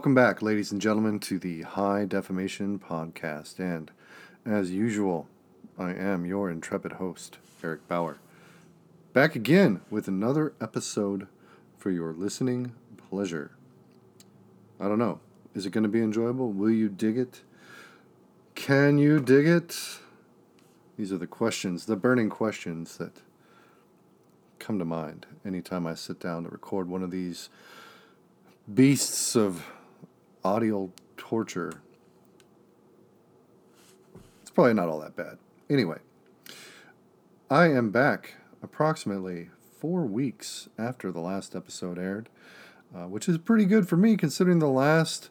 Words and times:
Welcome 0.00 0.14
back, 0.14 0.40
ladies 0.40 0.72
and 0.72 0.80
gentlemen, 0.80 1.20
to 1.20 1.38
the 1.38 1.60
High 1.60 2.06
Defamation 2.06 2.78
Podcast. 2.78 3.58
And 3.58 3.90
as 4.46 4.70
usual, 4.70 5.28
I 5.78 5.92
am 5.92 6.24
your 6.24 6.50
intrepid 6.50 6.92
host, 6.92 7.36
Eric 7.62 7.86
Bauer. 7.86 8.16
Back 9.12 9.36
again 9.36 9.82
with 9.90 10.08
another 10.08 10.54
episode 10.58 11.26
for 11.76 11.90
your 11.90 12.14
listening 12.14 12.72
pleasure. 13.10 13.50
I 14.80 14.88
don't 14.88 14.98
know. 14.98 15.20
Is 15.54 15.66
it 15.66 15.70
going 15.72 15.82
to 15.84 15.90
be 15.90 16.00
enjoyable? 16.00 16.50
Will 16.50 16.70
you 16.70 16.88
dig 16.88 17.18
it? 17.18 17.42
Can 18.54 18.96
you 18.96 19.20
dig 19.20 19.46
it? 19.46 19.98
These 20.96 21.12
are 21.12 21.18
the 21.18 21.26
questions, 21.26 21.84
the 21.84 21.94
burning 21.94 22.30
questions 22.30 22.96
that 22.96 23.20
come 24.58 24.78
to 24.78 24.86
mind 24.86 25.26
anytime 25.44 25.86
I 25.86 25.92
sit 25.92 26.18
down 26.18 26.44
to 26.44 26.48
record 26.48 26.88
one 26.88 27.02
of 27.02 27.10
these 27.10 27.50
beasts 28.72 29.36
of 29.36 29.62
audio 30.44 30.90
torture. 31.16 31.82
It's 34.42 34.50
probably 34.50 34.74
not 34.74 34.88
all 34.88 35.00
that 35.00 35.16
bad. 35.16 35.38
Anyway, 35.68 35.98
I 37.50 37.68
am 37.68 37.90
back 37.90 38.34
approximately 38.62 39.50
four 39.78 40.02
weeks 40.02 40.68
after 40.78 41.10
the 41.10 41.20
last 41.20 41.54
episode 41.54 41.98
aired, 41.98 42.28
uh, 42.94 43.06
which 43.06 43.28
is 43.28 43.38
pretty 43.38 43.64
good 43.64 43.88
for 43.88 43.96
me 43.96 44.16
considering 44.16 44.58
the 44.58 44.68
last 44.68 45.30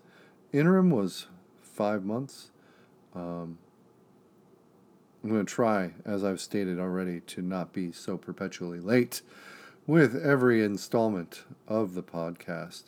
interim 0.52 0.90
was 0.90 1.28
five 1.62 2.04
months. 2.04 2.52
Um, 3.16 3.58
I'm 5.24 5.30
going 5.30 5.46
to 5.46 5.54
try, 5.54 5.94
as 6.06 6.24
I've 6.24 6.40
stated 6.40 6.80
already, 6.80 7.20
to 7.22 7.42
not 7.42 7.74
be 7.74 7.92
so 7.92 8.18
perpetually 8.18 8.80
late 8.80 9.22
with 9.86 10.16
every 10.16 10.64
installment 10.64 11.44
of 11.68 11.94
the 11.94 12.04
podcast. 12.04 12.84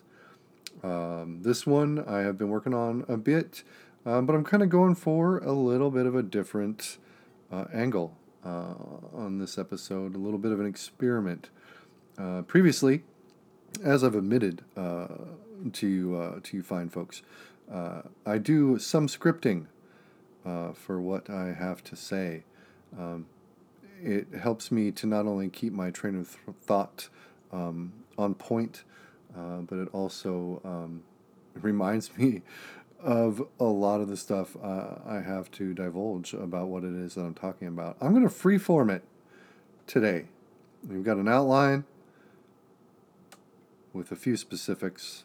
Um, 0.84 1.40
this 1.42 1.66
one 1.66 2.04
I 2.08 2.20
have 2.20 2.38
been 2.38 2.50
working 2.50 2.74
on 2.74 3.06
a 3.08 3.18
bit, 3.18 3.64
um, 4.06 4.26
but 4.26 4.36
I'm 4.36 4.44
kind 4.44 4.64
of 4.64 4.70
going 4.70 4.96
for 4.96 5.38
a 5.40 5.52
little 5.52 5.92
bit 5.92 6.06
of 6.06 6.16
a 6.16 6.24
different 6.24 6.98
uh, 7.52 7.66
angle 7.74 8.18
uh, 8.44 8.74
on 9.14 9.38
this 9.40 9.58
episode, 9.58 10.16
a 10.16 10.18
little 10.18 10.40
bit 10.40 10.52
of 10.52 10.59
an 10.59 10.66
experiment. 10.66 11.50
Uh, 12.18 12.42
previously, 12.44 13.04
as 13.84 14.04
I've 14.04 14.16
admitted 14.16 14.64
uh, 14.76 15.08
to 15.74 16.18
uh, 16.18 16.40
to 16.44 16.58
you 16.58 16.64
fine 16.64 16.90
folks, 16.90 17.22
uh, 17.72 18.02
I 18.26 18.38
do 18.38 18.80
some 18.80 19.08
scripting 19.08 19.68
for 20.74 21.00
what 21.00 21.30
I 21.30 21.54
have 21.54 21.84
to 21.86 21.96
say. 21.96 22.44
Um, 22.98 23.28
it 24.04 24.28
helps 24.34 24.72
me 24.72 24.92
to 24.92 25.06
not 25.06 25.26
only 25.26 25.50
keep 25.50 25.74
my 25.74 25.92
train 25.92 26.16
of 26.16 26.32
th- 26.32 26.58
thought 26.64 27.09
um, 27.52 27.94
on 28.18 28.34
point, 28.34 28.84
but 29.36 29.78
it 29.78 29.88
also 29.94 30.62
um, 30.64 31.03
reminds 31.62 32.18
me 32.18 32.42
of 33.03 33.47
a 33.59 33.66
lot 33.66 34.00
of 34.00 34.08
the 34.08 34.18
stuff 34.18 34.56
uh, 34.62 34.96
I 35.06 35.22
have 35.22 35.50
to 35.52 35.74
divulge 35.74 36.34
about 36.34 36.68
what 36.68 36.84
it 36.84 36.94
is 36.94 37.16
that 37.16 37.22
I'm 37.22 37.34
talking 37.34 37.68
about. 37.68 37.97
I'm 38.00 38.12
going 38.12 38.28
to 38.28 38.34
freeform 38.34 38.92
it 38.92 39.03
today. 39.88 40.25
We've 40.88 41.03
got 41.03 41.18
an 41.18 41.28
outline 41.28 41.86
with 43.94 44.12
a 44.12 44.16
few 44.16 44.38
specifics, 44.38 45.24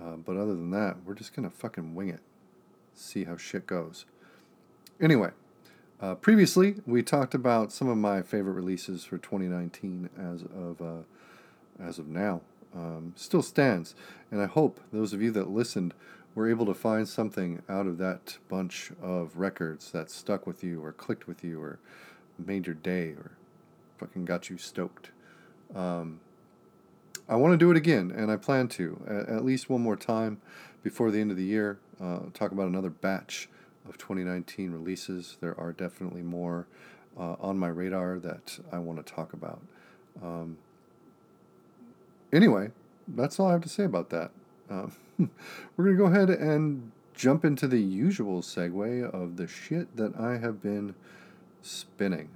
uh, 0.00 0.16
but 0.16 0.36
other 0.36 0.54
than 0.54 0.70
that, 0.70 0.96
we're 1.04 1.14
just 1.14 1.34
going 1.34 1.48
to 1.48 1.54
fucking 1.54 1.94
wing 1.94 2.08
it. 2.08 2.20
See 2.94 3.24
how 3.24 3.36
shit 3.36 3.66
goes. 3.66 4.06
Anyway, 5.00 5.30
uh, 6.00 6.14
previously 6.14 6.76
we 6.86 7.02
talked 7.02 7.34
about 7.34 7.72
some 7.72 7.88
of 7.88 7.96
my 7.96 8.22
favorite 8.22 8.52
releases 8.52 9.04
for 9.04 9.18
2019 9.18 10.10
as 10.18 10.42
of 10.42 10.80
uh, 10.82 11.02
as 11.82 11.98
of 11.98 12.06
now. 12.06 12.42
Um, 12.74 13.12
still 13.16 13.42
stands, 13.42 13.94
and 14.30 14.40
I 14.40 14.46
hope 14.46 14.80
those 14.92 15.12
of 15.12 15.20
you 15.20 15.30
that 15.32 15.50
listened 15.50 15.92
were 16.34 16.48
able 16.48 16.66
to 16.66 16.74
find 16.74 17.08
something 17.08 17.62
out 17.68 17.86
of 17.86 17.98
that 17.98 18.38
bunch 18.48 18.92
of 19.02 19.36
records 19.36 19.90
that 19.90 20.10
stuck 20.10 20.46
with 20.46 20.62
you 20.62 20.82
or 20.84 20.92
clicked 20.92 21.26
with 21.26 21.42
you 21.42 21.60
or 21.60 21.80
made 22.38 22.66
your 22.66 22.74
day 22.74 23.08
or 23.08 23.32
fucking 23.98 24.24
got 24.24 24.48
you 24.48 24.56
stoked. 24.56 25.10
Um, 25.74 26.20
I 27.28 27.36
want 27.36 27.52
to 27.52 27.56
do 27.56 27.70
it 27.70 27.76
again, 27.76 28.10
and 28.10 28.30
I 28.30 28.36
plan 28.36 28.68
to 28.68 29.00
at, 29.06 29.36
at, 29.36 29.44
least 29.44 29.70
one 29.70 29.82
more 29.82 29.96
time 29.96 30.40
before 30.82 31.10
the 31.10 31.20
end 31.20 31.30
of 31.30 31.36
the 31.36 31.44
year. 31.44 31.78
Uh, 32.00 32.20
talk 32.34 32.50
about 32.50 32.66
another 32.66 32.90
batch 32.90 33.48
of 33.88 33.98
2019 33.98 34.72
releases. 34.72 35.36
There 35.40 35.58
are 35.58 35.72
definitely 35.72 36.22
more 36.22 36.66
uh, 37.16 37.36
on 37.40 37.58
my 37.58 37.68
radar 37.68 38.18
that 38.18 38.58
I 38.72 38.78
want 38.78 39.04
to 39.04 39.12
talk 39.12 39.32
about. 39.32 39.60
Um, 40.22 40.58
anyway, 42.32 42.70
that's 43.08 43.38
all 43.38 43.48
I 43.48 43.52
have 43.52 43.62
to 43.62 43.68
say 43.68 43.84
about 43.84 44.10
that. 44.10 44.30
Um, 44.68 44.92
we're 45.76 45.84
going 45.84 45.96
to 45.96 46.02
go 46.02 46.06
ahead 46.06 46.30
and 46.30 46.92
jump 47.14 47.44
into 47.44 47.66
the 47.68 47.80
usual 47.80 48.40
segue 48.40 49.10
of 49.10 49.36
the 49.36 49.46
shit 49.46 49.96
that 49.96 50.18
I 50.18 50.38
have 50.38 50.62
been 50.62 50.94
spinning. 51.62 52.30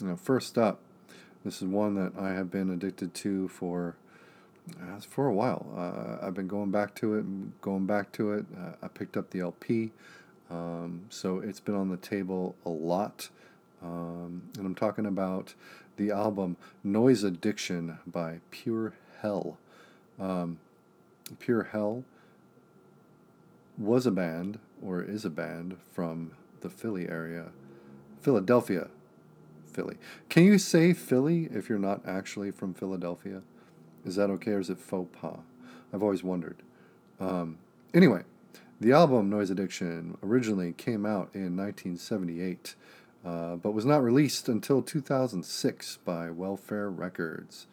Now, 0.00 0.16
first 0.16 0.56
up, 0.56 0.80
this 1.44 1.60
is 1.60 1.68
one 1.68 1.94
that 1.94 2.12
I 2.18 2.30
have 2.30 2.50
been 2.50 2.70
addicted 2.70 3.14
to 3.14 3.48
for 3.48 3.96
uh, 4.80 5.00
for 5.00 5.26
a 5.26 5.32
while. 5.32 5.66
Uh, 5.76 6.24
I've 6.24 6.34
been 6.34 6.48
going 6.48 6.70
back 6.70 6.94
to 6.96 7.14
it, 7.14 7.60
going 7.60 7.86
back 7.86 8.12
to 8.12 8.32
it. 8.32 8.46
Uh, 8.56 8.72
I 8.82 8.88
picked 8.88 9.16
up 9.16 9.30
the 9.30 9.40
LP, 9.40 9.90
um, 10.50 11.06
so 11.08 11.38
it's 11.38 11.60
been 11.60 11.74
on 11.74 11.88
the 11.88 11.96
table 11.96 12.54
a 12.64 12.70
lot. 12.70 13.30
Um, 13.82 14.42
and 14.56 14.66
I'm 14.66 14.74
talking 14.74 15.06
about 15.06 15.54
the 15.96 16.10
album 16.10 16.56
Noise 16.84 17.24
Addiction 17.24 17.98
by 18.06 18.40
Pure 18.50 18.92
Hell. 19.22 19.58
Um, 20.18 20.58
Pure 21.38 21.64
Hell 21.72 22.04
was 23.78 24.06
a 24.06 24.10
band, 24.10 24.58
or 24.82 25.02
is 25.02 25.24
a 25.24 25.30
band, 25.30 25.76
from 25.92 26.32
the 26.60 26.68
Philly 26.68 27.08
area. 27.08 27.46
Philadelphia. 28.20 28.88
Philly. 29.72 29.96
Can 30.28 30.44
you 30.44 30.58
say 30.58 30.92
Philly 30.92 31.48
if 31.52 31.68
you're 31.68 31.78
not 31.78 32.02
actually 32.06 32.50
from 32.50 32.74
Philadelphia? 32.74 33.42
Is 34.04 34.16
that 34.16 34.30
okay, 34.30 34.52
or 34.52 34.60
is 34.60 34.70
it 34.70 34.78
faux 34.78 35.08
pas? 35.18 35.38
I've 35.92 36.02
always 36.02 36.22
wondered. 36.22 36.56
Um, 37.18 37.58
anyway, 37.94 38.22
the 38.80 38.92
album 38.92 39.28
Noise 39.28 39.50
Addiction 39.50 40.16
originally 40.22 40.72
came 40.72 41.04
out 41.04 41.30
in 41.34 41.56
1978, 41.56 42.74
uh, 43.24 43.56
but 43.56 43.72
was 43.72 43.84
not 43.84 44.02
released 44.02 44.48
until 44.48 44.82
2006 44.82 45.98
by 46.04 46.30
Welfare 46.30 46.90
Records. 46.90 47.66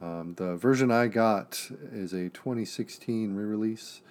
Um, 0.00 0.34
the 0.36 0.56
version 0.56 0.90
I 0.90 1.06
got 1.08 1.70
is 1.92 2.12
a 2.12 2.28
2016 2.28 3.34
re 3.34 3.44
release 3.44 4.02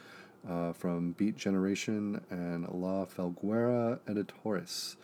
uh, 0.47 0.73
from 0.73 1.11
Beat 1.11 1.37
Generation 1.37 2.21
and 2.29 2.67
La 2.69 3.05
Felguera 3.05 3.99
Editores. 4.07 4.97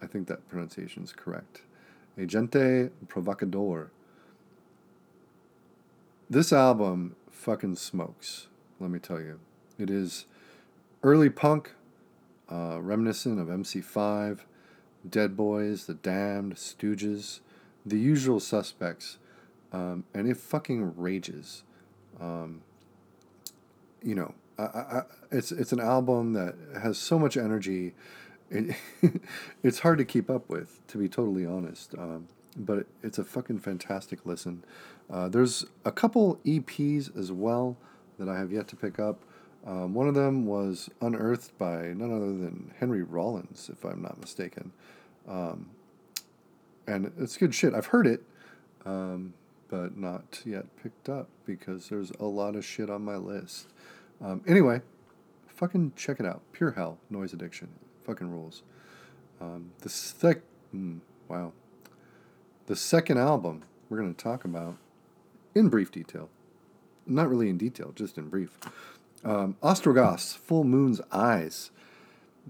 I 0.00 0.06
think 0.06 0.28
that 0.28 0.48
pronunciation 0.48 1.02
is 1.02 1.12
correct. 1.12 1.62
Agente 2.18 2.90
Provocador. 3.08 3.88
This 6.28 6.52
album 6.52 7.16
fucking 7.30 7.76
smokes, 7.76 8.48
let 8.80 8.90
me 8.90 8.98
tell 8.98 9.20
you. 9.20 9.38
It 9.78 9.90
is 9.90 10.26
early 11.02 11.30
punk, 11.30 11.74
uh, 12.50 12.80
reminiscent 12.80 13.38
of 13.38 13.48
MC5, 13.48 14.40
Dead 15.08 15.36
Boys, 15.36 15.86
The 15.86 15.94
Damned, 15.94 16.54
Stooges, 16.54 17.40
the 17.86 17.98
usual 17.98 18.40
suspects, 18.40 19.18
um, 19.72 20.04
and 20.12 20.28
it 20.28 20.36
fucking 20.36 20.94
rages. 20.96 21.62
Um, 22.20 22.62
you 24.02 24.14
know, 24.14 24.34
I, 24.58 24.62
I, 24.62 25.02
it's 25.30 25.52
it's 25.52 25.72
an 25.72 25.80
album 25.80 26.32
that 26.32 26.56
has 26.82 26.98
so 26.98 27.18
much 27.18 27.36
energy. 27.36 27.94
It, 28.50 28.76
it's 29.62 29.80
hard 29.80 29.98
to 29.98 30.04
keep 30.04 30.28
up 30.28 30.48
with, 30.48 30.86
to 30.88 30.98
be 30.98 31.08
totally 31.08 31.46
honest. 31.46 31.94
Um, 31.96 32.28
but 32.56 32.78
it, 32.78 32.86
it's 33.02 33.18
a 33.18 33.24
fucking 33.24 33.60
fantastic 33.60 34.24
listen. 34.24 34.64
Uh, 35.10 35.28
there's 35.28 35.66
a 35.84 35.92
couple 35.92 36.40
EPs 36.44 37.16
as 37.16 37.30
well 37.30 37.76
that 38.18 38.28
I 38.28 38.36
have 38.36 38.50
yet 38.50 38.66
to 38.68 38.76
pick 38.76 38.98
up. 38.98 39.20
Um, 39.66 39.94
one 39.94 40.08
of 40.08 40.14
them 40.14 40.46
was 40.46 40.88
unearthed 41.00 41.56
by 41.58 41.92
none 41.92 42.12
other 42.12 42.26
than 42.26 42.72
Henry 42.78 43.02
Rollins, 43.02 43.68
if 43.72 43.84
I'm 43.84 44.00
not 44.00 44.20
mistaken. 44.20 44.72
Um, 45.28 45.70
and 46.86 47.12
it's 47.18 47.36
good 47.36 47.54
shit. 47.54 47.74
I've 47.74 47.86
heard 47.86 48.06
it, 48.06 48.22
um, 48.84 49.34
but 49.68 49.96
not 49.96 50.42
yet 50.44 50.64
picked 50.82 51.08
up 51.08 51.28
because 51.44 51.88
there's 51.88 52.10
a 52.12 52.24
lot 52.24 52.56
of 52.56 52.64
shit 52.64 52.90
on 52.90 53.04
my 53.04 53.16
list. 53.16 53.68
Um, 54.20 54.42
anyway, 54.46 54.80
fucking 55.46 55.92
check 55.96 56.20
it 56.20 56.26
out. 56.26 56.42
Pure 56.52 56.72
hell, 56.72 56.98
noise 57.10 57.32
addiction, 57.32 57.68
fucking 58.04 58.30
rules. 58.30 58.62
Um, 59.40 59.70
the 59.80 59.88
sec, 59.88 60.38
mm, 60.74 61.00
wow, 61.28 61.52
the 62.66 62.76
second 62.76 63.18
album 63.18 63.62
we're 63.88 63.98
gonna 63.98 64.14
talk 64.14 64.44
about 64.44 64.76
in 65.54 65.68
brief 65.68 65.90
detail, 65.90 66.28
not 67.06 67.28
really 67.28 67.48
in 67.48 67.58
detail, 67.58 67.92
just 67.94 68.18
in 68.18 68.28
brief. 68.28 68.58
Um, 69.24 69.56
Ostrogoths, 69.62 70.34
Full 70.34 70.64
Moon's 70.64 71.00
Eyes, 71.10 71.70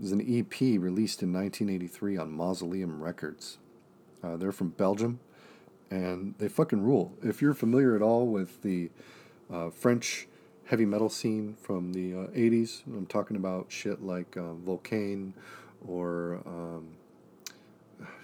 is 0.01 0.13
an 0.13 0.21
EP 0.21 0.61
released 0.61 1.23
in 1.23 1.33
1983 1.33 2.17
on 2.19 2.31
Mausoleum 2.31 3.03
Records. 3.03 3.59
Uh, 4.27 4.37
they're 4.37 4.53
from 4.53 4.71
Belgium, 4.71 5.21
and 5.91 6.35
they 6.39 6.49
fucking 6.49 6.83
rule. 6.83 7.13
If 7.23 7.41
you're 7.41 7.55
familiar 7.55 7.95
at 7.95 8.03
all 8.03 8.27
with 8.27 8.63
the 8.63 8.91
uh, 9.53 9.71
French 9.71 10.27
heavy 10.67 10.85
metal 10.85 11.09
scene 11.09 11.57
from 11.61 11.93
the 11.93 12.13
uh, 12.13 12.27
80s. 12.29 12.83
I'm 12.87 13.07
talking 13.07 13.37
about 13.37 13.67
shit 13.69 14.03
like 14.03 14.37
uh, 14.37 14.55
Vulcain 14.65 15.33
or 15.87 16.41
um, 16.45 16.89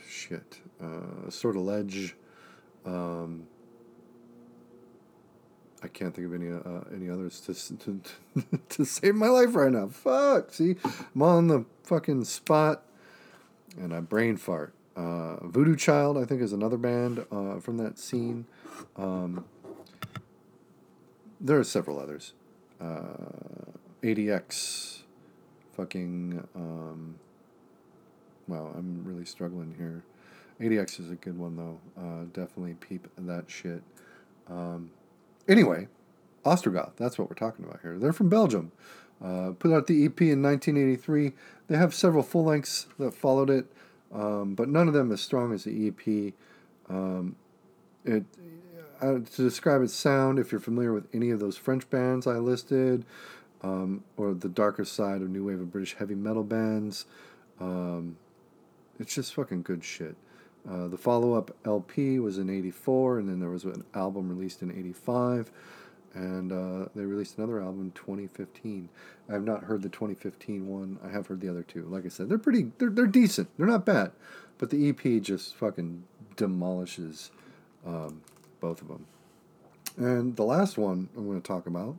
shit, 0.08 0.60
uh, 0.82 1.31
Sortilege. 1.31 2.14
Um, 2.84 3.46
I 5.84 5.88
can't 5.88 6.14
think 6.14 6.28
of 6.28 6.34
any 6.34 6.50
uh, 6.50 6.84
any 6.94 7.10
others 7.10 7.40
to, 7.40 7.76
to 7.76 8.00
to 8.69 8.84
save 8.84 9.14
my 9.16 9.28
life 9.28 9.54
right 9.54 9.72
now. 9.72 9.88
Fuck. 9.88 10.52
See, 10.52 10.76
I'm 11.14 11.22
on 11.22 11.49
the 11.49 11.64
fucking 11.84 12.25
spot, 12.25 12.84
and 13.76 13.93
I 13.93 14.00
brain 14.00 14.37
fart. 14.37 14.75
Uh, 14.94 15.47
Voodoo 15.47 15.77
Child, 15.77 16.19
I 16.19 16.25
think, 16.25 16.43
is 16.43 16.53
another 16.53 16.77
band 16.77 17.25
uh, 17.31 17.59
from 17.61 17.79
that 17.79 17.99
scene. 17.99 18.47
Um, 18.97 19.44
there 21.41 21.59
are 21.59 21.65
several 21.65 21.99
others. 21.99 22.35
Uh, 22.81 23.73
ADX, 24.03 25.03
fucking. 25.77 26.47
Um, 26.55 27.17
wow, 28.49 28.73
I'm 28.77 29.03
really 29.05 29.25
struggling 29.25 29.75
here. 29.79 30.05
ADX 30.61 31.00
is 31.00 31.11
a 31.11 31.15
good 31.15 31.38
one 31.38 31.56
though. 31.56 31.81
Uh, 31.97 32.25
definitely 32.33 32.75
peep 32.75 33.09
that 33.19 33.50
shit. 33.50 33.83
Um, 34.49 34.91
anyway, 35.49 35.88
Ostrogoth. 36.45 36.97
That's 36.97 37.19
what 37.19 37.29
we're 37.29 37.35
talking 37.35 37.65
about 37.65 37.81
here. 37.83 37.99
They're 37.99 38.12
from 38.12 38.29
Belgium. 38.29 38.73
Uh, 39.23 39.53
put 39.59 39.73
out 39.73 39.87
the 39.87 40.05
EP 40.05 40.21
in 40.21 40.43
1983. 40.43 41.33
They 41.69 41.77
have 41.77 41.95
several 41.95 42.23
full 42.23 42.45
lengths 42.45 42.87
that 42.99 43.15
followed 43.15 43.50
it, 43.50 43.67
um, 44.12 44.55
but 44.55 44.69
none 44.69 44.88
of 44.88 44.94
them 44.94 45.11
as 45.12 45.20
strong 45.20 45.53
as 45.53 45.64
the 45.64 45.88
EP. 45.88 46.32
Um, 46.88 47.37
it 48.05 48.25
uh, 49.00 49.19
to 49.19 49.43
describe 49.43 49.82
its 49.82 49.94
sound, 49.94 50.38
if 50.38 50.53
you're 50.53 50.61
familiar 50.61 50.93
with 50.93 51.09
any 51.12 51.31
of 51.31 51.41
those 51.41 51.56
French 51.56 51.88
bands 51.91 52.26
I 52.26 52.37
listed, 52.37 53.05
um, 53.62 54.05
or 54.17 54.32
the 54.32 54.49
darker 54.49 54.85
side 54.85 55.23
of 55.23 55.29
new 55.29 55.47
wave 55.47 55.61
of 55.61 55.73
British 55.73 55.94
heavy 55.94 56.14
metal 56.14 56.44
bands, 56.44 57.06
um, 57.61 58.17
it's 59.00 59.14
just 59.14 59.35
fucking 59.35 59.62
good 59.62 59.82
shit. 59.82 60.14
Uh, 60.69 60.87
the 60.87 60.97
follow 60.97 61.35
up 61.35 61.56
LP 61.64 62.20
was 62.20 62.38
in 62.38 62.49
84, 62.49 63.19
and 63.19 63.29
then 63.29 63.41
there 63.41 63.50
was 63.50 63.64
an 63.64 63.85
album 63.94 64.29
released 64.29 64.62
in 64.62 64.70
85, 64.70 65.50
and 66.14 66.53
uh, 66.53 66.88
they 66.94 67.05
released 67.05 67.38
another 67.38 67.61
album 67.61 67.81
in 67.82 67.91
2015. 67.93 68.88
I 69.29 69.32
have 69.32 69.44
not 69.44 69.64
heard 69.64 69.82
the 69.82 69.88
2015 69.88 70.67
one. 70.67 70.99
I 71.05 71.09
have 71.09 71.26
heard 71.26 71.41
the 71.41 71.49
other 71.49 71.62
two. 71.62 71.85
Like 71.85 72.05
I 72.05 72.09
said, 72.09 72.29
they're 72.29 72.38
pretty, 72.38 72.73
they're, 72.79 72.91
they're 72.91 73.06
decent. 73.06 73.49
They're 73.56 73.67
not 73.67 73.87
bad, 73.87 74.12
but 74.59 74.70
the 74.70 74.88
EP 74.88 75.23
just 75.23 75.55
fucking 75.56 76.05
demolishes 76.37 77.31
um, 77.87 78.23
both 78.61 78.82
of 78.82 78.88
them. 78.88 79.06
And 79.97 80.37
the 80.37 80.44
last 80.44 80.79
one 80.79 81.09
I'm 81.17 81.26
going 81.26 81.41
to 81.41 81.47
talk 81.47 81.67
about 81.67 81.97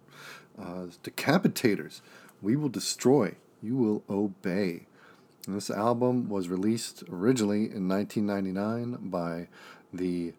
uh, 0.60 0.84
is 0.88 1.00
Decapitators. 1.04 2.02
We 2.42 2.56
will 2.56 2.70
destroy, 2.70 3.36
you 3.62 3.76
will 3.76 4.04
obey. 4.10 4.88
And 5.48 5.56
this 5.56 5.70
album 5.70 6.30
was 6.30 6.48
released 6.48 7.04
originally 7.12 7.66
in 7.66 7.88
1999 7.88 9.10
by 9.10 9.48
the 9.94 10.34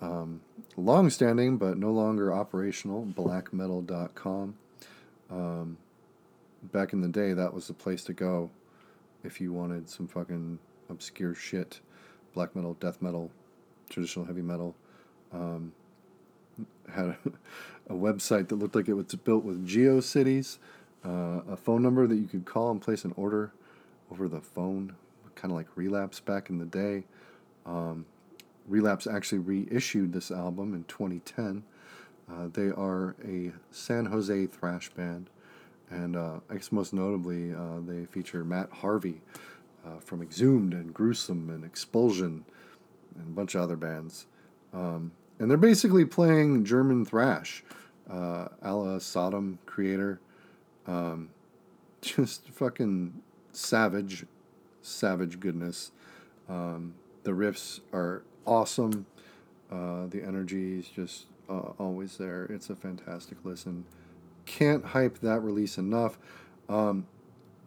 um, 0.00 0.40
long 0.76 1.10
standing 1.10 1.56
but 1.56 1.78
no 1.78 1.90
longer 1.90 2.32
operational 2.32 3.06
blackmetal.com. 3.06 4.54
Um, 5.30 5.78
back 6.72 6.92
in 6.92 7.00
the 7.00 7.08
day, 7.08 7.32
that 7.32 7.52
was 7.52 7.66
the 7.66 7.74
place 7.74 8.04
to 8.04 8.12
go 8.12 8.50
if 9.24 9.40
you 9.40 9.52
wanted 9.52 9.88
some 9.88 10.06
fucking 10.06 10.58
obscure 10.88 11.34
shit 11.34 11.80
black 12.34 12.54
metal, 12.54 12.74
death 12.74 13.00
metal, 13.00 13.30
traditional 13.88 14.26
heavy 14.26 14.42
metal. 14.42 14.74
Um, 15.32 15.72
had 16.92 17.06
a, 17.06 17.18
a, 17.90 17.94
website 17.94 18.48
that 18.48 18.56
looked 18.56 18.74
like 18.74 18.88
it 18.88 18.94
was 18.94 19.06
built 19.06 19.42
with 19.42 19.66
GeoCities, 19.66 20.58
uh, 21.04 21.40
a 21.50 21.56
phone 21.56 21.82
number 21.82 22.06
that 22.06 22.14
you 22.14 22.26
could 22.26 22.44
call 22.44 22.70
and 22.70 22.80
place 22.80 23.04
an 23.04 23.12
order 23.16 23.52
over 24.12 24.28
the 24.28 24.40
phone, 24.40 24.94
kind 25.34 25.50
of 25.50 25.56
like 25.56 25.66
Relapse 25.76 26.20
back 26.20 26.50
in 26.50 26.58
the 26.58 26.64
day. 26.64 27.04
Um, 27.64 28.06
Relapse 28.66 29.06
actually 29.06 29.38
reissued 29.38 30.12
this 30.12 30.30
album 30.30 30.74
in 30.74 30.84
2010. 30.84 31.62
Uh, 32.28 32.48
they 32.52 32.68
are 32.68 33.14
a 33.24 33.52
San 33.70 34.06
Jose 34.06 34.46
thrash 34.46 34.90
band, 34.90 35.30
and 35.90 36.16
uh, 36.16 36.40
I 36.50 36.54
guess 36.54 36.72
most 36.72 36.92
notably, 36.92 37.54
uh, 37.54 37.80
they 37.86 38.06
feature 38.06 38.44
Matt 38.44 38.70
Harvey 38.70 39.20
uh, 39.86 40.00
from 40.00 40.22
Exhumed 40.22 40.74
and 40.74 40.92
Gruesome 40.92 41.48
and 41.50 41.64
Expulsion 41.64 42.44
and 43.14 43.28
a 43.28 43.30
bunch 43.30 43.54
of 43.54 43.62
other 43.62 43.76
bands. 43.76 44.26
Um, 44.74 45.12
and 45.38 45.50
they're 45.50 45.56
basically 45.56 46.04
playing 46.04 46.64
German 46.64 47.04
thrash, 47.04 47.62
uh, 48.10 48.48
a 48.62 48.74
la 48.74 48.98
Sodom 48.98 49.58
Kreator. 49.66 50.18
Um, 50.86 51.30
just 52.00 52.48
fucking 52.48 53.22
savage, 53.52 54.26
savage 54.82 55.38
goodness. 55.40 55.92
Um, 56.48 56.94
the 57.22 57.32
riffs 57.32 57.80
are 57.92 58.22
awesome. 58.46 59.06
Uh, 59.70 60.06
the 60.06 60.22
energy 60.22 60.78
is 60.78 60.88
just 60.88 61.26
uh, 61.48 61.72
always 61.78 62.16
there. 62.16 62.44
It's 62.44 62.70
a 62.70 62.76
fantastic 62.76 63.38
listen. 63.44 63.84
Can't 64.44 64.84
hype 64.84 65.18
that 65.18 65.40
release 65.40 65.76
enough. 65.76 66.18
Um, 66.68 67.06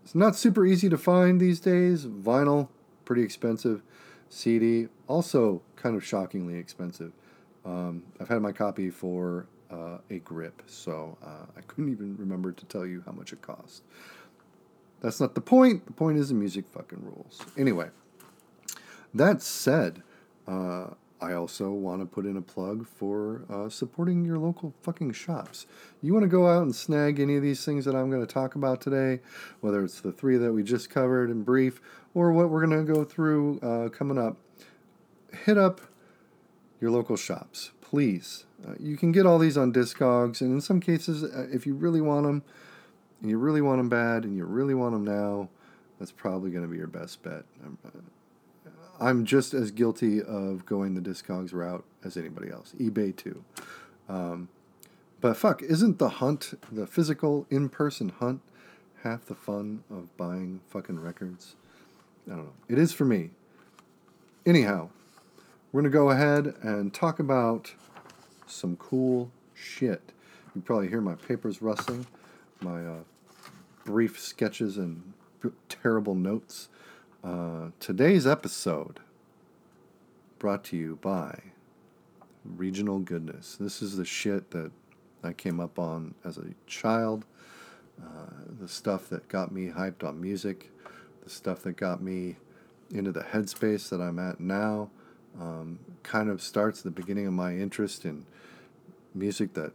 it's 0.04 0.16
not 0.16 0.36
super 0.36 0.66
easy 0.66 0.90
to 0.90 0.98
find 0.98 1.40
these 1.40 1.60
days. 1.60 2.06
Vinyl, 2.06 2.70
pretty 3.06 3.22
expensive. 3.24 3.82
CD, 4.30 4.88
also 5.08 5.62
kind 5.76 5.96
of 5.96 6.06
shockingly 6.06 6.56
expensive. 6.56 7.12
Um, 7.66 8.04
I've 8.20 8.30
had 8.30 8.42
my 8.42 8.52
copy 8.52 8.90
for 8.90 9.48
uh, 9.72 9.98
a 10.10 10.20
grip, 10.20 10.64
so 10.68 11.18
uh, 11.24 11.46
I 11.58 11.62
couldn't 11.62 11.92
even 11.92 12.16
remember 12.18 12.52
to 12.52 12.66
tell 12.66 12.86
you 12.86 13.04
how 13.06 13.12
much 13.12 13.34
it 13.34 13.42
cost. 13.42 13.84
That's 15.02 15.20
not 15.20 15.36
the 15.36 15.42
point. 15.42 15.86
The 15.86 15.94
point 15.94 16.18
is 16.18 16.30
the 16.30 16.36
music 16.36 16.66
fucking 16.72 17.04
rules. 17.04 17.40
Anyway, 17.58 17.90
that 19.14 19.42
said, 19.42 20.04
uh, 20.50 20.94
I 21.22 21.34
also 21.34 21.70
want 21.72 22.02
to 22.02 22.06
put 22.06 22.26
in 22.26 22.38
a 22.38 22.42
plug 22.42 22.88
for 22.88 23.44
uh, 23.50 23.70
supporting 23.70 24.24
your 24.24 24.38
local 24.38 24.74
fucking 24.82 25.12
shops. 25.12 25.68
You 26.02 26.14
want 26.14 26.24
to 26.24 26.30
go 26.30 26.48
out 26.48 26.64
and 26.64 26.74
snag 26.74 27.20
any 27.20 27.36
of 27.36 27.44
these 27.44 27.66
things 27.66 27.84
that 27.86 27.96
I'm 27.96 28.10
going 28.10 28.26
to 28.26 28.34
talk 28.34 28.56
about 28.56 28.80
today, 28.80 29.20
whether 29.60 29.84
it's 29.84 30.00
the 30.00 30.14
three 30.14 30.38
that 30.38 30.54
we 30.54 30.64
just 30.64 30.90
covered 30.90 31.30
in 31.30 31.44
brief 31.44 31.82
or 32.14 32.32
what 32.32 32.50
we're 32.50 32.66
going 32.66 32.86
to 32.86 32.94
go 32.94 33.04
through 33.04 33.60
uh, 33.60 33.90
coming 33.90 34.18
up, 34.18 34.38
hit 35.46 35.58
up 35.58 35.82
your 36.80 36.92
local 36.92 37.18
shops, 37.18 37.72
please. 37.82 38.46
Uh, 38.66 38.74
you 38.80 38.96
can 38.96 39.12
get 39.12 39.26
all 39.26 39.40
these 39.40 39.58
on 39.58 39.74
Discogs, 39.74 40.40
and 40.40 40.54
in 40.54 40.62
some 40.62 40.80
cases, 40.80 41.24
uh, 41.24 41.48
if 41.52 41.68
you 41.68 41.76
really 41.76 42.02
want 42.02 42.26
them, 42.26 42.44
and 43.22 43.30
you 43.30 43.38
really 43.38 43.62
want 43.62 43.80
them 43.80 43.90
bad, 43.90 44.24
and 44.24 44.38
you 44.38 44.46
really 44.46 44.74
want 44.74 44.94
them 44.94 45.04
now, 45.04 45.50
that's 46.00 46.14
probably 46.14 46.50
going 46.50 46.64
to 46.64 46.70
be 46.70 46.78
your 46.78 46.88
best 46.88 47.22
bet. 47.24 47.44
I'm, 47.64 47.78
uh, 47.86 47.90
I'm 49.00 49.26
just 49.26 49.54
as 49.54 49.72
guilty 49.72 50.22
of 50.22 50.66
going 50.66 50.94
the 50.94 51.02
Discogs 51.02 51.54
route 51.54 51.86
as 52.04 52.18
anybody 52.18 52.52
else. 52.52 52.74
eBay 52.80 53.16
too. 53.16 53.44
Um, 54.10 54.50
but 55.22 55.38
fuck, 55.38 55.62
isn't 55.62 56.00
the 56.00 56.10
hunt, 56.10 56.54
the 56.72 56.86
physical 56.88 57.46
in-person 57.50 58.10
hunt, 58.20 58.42
half 59.04 59.26
the 59.26 59.36
fun 59.36 59.84
of 59.90 60.16
buying 60.18 60.62
fucking 60.70 61.00
records? 61.00 61.56
I 62.28 62.36
don't 62.36 62.46
know. 62.46 62.54
It 62.68 62.78
is 62.78 62.92
for 62.92 63.06
me. 63.06 63.32
Anyhow, 64.46 64.90
we're 65.72 65.82
gonna 65.82 65.92
go 65.92 66.10
ahead 66.10 66.56
and 66.62 66.94
talk 66.94 67.20
about 67.20 67.74
some 68.48 68.76
cool 68.78 69.32
shit. 69.54 70.12
You 70.56 70.62
probably 70.62 70.90
hear 70.90 71.02
my 71.02 71.16
papers 71.16 71.62
rustling, 71.62 72.08
my 72.62 72.86
uh, 72.86 73.00
brief 73.86 74.20
sketches 74.20 74.78
and 74.78 75.14
terrible 75.70 76.16
notes. 76.16 76.70
Uh, 77.22 77.72
today's 77.82 78.26
episode 78.26 79.02
brought 80.38 80.64
to 80.64 80.78
you 80.78 80.98
by 81.02 81.38
Regional 82.46 83.00
Goodness. 83.00 83.58
This 83.60 83.82
is 83.82 83.98
the 83.98 84.06
shit 84.06 84.52
that 84.52 84.72
I 85.22 85.34
came 85.34 85.60
up 85.60 85.78
on 85.78 86.16
as 86.24 86.38
a 86.38 86.46
child, 86.66 87.26
uh, 88.02 88.32
the 88.62 88.70
stuff 88.70 89.10
that 89.10 89.28
got 89.28 89.52
me 89.52 89.68
hyped 89.68 90.02
on 90.02 90.22
music, 90.22 90.72
the 91.22 91.30
stuff 91.30 91.62
that 91.64 91.76
got 91.76 92.02
me 92.02 92.38
into 92.90 93.12
the 93.12 93.20
headspace 93.24 93.90
that 93.90 94.00
I'm 94.00 94.18
at 94.18 94.40
now. 94.40 94.90
Um, 95.38 95.80
kind 96.04 96.30
of 96.30 96.42
starts 96.42 96.82
the 96.82 96.90
beginning 96.90 97.28
of 97.28 97.34
my 97.34 97.54
interest 97.54 98.06
in 98.06 98.26
music 99.14 99.56
that 99.56 99.74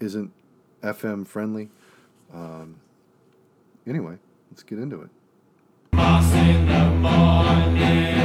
isn't 0.00 0.32
FM 0.82 1.26
friendly. 1.26 1.68
Um, 2.32 2.76
anyway, 3.86 4.16
let's 4.50 4.62
get 4.62 4.78
into 4.78 5.02
it 5.02 5.10
morning. 7.04 8.23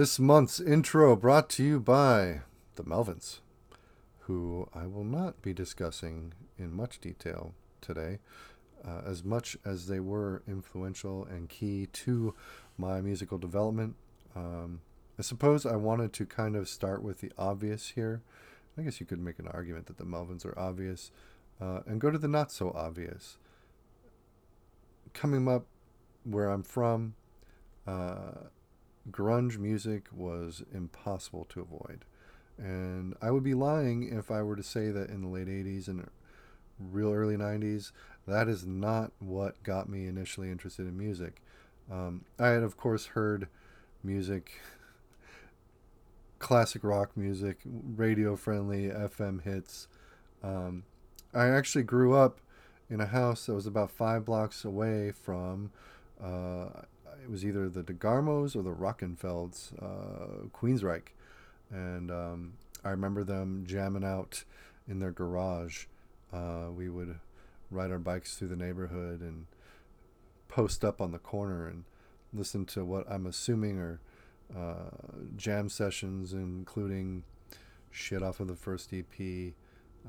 This 0.00 0.18
month's 0.18 0.60
intro 0.60 1.14
brought 1.14 1.50
to 1.50 1.62
you 1.62 1.78
by 1.78 2.40
the 2.76 2.82
Melvins, 2.82 3.40
who 4.20 4.66
I 4.74 4.86
will 4.86 5.04
not 5.04 5.42
be 5.42 5.52
discussing 5.52 6.32
in 6.58 6.72
much 6.72 7.02
detail 7.02 7.52
today, 7.82 8.18
uh, 8.82 9.02
as 9.04 9.22
much 9.24 9.58
as 9.62 9.88
they 9.88 10.00
were 10.00 10.42
influential 10.48 11.26
and 11.26 11.50
key 11.50 11.86
to 11.92 12.34
my 12.78 13.02
musical 13.02 13.36
development. 13.36 13.94
Um, 14.34 14.80
I 15.18 15.22
suppose 15.22 15.66
I 15.66 15.76
wanted 15.76 16.14
to 16.14 16.24
kind 16.24 16.56
of 16.56 16.66
start 16.66 17.02
with 17.02 17.20
the 17.20 17.30
obvious 17.36 17.88
here. 17.88 18.22
I 18.78 18.82
guess 18.82 19.00
you 19.00 19.06
could 19.06 19.20
make 19.20 19.38
an 19.38 19.48
argument 19.48 19.84
that 19.88 19.98
the 19.98 20.06
Melvins 20.06 20.46
are 20.46 20.58
obvious, 20.58 21.10
uh, 21.60 21.80
and 21.86 22.00
go 22.00 22.10
to 22.10 22.16
the 22.16 22.26
not 22.26 22.50
so 22.50 22.72
obvious. 22.74 23.36
Coming 25.12 25.46
up 25.46 25.66
where 26.24 26.48
I'm 26.48 26.62
from, 26.62 27.16
uh, 27.86 28.48
grunge 29.12 29.58
music 29.58 30.06
was 30.12 30.62
impossible 30.72 31.46
to 31.50 31.60
avoid. 31.60 32.04
And 32.58 33.14
I 33.22 33.30
would 33.30 33.42
be 33.42 33.54
lying 33.54 34.12
if 34.12 34.30
I 34.30 34.42
were 34.42 34.56
to 34.56 34.62
say 34.62 34.90
that 34.90 35.08
in 35.08 35.22
the 35.22 35.28
late 35.28 35.48
80s 35.48 35.88
and 35.88 36.08
real 36.78 37.12
early 37.12 37.36
90s, 37.36 37.92
that 38.26 38.48
is 38.48 38.66
not 38.66 39.12
what 39.18 39.62
got 39.62 39.88
me 39.88 40.06
initially 40.06 40.50
interested 40.50 40.86
in 40.86 40.96
music. 40.96 41.40
Um, 41.90 42.24
I 42.38 42.48
had, 42.48 42.62
of 42.62 42.76
course, 42.76 43.06
heard 43.06 43.48
music, 44.04 44.60
classic 46.38 46.84
rock 46.84 47.16
music, 47.16 47.58
radio 47.64 48.36
friendly 48.36 48.88
FM 48.88 49.42
hits. 49.42 49.88
Um, 50.42 50.84
I 51.34 51.48
actually 51.48 51.84
grew 51.84 52.14
up 52.14 52.40
in 52.88 53.00
a 53.00 53.06
house 53.06 53.46
that 53.46 53.54
was 53.54 53.66
about 53.66 53.90
five 53.90 54.24
blocks 54.24 54.64
away 54.64 55.12
from 55.12 55.70
uh, 56.22 56.82
it 57.22 57.30
was 57.30 57.44
either 57.44 57.68
the 57.68 57.82
DeGarmos 57.82 58.56
or 58.56 58.62
the 58.62 58.74
Rockenfields, 58.74 59.72
uh, 59.82 60.46
Queensryche, 60.48 61.08
and 61.70 62.10
um, 62.10 62.52
I 62.84 62.90
remember 62.90 63.24
them 63.24 63.64
jamming 63.66 64.04
out 64.04 64.44
in 64.88 64.98
their 64.98 65.12
garage. 65.12 65.86
Uh, 66.32 66.68
we 66.74 66.88
would 66.88 67.18
ride 67.70 67.90
our 67.90 67.98
bikes 67.98 68.36
through 68.36 68.48
the 68.48 68.56
neighborhood 68.56 69.20
and 69.20 69.46
post 70.48 70.84
up 70.84 71.00
on 71.00 71.12
the 71.12 71.18
corner 71.18 71.66
and 71.68 71.84
listen 72.32 72.64
to 72.64 72.84
what 72.84 73.10
I'm 73.10 73.26
assuming 73.26 73.78
are 73.78 74.00
uh, 74.56 74.90
jam 75.36 75.68
sessions, 75.68 76.32
including 76.32 77.22
shit 77.90 78.22
off 78.22 78.40
of 78.40 78.48
the 78.48 78.56
first 78.56 78.92
EP 78.92 79.52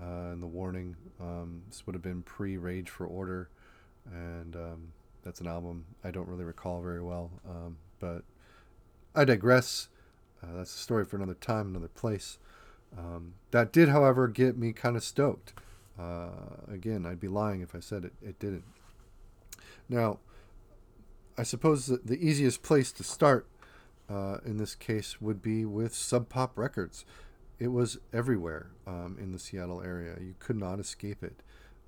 uh, 0.02 0.32
and 0.32 0.42
the 0.42 0.48
warning. 0.48 0.96
Um, 1.20 1.64
this 1.70 1.86
would 1.86 1.94
have 1.94 2.02
been 2.02 2.24
pre 2.24 2.58
Rage 2.58 2.90
for 2.90 3.06
Order, 3.06 3.50
and 4.12 4.56
um, 4.56 4.94
that's 5.24 5.42
an 5.42 5.48
album 5.48 5.86
I 6.04 6.12
don't 6.12 6.28
really 6.28 6.44
recall 6.44 6.82
very 6.82 7.02
well. 7.02 7.32
Um, 7.48 7.78
but 8.00 8.24
I 9.16 9.26
digress. 9.26 9.88
Uh, 10.44 10.58
that's 10.58 10.74
a 10.74 10.78
story 10.78 11.06
for 11.06 11.18
another 11.18 11.36
time, 11.36 11.70
another 11.70 11.88
place. 11.88 12.38
Um, 12.98 13.36
that 13.52 13.72
did, 13.72 13.90
however, 13.90 14.28
get 14.28 14.58
me 14.58 14.74
kind 14.74 14.96
of 14.96 15.04
stoked. 15.04 15.54
Uh, 16.00 16.30
again, 16.72 17.06
I'd 17.06 17.20
be 17.20 17.28
lying 17.28 17.62
if 17.62 17.76
I 17.76 17.80
said 17.80 18.06
it, 18.06 18.14
it 18.22 18.40
didn't. 18.40 18.64
Now, 19.88 20.20
I 21.38 21.44
suppose 21.44 21.88
the, 21.88 22.18
easiest 22.20 22.64
place 22.64 22.92
to 22.94 23.04
start 23.04 23.48
uh, 24.10 24.38
in 24.46 24.58
this 24.58 24.76
case 24.76 25.22
would 25.22 25.42
be 25.42 25.66
with 25.66 25.94
Sub 25.94 26.30
Pop 26.30 26.58
Records. 26.58 27.06
It 27.60 27.70
was 27.70 28.00
everywhere 28.12 28.72
um, 28.88 29.18
in 29.20 29.32
the 29.32 29.40
Seattle 29.40 29.82
area. 29.82 30.16
You 30.20 30.36
could 30.40 30.58
not 30.58 30.80
escape 30.80 31.24
it. 31.24 31.42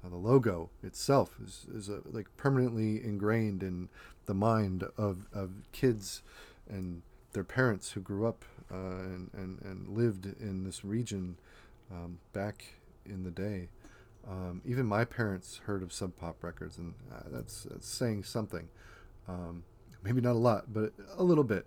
Uh, 0.05 0.09
the 0.09 0.15
logo 0.15 0.69
itself 0.81 1.37
is, 1.43 1.65
is 1.73 1.89
a, 1.89 2.01
like 2.05 2.27
permanently 2.37 3.03
ingrained 3.03 3.63
in 3.63 3.89
the 4.25 4.33
mind 4.33 4.83
of, 4.97 5.27
of 5.33 5.51
kids 5.71 6.21
and 6.69 7.01
their 7.33 7.43
parents 7.43 7.91
who 7.91 8.01
grew 8.01 8.27
up 8.27 8.45
uh, 8.71 8.75
and, 8.75 9.29
and, 9.33 9.61
and 9.61 9.87
lived 9.89 10.25
in 10.25 10.63
this 10.63 10.83
region 10.83 11.37
um, 11.91 12.19
back 12.31 12.65
in 13.05 13.23
the 13.23 13.31
day. 13.31 13.69
Um, 14.27 14.61
even 14.65 14.85
my 14.85 15.03
parents 15.03 15.61
heard 15.65 15.83
of 15.83 15.91
Sub 15.91 16.15
Pop 16.15 16.43
Records, 16.43 16.77
and 16.77 16.93
uh, 17.13 17.23
that's, 17.27 17.63
that's, 17.63 17.87
saying 17.87 18.23
something. 18.23 18.69
Um, 19.27 19.63
maybe 20.01 20.21
not 20.21 20.33
a 20.33 20.39
lot, 20.39 20.73
but 20.73 20.93
a 21.17 21.23
little 21.23 21.43
bit. 21.43 21.65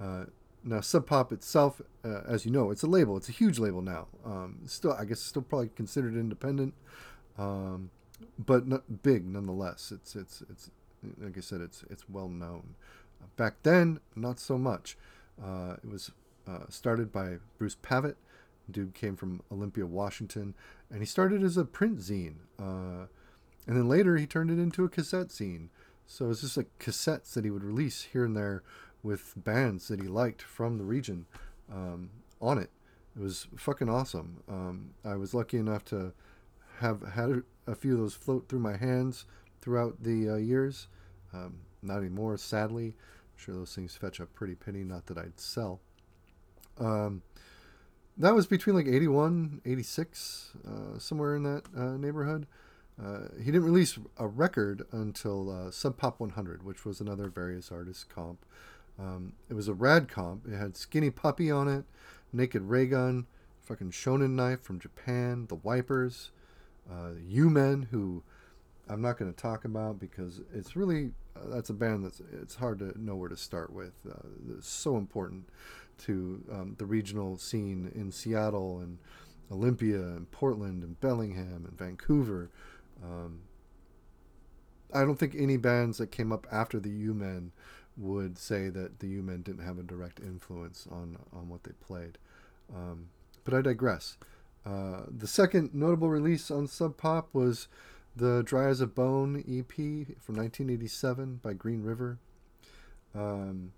Uh, 0.00 0.24
now, 0.64 0.80
Sub 0.80 1.06
Pop 1.06 1.32
itself, 1.32 1.80
uh, 2.04 2.22
as 2.26 2.44
you 2.44 2.50
know, 2.50 2.70
it's 2.70 2.82
a 2.82 2.88
label. 2.88 3.16
It's 3.16 3.28
a 3.28 3.32
huge 3.32 3.58
label 3.58 3.82
now. 3.82 4.08
Um, 4.24 4.60
still, 4.66 4.92
I 4.92 5.04
guess, 5.04 5.20
still 5.20 5.42
probably 5.42 5.70
considered 5.74 6.14
independent 6.14 6.74
um, 7.38 7.90
but 8.38 8.66
not 8.66 9.02
big 9.02 9.26
nonetheless. 9.26 9.92
It's 9.94 10.14
it's 10.16 10.42
it's 10.50 10.70
like 11.18 11.36
I 11.36 11.40
said, 11.40 11.60
it's 11.60 11.84
it's 11.90 12.08
well 12.08 12.28
known. 12.28 12.74
Back 13.36 13.62
then, 13.62 14.00
not 14.16 14.38
so 14.38 14.58
much. 14.58 14.96
Uh, 15.42 15.76
it 15.82 15.88
was 15.88 16.10
uh, 16.46 16.66
started 16.68 17.12
by 17.12 17.38
Bruce 17.58 17.76
Pavitt. 17.80 18.16
Dude 18.70 18.94
came 18.94 19.16
from 19.16 19.42
Olympia, 19.50 19.86
Washington, 19.86 20.54
and 20.90 21.00
he 21.00 21.06
started 21.06 21.42
as 21.42 21.56
a 21.56 21.64
print 21.64 21.98
zine. 21.98 22.36
Uh, 22.58 23.06
and 23.66 23.76
then 23.76 23.88
later 23.88 24.16
he 24.16 24.26
turned 24.26 24.50
it 24.50 24.58
into 24.58 24.84
a 24.84 24.88
cassette 24.88 25.28
zine. 25.28 25.68
So 26.06 26.30
it's 26.30 26.40
just 26.42 26.56
like 26.56 26.78
cassettes 26.78 27.32
that 27.34 27.44
he 27.44 27.50
would 27.50 27.64
release 27.64 28.08
here 28.12 28.24
and 28.24 28.36
there 28.36 28.62
with 29.02 29.34
bands 29.36 29.88
that 29.88 30.00
he 30.00 30.08
liked 30.08 30.42
from 30.42 30.78
the 30.78 30.84
region 30.84 31.26
um, 31.72 32.10
on 32.40 32.58
it. 32.58 32.70
It 33.16 33.22
was 33.22 33.46
fucking 33.56 33.88
awesome. 33.88 34.42
Um, 34.48 34.94
I 35.04 35.16
was 35.16 35.34
lucky 35.34 35.58
enough 35.58 35.84
to 35.86 36.12
have 36.80 37.02
had 37.14 37.42
a 37.66 37.74
few 37.74 37.94
of 37.94 37.98
those 37.98 38.14
float 38.14 38.48
through 38.48 38.60
my 38.60 38.76
hands 38.76 39.24
throughout 39.60 40.02
the 40.02 40.30
uh, 40.30 40.36
years. 40.36 40.88
Um, 41.32 41.58
not 41.82 41.98
anymore, 41.98 42.36
sadly. 42.36 42.86
I'm 42.86 43.36
sure 43.36 43.54
those 43.54 43.74
things 43.74 43.96
fetch 43.96 44.20
a 44.20 44.26
pretty 44.26 44.54
penny, 44.54 44.84
not 44.84 45.06
that 45.06 45.18
I'd 45.18 45.40
sell. 45.40 45.80
Um, 46.78 47.22
that 48.16 48.34
was 48.34 48.46
between 48.46 48.76
like 48.76 48.86
81, 48.86 49.62
86, 49.64 50.50
uh, 50.66 50.98
somewhere 50.98 51.36
in 51.36 51.42
that 51.44 51.64
uh, 51.76 51.96
neighborhood. 51.96 52.46
Uh, 53.02 53.28
he 53.38 53.46
didn't 53.46 53.64
release 53.64 53.98
a 54.18 54.26
record 54.26 54.86
until 54.92 55.50
uh, 55.50 55.70
Sub 55.70 55.96
Pop 55.96 56.20
100, 56.20 56.62
which 56.62 56.84
was 56.84 57.00
another 57.00 57.28
various 57.28 57.72
artist 57.72 58.08
comp. 58.08 58.44
Um, 58.98 59.32
it 59.48 59.54
was 59.54 59.68
a 59.68 59.74
rad 59.74 60.08
comp. 60.08 60.46
It 60.46 60.56
had 60.56 60.76
Skinny 60.76 61.10
Puppy 61.10 61.50
on 61.50 61.68
it, 61.68 61.84
Naked 62.32 62.62
Raygun, 62.62 63.26
fucking 63.62 63.90
Shonen 63.90 64.32
Knife 64.32 64.60
from 64.60 64.78
Japan, 64.78 65.46
The 65.48 65.54
Wipers, 65.54 66.30
uh, 66.90 67.10
U-Men, 67.26 67.88
who 67.90 68.22
I'm 68.88 69.00
not 69.00 69.18
going 69.18 69.32
to 69.32 69.36
talk 69.40 69.64
about 69.64 69.98
because 69.98 70.40
it's 70.52 70.76
really 70.76 71.12
uh, 71.36 71.48
that's 71.48 71.70
a 71.70 71.74
band 71.74 72.04
that's 72.04 72.20
it's 72.40 72.56
hard 72.56 72.78
to 72.80 73.00
know 73.00 73.16
where 73.16 73.28
to 73.28 73.36
start 73.36 73.72
with. 73.72 73.92
Uh, 74.08 74.28
it's 74.56 74.68
so 74.68 74.96
important 74.96 75.48
to 75.98 76.42
um, 76.50 76.74
the 76.78 76.86
regional 76.86 77.36
scene 77.36 77.90
in 77.94 78.10
Seattle 78.10 78.80
and 78.80 78.98
Olympia 79.50 80.00
and 80.00 80.30
Portland 80.30 80.82
and 80.82 81.00
Bellingham 81.00 81.64
and 81.68 81.78
Vancouver. 81.78 82.50
Um, 83.02 83.40
I 84.92 85.00
don't 85.00 85.18
think 85.18 85.34
any 85.36 85.56
bands 85.56 85.98
that 85.98 86.10
came 86.10 86.32
up 86.32 86.46
after 86.50 86.78
the 86.78 86.90
U-Men 86.90 87.52
would 87.96 88.38
say 88.38 88.68
that 88.68 89.00
the 89.00 89.08
U-Men 89.08 89.42
didn't 89.42 89.64
have 89.64 89.78
a 89.78 89.82
direct 89.82 90.20
influence 90.20 90.86
on 90.90 91.18
on 91.32 91.48
what 91.48 91.64
they 91.64 91.72
played. 91.80 92.18
Um, 92.74 93.08
but 93.44 93.54
I 93.54 93.60
digress. 93.60 94.16
Uh, 94.64 95.02
the 95.08 95.26
second 95.26 95.74
notable 95.74 96.08
release 96.08 96.50
on 96.50 96.66
Sub 96.66 96.96
Pop 96.96 97.28
was 97.32 97.68
the 98.14 98.42
Dry 98.44 98.68
as 98.68 98.80
a 98.80 98.86
Bone 98.86 99.38
EP 99.38 99.74
from 99.74 100.36
1987 100.36 101.40
by 101.42 101.52
Green 101.52 101.82
River. 101.82 102.18
Um, 103.14 103.72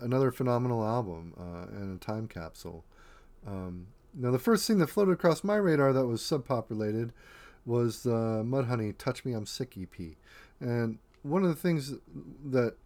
another 0.00 0.30
phenomenal 0.30 0.84
album 0.84 1.34
uh, 1.38 1.66
and 1.76 2.00
a 2.00 2.04
time 2.04 2.28
capsule. 2.28 2.84
Um, 3.46 3.88
now, 4.14 4.30
the 4.30 4.38
first 4.38 4.66
thing 4.66 4.78
that 4.78 4.88
floated 4.88 5.12
across 5.12 5.44
my 5.44 5.56
radar 5.56 5.92
that 5.92 6.06
was 6.06 6.24
Sub 6.24 6.46
Pop 6.46 6.70
related 6.70 7.12
was 7.66 8.02
the 8.02 8.42
Mudhoney 8.44 8.96
Touch 8.96 9.24
Me 9.24 9.32
I'm 9.32 9.44
Sick 9.44 9.76
EP. 9.78 10.14
And 10.60 10.98
one 11.22 11.42
of 11.42 11.48
the 11.48 11.54
things 11.54 11.94
that 12.44 12.76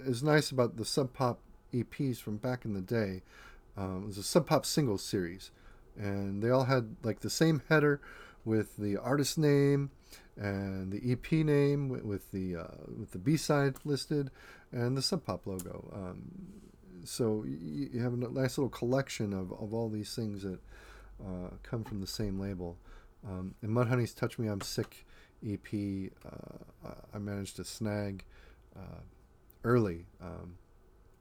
is 0.00 0.22
nice 0.22 0.50
about 0.50 0.76
the 0.76 0.84
Sub 0.84 1.12
Pop 1.14 1.40
EPs 1.72 2.18
from 2.18 2.36
back 2.36 2.64
in 2.64 2.74
the 2.74 2.80
day 2.80 3.22
um, 3.76 4.06
was 4.06 4.18
a 4.18 4.22
Sub 4.22 4.46
Pop 4.46 4.66
singles 4.66 5.02
series 5.02 5.50
and 5.98 6.42
they 6.42 6.50
all 6.50 6.64
had 6.64 6.96
like 7.02 7.20
the 7.20 7.30
same 7.30 7.62
header 7.68 8.00
with 8.44 8.76
the 8.76 8.96
artist 8.96 9.36
name 9.36 9.90
and 10.36 10.92
the 10.92 11.12
EP 11.12 11.32
name 11.44 11.88
with, 11.88 12.30
the 12.30 12.56
uh, 12.56 12.66
with 12.96 13.10
the 13.10 13.18
B 13.18 13.36
side 13.36 13.76
listed 13.84 14.30
and 14.72 14.96
the 14.96 15.02
Sub 15.02 15.24
Pop 15.24 15.46
logo. 15.46 15.90
Um, 15.94 16.22
so 17.04 17.44
you 17.44 18.00
have 18.00 18.12
a 18.12 18.16
nice 18.16 18.58
little 18.58 18.68
collection 18.68 19.32
of, 19.32 19.52
of 19.52 19.72
all 19.74 19.88
these 19.88 20.14
things 20.14 20.42
that 20.42 20.60
uh, 21.24 21.50
come 21.62 21.84
from 21.84 22.00
the 22.00 22.06
same 22.06 22.38
label. 22.38 22.76
Um, 23.26 23.54
and 23.62 23.70
Mudhoney's 23.70 24.14
Touch 24.14 24.38
Me 24.38 24.48
I'm 24.48 24.60
Sick 24.60 25.04
EP, 25.46 26.10
uh, 26.24 26.90
I 27.14 27.18
managed 27.18 27.56
to 27.56 27.64
snag 27.64 28.24
uh, 28.76 29.00
early. 29.64 30.06
Um, 30.22 30.56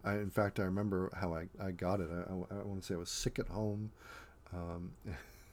I, 0.03 0.13
in 0.13 0.29
fact, 0.29 0.59
I 0.59 0.63
remember 0.63 1.11
how 1.19 1.33
I, 1.33 1.47
I 1.63 1.71
got 1.71 1.99
it. 1.99 2.09
I, 2.11 2.31
I, 2.31 2.59
I 2.59 2.63
want 2.63 2.81
to 2.81 2.85
say 2.85 2.93
I 2.95 2.97
was 2.97 3.09
sick 3.09 3.39
at 3.39 3.47
home. 3.47 3.91
Um, 4.53 4.91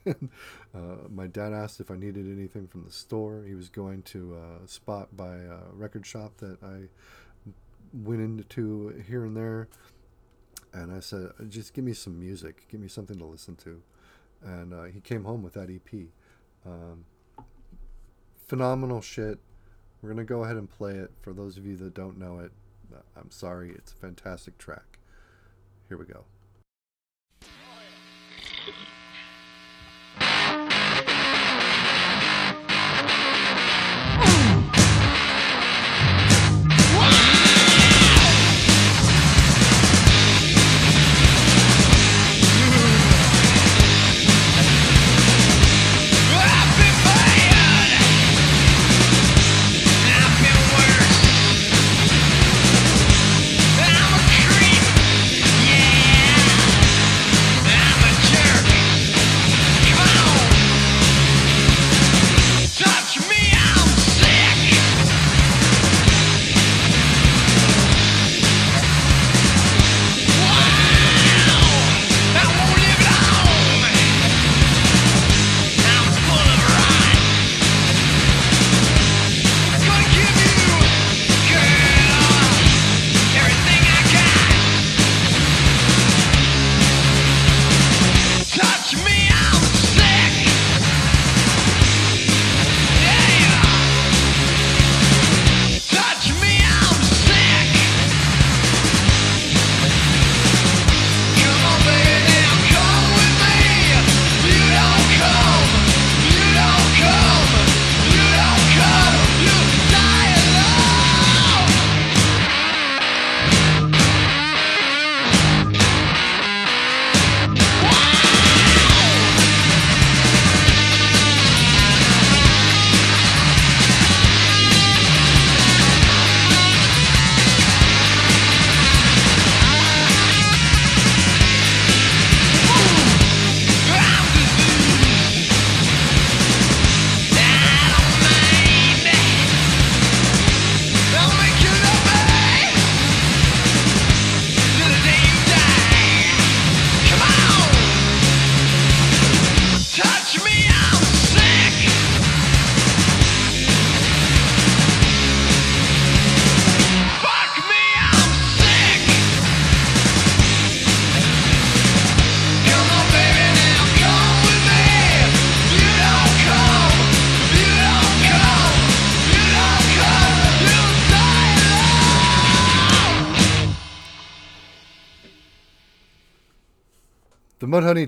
uh, 0.07 1.07
my 1.09 1.27
dad 1.27 1.53
asked 1.53 1.79
if 1.79 1.89
I 1.89 1.95
needed 1.95 2.25
anything 2.31 2.67
from 2.67 2.83
the 2.83 2.91
store. 2.91 3.43
He 3.47 3.55
was 3.55 3.69
going 3.69 4.03
to 4.03 4.37
a 4.63 4.67
spot 4.67 5.15
by 5.15 5.35
a 5.35 5.59
record 5.73 6.05
shop 6.05 6.37
that 6.37 6.61
I 6.63 6.89
went 7.93 8.21
into 8.21 9.03
here 9.07 9.25
and 9.25 9.35
there. 9.35 9.67
and 10.73 10.91
I 10.91 10.99
said, 10.99 11.31
just 11.49 11.73
give 11.73 11.85
me 11.85 11.93
some 11.93 12.19
music, 12.19 12.67
give 12.69 12.81
me 12.81 12.87
something 12.87 13.17
to 13.17 13.25
listen 13.25 13.55
to. 13.57 13.81
And 14.43 14.73
uh, 14.73 14.83
he 14.83 14.99
came 14.99 15.23
home 15.23 15.41
with 15.41 15.53
that 15.53 15.69
EP. 15.69 16.07
Um, 16.65 17.05
phenomenal 18.47 19.01
shit. 19.01 19.39
We're 20.01 20.09
going 20.13 20.25
to 20.25 20.31
go 20.31 20.43
ahead 20.43 20.57
and 20.57 20.69
play 20.69 20.95
it. 20.95 21.11
For 21.21 21.33
those 21.33 21.57
of 21.57 21.65
you 21.65 21.77
that 21.77 21.93
don't 21.93 22.19
know 22.19 22.39
it, 22.39 22.51
uh, 22.93 22.99
I'm 23.17 23.31
sorry. 23.31 23.71
It's 23.71 23.93
a 23.93 23.95
fantastic 23.95 24.57
track. 24.57 24.99
Here 25.87 25.97
we 25.97 26.05
go. 26.05 26.25
Mudhoney 28.65 28.94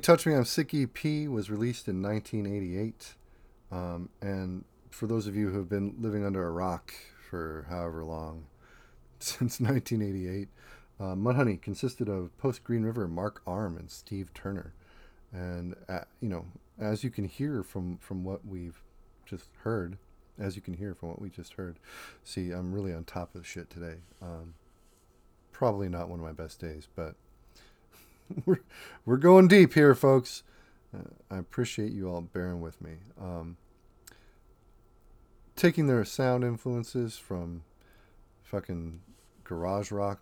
Touch 0.07 0.25
Me 0.25 0.33
I'm 0.33 0.45
Sick 0.45 0.73
EP 0.73 1.27
was 1.27 1.49
released 1.49 1.89
in 1.89 2.01
1988. 2.01 3.15
Um, 3.73 4.07
and 4.21 4.63
for 4.89 5.05
those 5.05 5.27
of 5.27 5.35
you 5.35 5.49
who 5.49 5.57
have 5.57 5.67
been 5.67 5.95
living 5.99 6.25
under 6.25 6.47
a 6.47 6.51
rock 6.51 6.93
for 7.29 7.65
however 7.69 8.05
long, 8.05 8.45
since 9.19 9.59
1988, 9.59 10.47
uh, 10.97 11.03
Mudhoney 11.13 11.61
consisted 11.61 12.07
of 12.07 12.37
post 12.37 12.63
Green 12.63 12.83
River 12.83 13.05
Mark 13.05 13.41
Arm 13.45 13.75
and 13.75 13.91
Steve 13.91 14.33
Turner. 14.33 14.73
And, 15.33 15.75
uh, 15.89 16.05
you 16.21 16.29
know, 16.29 16.45
as 16.79 17.03
you 17.03 17.09
can 17.09 17.25
hear 17.25 17.61
from, 17.61 17.97
from 17.97 18.23
what 18.23 18.45
we've 18.45 18.81
just 19.25 19.49
heard, 19.63 19.97
as 20.39 20.55
you 20.55 20.61
can 20.61 20.75
hear 20.75 20.93
from 20.93 21.09
what 21.09 21.21
we 21.21 21.29
just 21.29 21.55
heard, 21.55 21.79
see, 22.23 22.51
I'm 22.51 22.73
really 22.73 22.93
on 22.93 23.03
top 23.03 23.35
of 23.35 23.45
shit 23.45 23.69
today. 23.69 23.95
Um, 24.21 24.53
probably 25.51 25.89
not 25.89 26.07
one 26.07 26.19
of 26.21 26.25
my 26.25 26.31
best 26.31 26.61
days, 26.61 26.87
but 26.95 27.15
we're 28.45 28.61
we're 29.05 29.17
going 29.17 29.47
deep 29.47 29.73
here, 29.73 29.95
folks. 29.95 30.43
Uh, 30.95 31.09
I 31.29 31.37
appreciate 31.37 31.91
you 31.91 32.09
all 32.09 32.21
bearing 32.21 32.61
with 32.61 32.81
me. 32.81 32.93
Um, 33.21 33.57
taking 35.55 35.87
their 35.87 36.05
sound 36.05 36.43
influences 36.43 37.17
from 37.17 37.63
fucking 38.43 39.01
garage 39.43 39.91
rock, 39.91 40.21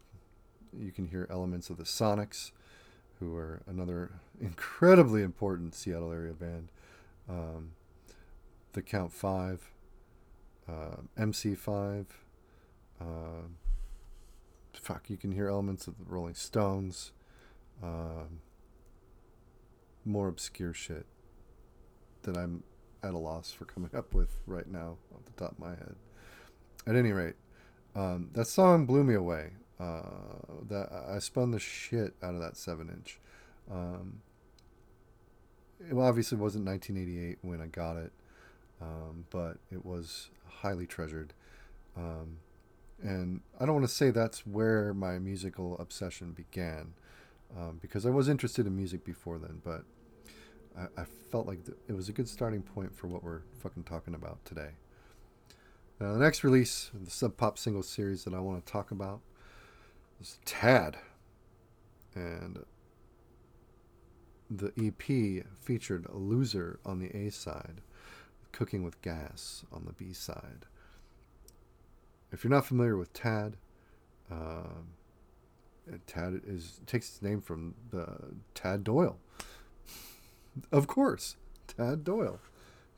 you 0.77 0.91
can 0.91 1.07
hear 1.07 1.27
elements 1.29 1.69
of 1.69 1.77
the 1.77 1.83
Sonics, 1.83 2.51
who 3.19 3.35
are 3.35 3.61
another 3.67 4.19
incredibly 4.41 5.21
important 5.21 5.75
Seattle 5.75 6.11
area 6.11 6.33
band. 6.33 6.69
Um, 7.29 7.71
the 8.73 8.81
Count 8.81 9.13
Five, 9.13 9.71
uh, 10.67 10.97
MC5. 11.17 12.05
Uh, 12.99 13.47
fuck, 14.73 15.09
you 15.09 15.17
can 15.17 15.31
hear 15.31 15.47
elements 15.47 15.87
of 15.87 15.97
the 15.97 16.03
Rolling 16.05 16.35
Stones 16.35 17.11
um, 17.83 18.39
more 20.03 20.27
obscure 20.27 20.73
shit 20.73 21.05
that 22.23 22.37
I'm 22.37 22.63
at 23.03 23.13
a 23.13 23.17
loss 23.17 23.51
for 23.51 23.65
coming 23.65 23.91
up 23.95 24.13
with 24.13 24.37
right 24.47 24.67
now 24.67 24.97
off 25.13 25.25
the 25.25 25.31
top 25.31 25.53
of 25.53 25.59
my 25.59 25.69
head. 25.69 25.95
At 26.87 26.95
any 26.95 27.11
rate, 27.11 27.35
um, 27.95 28.29
that 28.33 28.47
song 28.47 28.85
blew 28.85 29.03
me 29.03 29.13
away. 29.13 29.51
Uh, 29.79 30.03
that 30.69 30.89
I 31.09 31.19
spun 31.19 31.51
the 31.51 31.59
shit 31.59 32.13
out 32.23 32.33
of 32.33 32.39
that 32.39 32.55
seven 32.55 32.89
inch. 32.89 33.19
Um, 33.69 34.21
it 35.79 35.93
obviously 35.93 36.37
wasn't 36.37 36.65
1988 36.65 37.39
when 37.41 37.59
I 37.59 37.67
got 37.67 37.97
it, 37.97 38.13
um, 38.81 39.25
but 39.29 39.57
it 39.71 39.85
was 39.85 40.29
highly 40.47 40.87
treasured. 40.87 41.33
Um, 41.97 42.37
and 43.01 43.41
I 43.59 43.65
don't 43.65 43.75
want 43.75 43.87
to 43.87 43.93
say 43.93 44.11
that's 44.11 44.47
where 44.47 44.93
my 44.93 45.19
musical 45.19 45.77
obsession 45.77 46.31
began 46.31 46.93
um, 47.57 47.79
because 47.81 48.05
I 48.05 48.09
was 48.09 48.27
interested 48.27 48.67
in 48.67 48.75
music 48.75 49.03
before 49.03 49.37
then, 49.37 49.61
but 49.63 49.83
I, 50.77 51.01
I 51.01 51.05
felt 51.31 51.47
like 51.47 51.65
th- 51.65 51.77
it 51.87 51.93
was 51.93 52.09
a 52.09 52.11
good 52.11 52.27
starting 52.27 52.61
point 52.61 52.95
for 52.95 53.07
what 53.07 53.23
we're 53.23 53.41
fucking 53.59 53.83
talking 53.83 54.13
about 54.13 54.43
today. 54.45 54.71
Now, 55.99 56.13
the 56.13 56.19
next 56.19 56.43
release 56.43 56.91
the 56.93 57.09
Sub 57.09 57.37
Pop 57.37 57.57
single 57.57 57.83
series 57.83 58.25
that 58.25 58.33
I 58.33 58.39
want 58.39 58.65
to 58.65 58.71
talk 58.71 58.91
about 58.91 59.21
is 60.19 60.39
Tad. 60.45 60.97
And 62.13 62.65
the 64.49 64.71
EP 64.77 65.45
featured 65.61 66.05
loser 66.11 66.79
on 66.85 66.99
the 66.99 67.15
A 67.15 67.31
side, 67.31 67.81
Cooking 68.51 68.83
with 68.83 69.01
Gas 69.01 69.63
on 69.71 69.85
the 69.85 69.93
B 69.93 70.13
side. 70.13 70.65
If 72.31 72.43
you're 72.43 72.51
not 72.51 72.65
familiar 72.65 72.97
with 72.97 73.13
Tad, 73.13 73.57
uh, 74.31 74.81
Tad 76.07 76.41
is 76.45 76.81
takes 76.85 77.09
its 77.09 77.21
name 77.21 77.41
from 77.41 77.75
the 77.91 78.35
Tad 78.53 78.83
Doyle. 78.83 79.17
of 80.71 80.87
course, 80.87 81.35
Tad 81.67 82.03
Doyle. 82.03 82.39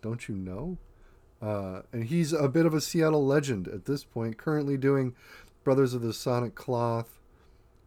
Don't 0.02 0.28
you 0.28 0.36
know? 0.36 0.78
Uh, 1.42 1.82
and 1.92 2.06
he's 2.06 2.34
a 2.34 2.48
bit 2.48 2.66
of 2.66 2.74
a 2.74 2.82
Seattle 2.82 3.26
legend 3.26 3.68
at 3.68 3.86
this 3.86 4.04
point, 4.04 4.38
currently 4.38 4.78
doing 4.78 5.14
Brothers 5.64 5.94
of 5.94 6.02
the 6.02 6.14
Sonic 6.14 6.56
Cloth, 6.56 7.20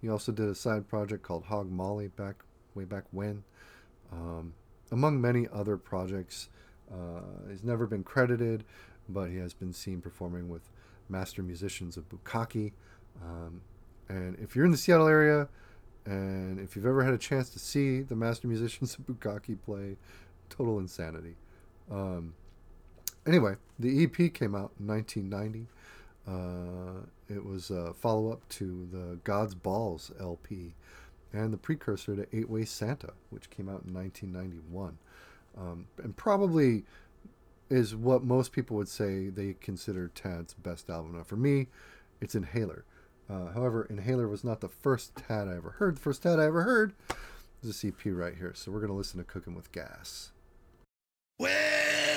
He 0.02 0.08
also 0.08 0.32
did 0.32 0.48
a 0.48 0.54
side 0.54 0.86
project 0.86 1.22
called 1.22 1.44
Hog 1.44 1.70
Molly 1.70 2.08
back 2.08 2.44
way 2.74 2.84
back 2.84 3.04
when. 3.10 3.42
Um, 4.12 4.54
among 4.92 5.20
many 5.20 5.48
other 5.52 5.76
projects, 5.76 6.48
uh, 6.92 7.48
he's 7.48 7.64
never 7.64 7.86
been 7.86 8.04
credited, 8.04 8.64
but 9.08 9.30
he 9.30 9.38
has 9.38 9.54
been 9.54 9.72
seen 9.72 10.00
performing 10.00 10.48
with 10.48 10.70
master 11.08 11.42
musicians 11.42 11.96
of 11.96 12.08
Bukkake. 12.08 12.72
Um, 13.22 13.62
and 14.10 14.36
if 14.40 14.56
you're 14.56 14.64
in 14.64 14.72
the 14.72 14.76
Seattle 14.76 15.06
area, 15.06 15.48
and 16.04 16.58
if 16.58 16.74
you've 16.74 16.86
ever 16.86 17.04
had 17.04 17.14
a 17.14 17.18
chance 17.18 17.48
to 17.50 17.58
see 17.58 18.00
the 18.00 18.16
master 18.16 18.48
musicians 18.48 18.96
of 18.96 19.06
Bukkake 19.06 19.62
play, 19.64 19.96
total 20.48 20.78
insanity. 20.78 21.36
Um, 21.90 22.34
anyway, 23.26 23.54
the 23.78 24.02
EP 24.02 24.34
came 24.34 24.54
out 24.54 24.72
in 24.80 24.86
1990. 24.88 25.66
Uh, 26.26 27.06
it 27.28 27.44
was 27.44 27.70
a 27.70 27.94
follow 27.94 28.32
up 28.32 28.46
to 28.48 28.88
the 28.92 29.18
God's 29.22 29.54
Balls 29.54 30.10
LP 30.20 30.74
and 31.32 31.52
the 31.52 31.56
precursor 31.56 32.16
to 32.16 32.26
Eight 32.36 32.50
Way 32.50 32.64
Santa, 32.64 33.12
which 33.30 33.48
came 33.50 33.68
out 33.68 33.82
in 33.86 33.94
1991. 33.94 34.98
Um, 35.56 35.86
and 36.02 36.16
probably 36.16 36.84
is 37.68 37.94
what 37.94 38.24
most 38.24 38.50
people 38.50 38.76
would 38.76 38.88
say 38.88 39.28
they 39.28 39.54
consider 39.60 40.08
Tad's 40.08 40.54
best 40.54 40.90
album. 40.90 41.16
Now, 41.16 41.22
for 41.22 41.36
me, 41.36 41.68
it's 42.20 42.34
Inhaler. 42.34 42.84
Uh, 43.30 43.52
however, 43.52 43.86
Inhaler 43.88 44.26
was 44.26 44.42
not 44.42 44.60
the 44.60 44.68
first 44.68 45.14
Tad 45.14 45.46
I 45.46 45.56
ever 45.56 45.70
heard. 45.78 45.96
The 45.96 46.00
first 46.00 46.22
Tad 46.22 46.40
I 46.40 46.46
ever 46.46 46.64
heard 46.64 46.94
is 47.62 47.70
a 47.70 47.86
CP 47.86 48.16
right 48.16 48.34
here. 48.36 48.52
So 48.54 48.72
we're 48.72 48.80
going 48.80 48.90
to 48.90 48.96
listen 48.96 49.18
to 49.18 49.24
Cooking 49.24 49.54
with 49.54 49.70
Gas. 49.70 50.32
Well. 51.38 52.09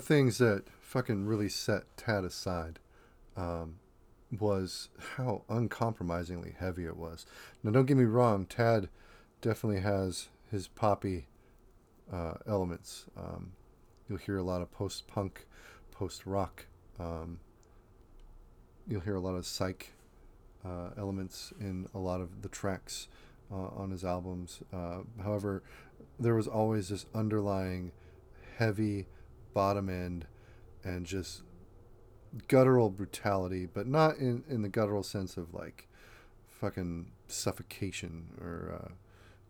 Things 0.00 0.38
that 0.38 0.64
fucking 0.80 1.26
really 1.26 1.48
set 1.48 1.84
Tad 1.96 2.24
aside 2.24 2.78
um, 3.36 3.76
was 4.38 4.88
how 5.16 5.42
uncompromisingly 5.48 6.54
heavy 6.58 6.84
it 6.84 6.96
was. 6.96 7.26
Now, 7.62 7.70
don't 7.70 7.86
get 7.86 7.96
me 7.96 8.04
wrong, 8.04 8.46
Tad 8.46 8.88
definitely 9.40 9.80
has 9.80 10.28
his 10.50 10.68
poppy 10.68 11.26
uh, 12.12 12.34
elements. 12.46 13.06
Um, 13.16 13.52
you'll 14.08 14.18
hear 14.18 14.38
a 14.38 14.42
lot 14.42 14.62
of 14.62 14.70
post 14.70 15.06
punk, 15.06 15.46
post 15.92 16.26
rock. 16.26 16.66
Um, 16.98 17.40
you'll 18.86 19.02
hear 19.02 19.14
a 19.14 19.20
lot 19.20 19.34
of 19.34 19.46
psych 19.46 19.92
uh, 20.64 20.90
elements 20.96 21.52
in 21.60 21.86
a 21.94 21.98
lot 21.98 22.20
of 22.20 22.42
the 22.42 22.48
tracks 22.48 23.08
uh, 23.52 23.68
on 23.76 23.90
his 23.90 24.04
albums. 24.04 24.60
Uh, 24.72 25.00
however, 25.22 25.62
there 26.18 26.34
was 26.34 26.48
always 26.48 26.88
this 26.88 27.06
underlying 27.14 27.92
heavy 28.58 29.06
bottom 29.54 29.88
end 29.88 30.26
and 30.84 31.06
just 31.06 31.42
guttural 32.46 32.90
brutality, 32.90 33.66
but 33.66 33.86
not 33.86 34.16
in, 34.18 34.44
in 34.48 34.62
the 34.62 34.68
guttural 34.68 35.02
sense 35.02 35.36
of 35.36 35.54
like 35.54 35.88
fucking 36.48 37.10
suffocation 37.26 38.28
or, 38.40 38.80
uh, 38.82 38.92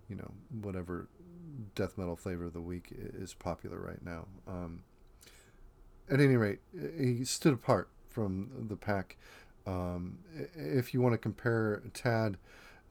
you 0.09 0.17
know, 0.17 0.33
whatever 0.63 1.09
death 1.75 1.99
metal 1.99 2.17
flavor 2.17 2.45
of 2.45 2.53
the 2.53 2.61
week 2.61 2.89
is 2.93 3.35
popular 3.35 3.79
right 3.79 4.05
now. 4.05 4.27
Um, 4.47 4.83
at 6.11 6.21
any 6.21 6.37
rate, 6.37 6.61
he 6.73 7.25
stood 7.25 7.53
apart 7.53 7.89
from 8.09 8.67
the 8.69 8.77
pack. 8.77 9.17
Um, 9.67 10.19
if 10.55 10.95
you 10.95 11.01
want 11.01 11.13
to 11.13 11.19
compare 11.19 11.83
Tad 11.93 12.39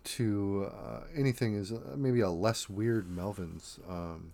to 0.04 0.72
uh, 0.72 1.00
anything, 1.16 1.56
is 1.56 1.72
uh, 1.72 1.96
maybe 1.96 2.22
a 2.22 2.30
less 2.30 2.70
weird 2.70 3.10
Melvins. 3.10 3.80
Um, 3.90 4.32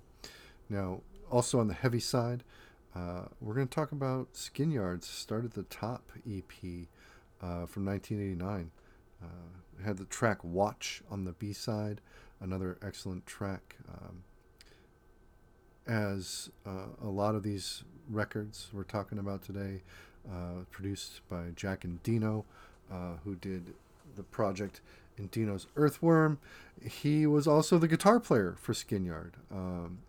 now, 0.69 1.01
also 1.31 1.59
on 1.59 1.67
the 1.67 1.73
heavy 1.73 1.99
side, 1.99 2.43
uh, 2.95 3.25
we're 3.41 3.56
going 3.56 3.67
to 3.67 3.73
talk 3.73 3.91
about 3.91 4.36
Skin 4.36 4.71
Yard's 4.71 5.08
Start 5.08 5.45
at 5.45 5.53
the 5.53 5.63
Top 5.63 6.12
EP 6.29 6.51
uh, 7.41 7.65
from 7.65 7.86
1989. 7.86 8.71
Uh, 9.21 9.27
had 9.84 9.97
the 9.97 10.06
track 10.06 10.43
Watch 10.43 11.01
on 11.10 11.25
the 11.25 11.32
B 11.34 11.53
side, 11.53 12.01
another 12.39 12.77
excellent 12.82 13.25
track. 13.25 13.77
Um, 13.89 14.23
as 15.88 16.49
uh, 16.65 16.88
a 17.01 17.10
lot 17.10 17.36
of 17.36 17.43
these 17.43 17.84
records 18.10 18.69
we're 18.71 18.84
talking 18.84 19.17
about 19.17 19.41
today, 19.41 19.82
uh, 20.29 20.63
produced 20.71 21.21
by 21.27 21.49
Jack 21.56 21.82
Endino, 21.82 22.45
uh, 22.91 23.15
who 23.23 23.36
did 23.36 23.73
the 24.15 24.23
project 24.23 24.82
Endino's 25.19 25.67
Earthworm. 25.75 26.39
He 26.82 27.25
was 27.25 27.47
also 27.47 27.77
the 27.77 27.88
guitar 27.88 28.19
player 28.19 28.56
for 28.60 28.73
Skin 28.73 29.06
Yard, 29.06 29.36
um, 29.51 29.99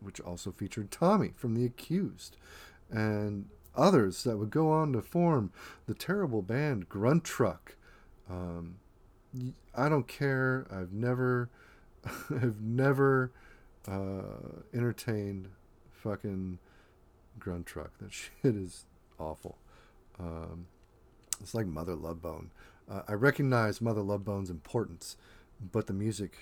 which 0.00 0.20
also 0.20 0.50
featured 0.50 0.90
Tommy 0.90 1.32
from 1.36 1.54
The 1.54 1.64
Accused, 1.64 2.36
and 2.90 3.48
others 3.74 4.24
that 4.24 4.38
would 4.38 4.50
go 4.50 4.70
on 4.70 4.92
to 4.92 5.02
form 5.02 5.52
the 5.86 5.94
terrible 5.94 6.42
band 6.42 6.88
Grunt 6.88 7.24
Truck. 7.24 7.76
Um, 8.28 8.76
I 9.74 9.88
don't 9.88 10.08
care. 10.08 10.66
I've 10.70 10.92
never, 10.92 11.50
I've 12.30 12.60
never 12.60 13.32
uh, 13.86 14.62
entertained 14.74 15.48
fucking 15.90 16.58
grunt 17.38 17.66
truck. 17.66 17.90
That 17.98 18.12
shit 18.12 18.56
is 18.56 18.84
awful. 19.18 19.58
Um, 20.18 20.66
it's 21.40 21.54
like 21.54 21.66
Mother 21.66 21.94
Love 21.94 22.20
Bone. 22.20 22.50
Uh, 22.90 23.02
I 23.06 23.12
recognize 23.12 23.80
Mother 23.80 24.02
Love 24.02 24.24
Bone's 24.24 24.50
importance, 24.50 25.16
but 25.72 25.86
the 25.86 25.92
music 25.92 26.38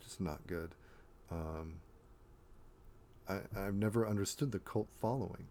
is 0.00 0.06
just 0.06 0.20
not 0.20 0.46
good. 0.46 0.74
Um, 1.30 1.80
I, 3.28 3.40
I've 3.56 3.74
never 3.74 4.06
understood 4.06 4.52
the 4.52 4.58
cult 4.58 4.88
following. 5.00 5.48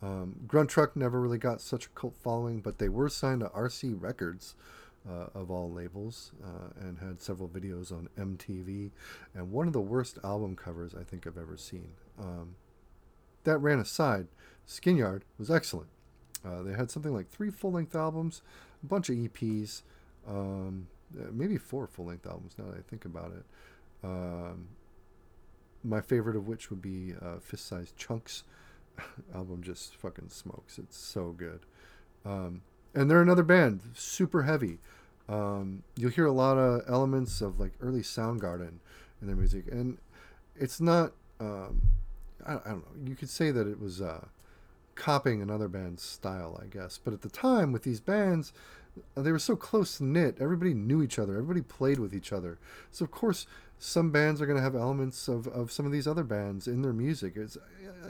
Um, 0.00 0.36
Grunt 0.46 0.70
Truck 0.70 0.96
never 0.96 1.20
really 1.20 1.38
got 1.38 1.60
such 1.60 1.86
a 1.86 1.88
cult 1.90 2.16
following, 2.16 2.60
but 2.60 2.78
they 2.78 2.88
were 2.88 3.08
signed 3.08 3.40
to 3.40 3.48
RC 3.48 4.00
Records, 4.00 4.54
uh, 5.08 5.26
of 5.34 5.50
all 5.50 5.70
labels 5.70 6.32
uh, 6.44 6.70
and 6.80 6.98
had 6.98 7.20
several 7.20 7.48
videos 7.48 7.92
on 7.92 8.08
MTV 8.18 8.90
and 9.34 9.50
one 9.50 9.66
of 9.66 9.72
the 9.72 9.80
worst 9.80 10.18
album 10.22 10.56
covers 10.56 10.94
I 10.94 11.02
think 11.02 11.26
I've 11.26 11.38
ever 11.38 11.56
seen. 11.56 11.92
Um, 12.18 12.56
that 13.44 13.58
ran 13.58 13.78
aside, 13.78 14.26
Skin 14.66 14.96
Yard 14.96 15.24
was 15.38 15.50
excellent. 15.50 15.88
Uh, 16.44 16.62
they 16.62 16.72
had 16.72 16.90
something 16.90 17.12
like 17.12 17.28
three 17.28 17.50
full 17.50 17.72
length 17.72 17.94
albums, 17.94 18.42
a 18.82 18.86
bunch 18.86 19.08
of 19.08 19.16
EPs, 19.16 19.82
um, 20.26 20.88
maybe 21.32 21.56
four 21.56 21.86
full 21.86 22.06
length 22.06 22.26
albums 22.26 22.52
now 22.58 22.66
that 22.66 22.76
I 22.76 22.82
think 22.82 23.04
about 23.04 23.32
it. 23.32 23.44
Um, 24.04 24.68
my 25.84 26.00
favorite 26.00 26.36
of 26.36 26.48
which 26.48 26.70
would 26.70 26.82
be 26.82 27.14
uh, 27.20 27.38
Fist 27.40 27.66
Size 27.66 27.92
Chunks. 27.96 28.44
album 29.34 29.62
just 29.62 29.94
fucking 29.96 30.28
smokes. 30.28 30.78
It's 30.78 30.96
so 30.96 31.30
good. 31.30 31.60
Um, 32.24 32.62
and 32.94 33.10
they're 33.10 33.22
another 33.22 33.42
band, 33.42 33.80
super 33.94 34.42
heavy. 34.42 34.78
Um, 35.28 35.82
you'll 35.96 36.10
hear 36.10 36.26
a 36.26 36.32
lot 36.32 36.56
of 36.56 36.82
elements 36.88 37.40
of 37.40 37.60
like 37.60 37.72
early 37.80 38.00
Soundgarden 38.00 38.78
in 39.20 39.26
their 39.26 39.36
music, 39.36 39.64
and 39.70 39.98
it's 40.56 40.80
not. 40.80 41.12
Um, 41.38 41.82
I, 42.46 42.54
I, 42.54 42.68
don't 42.70 42.78
know. 42.78 43.08
You 43.08 43.14
could 43.14 43.28
say 43.28 43.50
that 43.50 43.66
it 43.68 43.78
was 43.78 44.00
uh, 44.00 44.26
copying 44.94 45.42
another 45.42 45.68
band's 45.68 46.02
style, 46.02 46.60
I 46.62 46.66
guess. 46.66 46.98
But 47.02 47.12
at 47.12 47.20
the 47.20 47.28
time, 47.28 47.72
with 47.72 47.82
these 47.82 48.00
bands, 48.00 48.52
they 49.14 49.30
were 49.30 49.38
so 49.38 49.54
close 49.54 50.00
knit. 50.00 50.38
Everybody 50.40 50.72
knew 50.72 51.02
each 51.02 51.18
other. 51.18 51.34
Everybody 51.34 51.60
played 51.60 51.98
with 51.98 52.14
each 52.14 52.32
other. 52.32 52.58
So 52.90 53.04
of 53.04 53.10
course, 53.10 53.46
some 53.78 54.10
bands 54.10 54.40
are 54.40 54.46
going 54.46 54.56
to 54.56 54.62
have 54.62 54.74
elements 54.74 55.28
of, 55.28 55.46
of 55.48 55.70
some 55.70 55.86
of 55.86 55.92
these 55.92 56.06
other 56.06 56.24
bands 56.24 56.66
in 56.66 56.82
their 56.82 56.92
music. 56.92 57.34
It's 57.36 57.56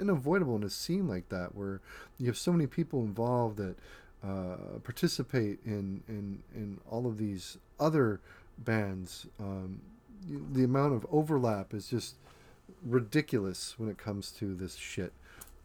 unavoidable 0.00 0.57
in 0.57 0.62
a 0.62 0.70
scene 0.70 1.07
like 1.07 1.28
that 1.28 1.54
where 1.54 1.81
you 2.18 2.26
have 2.26 2.38
so 2.38 2.52
many 2.52 2.66
people 2.66 3.00
involved 3.00 3.59
that 3.59 3.76
uh, 4.24 4.78
participate 4.83 5.59
in, 5.64 6.02
in 6.09 6.42
in 6.54 6.81
all 6.90 7.07
of 7.07 7.18
these 7.18 7.59
other 7.78 8.20
bands. 8.59 9.26
Um, 9.38 9.81
the 10.52 10.64
amount 10.64 10.94
of 10.94 11.07
overlap 11.12 11.72
is 11.72 11.88
just 11.88 12.16
ridiculous 12.85 13.78
when 13.78 13.88
it 13.88 13.98
comes 13.98 14.31
to 14.33 14.54
this 14.54 14.74
shit. 14.74 15.12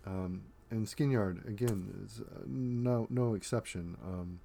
Um, 0.05 0.43
and 0.69 0.87
Skin 0.87 1.11
Yard 1.11 1.43
again 1.47 1.93
is 2.05 2.21
uh, 2.21 2.41
no 2.45 3.07
no 3.09 3.33
exception. 3.33 3.97
Um, 4.05 4.39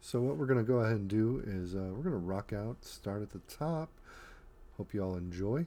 so 0.00 0.20
what 0.20 0.36
we're 0.36 0.46
gonna 0.46 0.62
go 0.62 0.78
ahead 0.78 0.96
and 0.96 1.08
do 1.08 1.42
is 1.46 1.74
uh, 1.74 1.90
we're 1.92 2.02
gonna 2.02 2.16
rock 2.16 2.52
out, 2.52 2.84
start 2.84 3.22
at 3.22 3.30
the 3.30 3.40
top. 3.48 3.88
Hope 4.76 4.92
you 4.92 5.02
all 5.04 5.16
enjoy. 5.16 5.66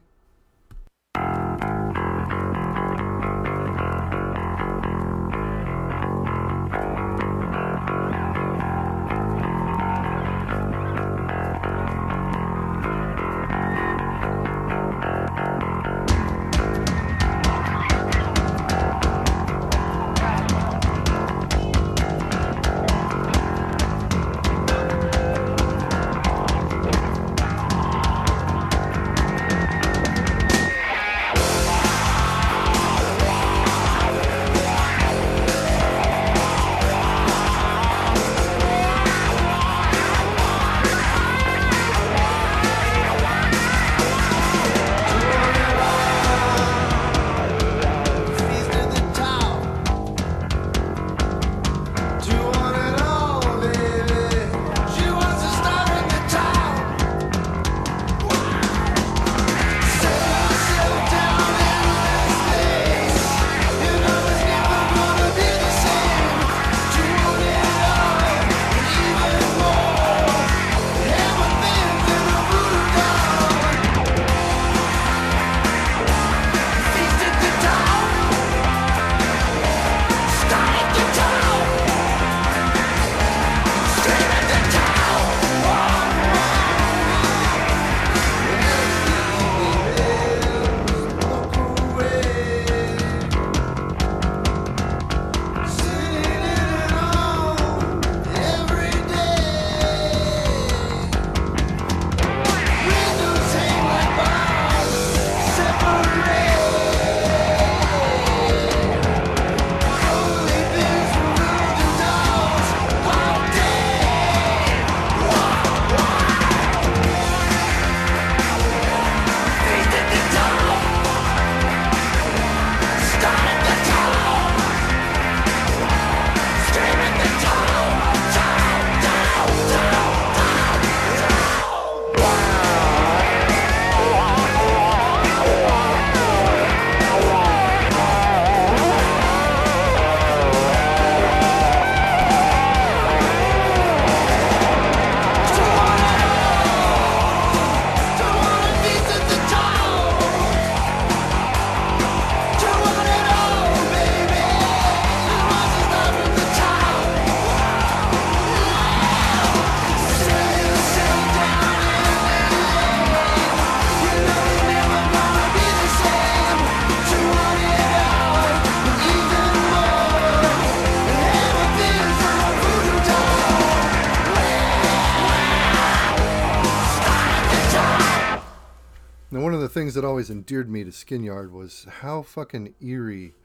Always 180.17 180.32
endeared 180.32 180.67
me 180.67 180.84
to 180.84 180.91
Skin 180.91 181.21
Yard 181.21 181.53
was 181.53 181.86
how 182.01 182.23
fucking 182.23 182.73
eerie 182.82 183.36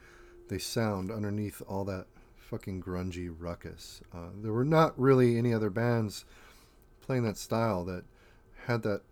they 0.48 0.56
sound 0.56 1.11
underneath 1.11 1.61
all 1.68 1.85
that 1.85 2.06
fucking 2.38 2.82
grungy 2.82 3.30
ruckus. 3.30 4.00
Uh, 4.11 4.30
there 4.40 4.54
were 4.54 4.64
not 4.64 4.98
really 4.98 5.37
any 5.37 5.52
other 5.52 5.68
bands 5.68 6.24
playing 7.02 7.24
that 7.24 7.37
style 7.37 7.85
that 7.85 8.04
had 8.64 8.85
that 8.85 9.02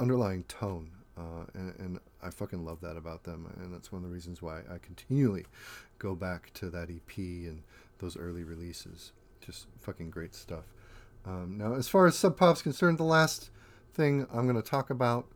underlying 0.00 0.42
tone, 0.48 0.90
uh, 1.16 1.44
and, 1.54 1.78
and, 1.78 2.00
I 2.20 2.30
fucking 2.30 2.64
love 2.64 2.80
that 2.80 2.96
about 2.96 3.22
them, 3.22 3.48
and 3.60 3.72
that's 3.72 3.92
one 3.92 4.02
of 4.02 4.08
the 4.08 4.12
reasons 4.12 4.42
why 4.42 4.62
I 4.68 4.78
continually 4.82 5.46
go 6.00 6.16
back 6.16 6.50
to 6.54 6.68
that 6.70 6.90
EP 6.90 7.16
and 7.16 7.62
those 8.00 8.16
early 8.16 8.42
releases. 8.42 9.12
Just 9.40 9.68
fucking 9.82 10.10
great 10.10 10.34
stuff. 10.34 10.64
Um, 11.24 11.58
now, 11.58 11.74
as 11.74 11.86
far 11.86 12.08
as 12.08 12.18
Sub 12.18 12.36
Pop's 12.36 12.60
concerned, 12.60 12.98
the 12.98 13.04
last 13.04 13.50
thing 13.94 14.26
I'm 14.32 14.48
going 14.48 14.60
to 14.60 14.68
talk 14.68 14.90
about 14.90 15.28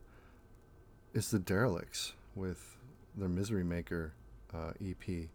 is 1.13 1.31
the 1.31 1.39
Derelicts 1.39 2.13
with 2.35 2.77
their 3.17 3.29
Misery 3.29 3.65
Maker 3.65 4.13
uh, 4.55 4.73
EP. 4.85 5.29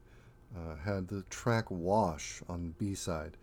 Uh, 0.55 0.75
had 0.85 1.07
the 1.07 1.23
track 1.29 1.69
Wash 1.69 2.41
on 2.47 2.75
B 2.77 2.95
side. 2.95 3.37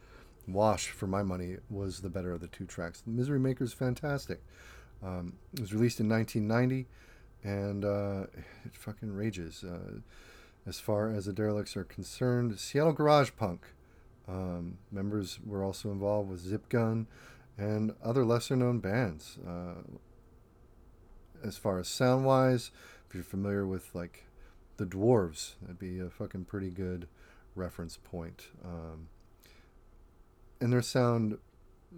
Wash, 0.48 0.88
for 0.88 1.06
my 1.06 1.22
money, 1.22 1.56
was 1.70 2.00
the 2.00 2.08
better 2.08 2.32
of 2.32 2.40
the 2.40 2.48
two 2.48 2.64
tracks. 2.64 3.02
The 3.02 3.10
Misery 3.10 3.38
Maker 3.38 3.64
is 3.64 3.72
fantastic. 3.72 4.40
Um, 5.02 5.34
it 5.52 5.60
was 5.60 5.74
released 5.74 6.00
in 6.00 6.08
1990, 6.08 6.88
and 7.44 7.84
uh, 7.84 8.26
it 8.64 8.74
fucking 8.74 9.12
rages. 9.12 9.62
Uh, 9.62 10.00
as 10.66 10.80
far 10.80 11.10
as 11.10 11.26
the 11.26 11.32
Derelicts 11.32 11.76
are 11.76 11.84
concerned, 11.84 12.58
Seattle 12.58 12.92
Garage 12.92 13.30
Punk. 13.36 13.62
Um, 14.28 14.78
members 14.90 15.38
were 15.44 15.62
also 15.64 15.90
involved 15.90 16.30
with 16.30 16.40
Zip 16.40 16.68
Gun 16.68 17.08
and 17.58 17.94
other 18.02 18.24
lesser 18.24 18.56
known 18.56 18.78
bands. 18.78 19.38
As 21.44 21.56
far 21.56 21.78
as 21.78 21.88
sound 21.88 22.24
wise, 22.24 22.70
if 23.08 23.14
you're 23.14 23.24
familiar 23.24 23.66
with 23.66 23.94
like 23.94 24.26
the 24.76 24.86
Dwarves, 24.86 25.54
that'd 25.60 25.78
be 25.78 25.98
a 25.98 26.08
fucking 26.08 26.44
pretty 26.44 26.70
good 26.70 27.08
reference 27.54 27.98
point. 27.98 28.46
Um, 28.64 29.08
and 30.60 30.72
their 30.72 30.82
sound 30.82 31.38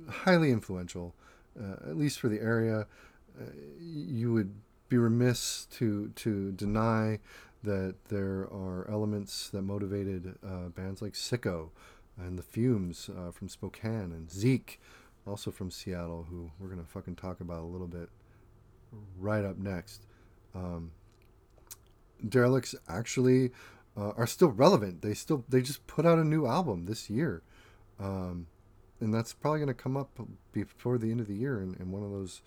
highly 0.09 0.51
influential, 0.51 1.15
uh, 1.61 1.89
at 1.89 1.97
least 1.97 2.19
for 2.19 2.29
the 2.29 2.41
area. 2.41 2.87
Uh, 3.39 3.45
you 3.79 4.33
would 4.33 4.55
be 4.89 4.97
remiss 4.97 5.67
to 5.73 6.09
to 6.17 6.53
deny 6.53 7.19
that 7.63 7.97
there 8.09 8.43
are 8.53 8.87
elements 8.91 9.49
that 9.51 9.63
motivated 9.63 10.37
uh, 10.47 10.69
bands 10.69 11.01
like 11.01 11.15
Sicko 11.15 11.71
and 12.19 12.39
the 12.39 12.43
Fumes 12.43 13.09
uh, 13.09 13.31
from 13.31 13.49
Spokane 13.49 14.13
and 14.13 14.31
Zeke, 14.31 14.81
also 15.27 15.51
from 15.51 15.71
Seattle, 15.71 16.27
who 16.31 16.51
we're 16.59 16.69
gonna 16.69 16.85
fucking 16.85 17.17
talk 17.17 17.41
about 17.41 17.61
a 17.61 17.67
little 17.67 17.87
bit 17.87 18.09
right 19.19 19.45
up 19.45 19.59
next. 19.59 20.07
Um, 20.55 20.93
Derelicts 22.27 22.75
actually 22.89 23.51
uh, 23.97 24.13
are 24.17 24.27
still 24.27 24.51
relevant. 24.51 25.03
They 25.03 25.15
still 25.15 25.45
they 25.49 25.61
just 25.61 25.87
put 25.87 26.07
out 26.07 26.19
a 26.19 26.25
new 26.25 26.47
album 26.47 26.87
this 26.87 27.11
year, 27.11 27.43
um, 28.01 28.47
and 29.01 29.13
that's 29.13 29.33
probably 29.33 29.61
going 29.61 29.69
to 29.69 29.75
come 29.75 29.97
up 29.97 30.11
before 30.53 30.99
the 30.99 31.11
end 31.11 31.21
of 31.21 31.27
the 31.27 31.35
year 31.35 31.61
in, 31.61 31.75
in 31.79 31.91
one 31.91 32.03
of 32.03 32.11
those 32.11 32.43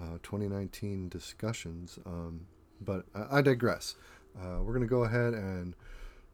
uh, 0.00 0.18
2019 0.22 1.08
discussions. 1.08 1.98
Um, 2.04 2.46
but 2.80 3.06
I, 3.14 3.38
I 3.38 3.42
digress. 3.42 3.94
Uh, 4.38 4.58
we're 4.62 4.74
going 4.74 4.82
to 4.82 4.86
go 4.86 5.04
ahead 5.04 5.32
and 5.32 5.74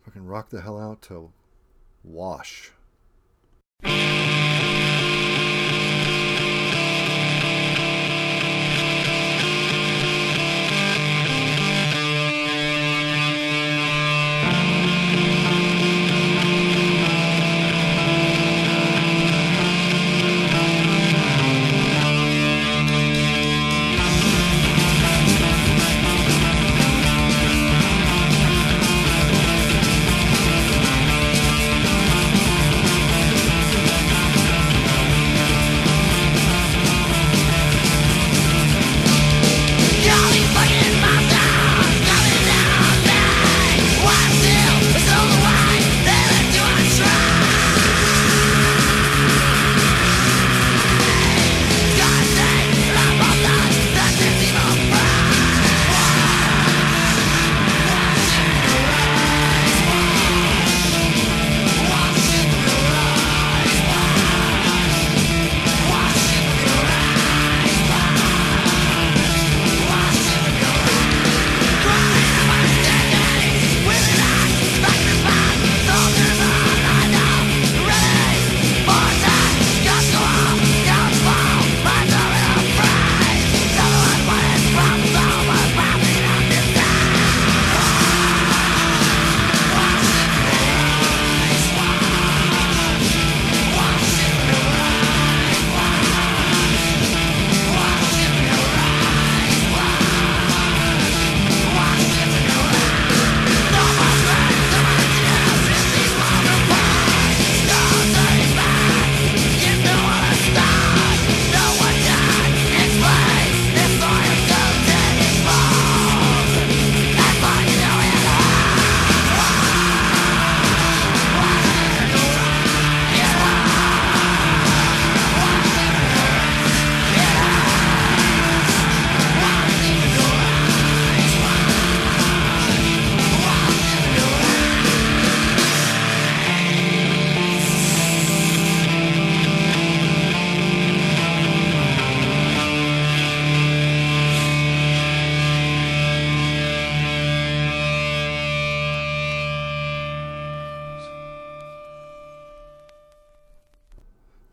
fucking 0.04 0.26
rock 0.26 0.50
the 0.50 0.60
hell 0.60 0.78
out 0.78 1.02
to 1.02 1.30
Wash. 2.02 2.72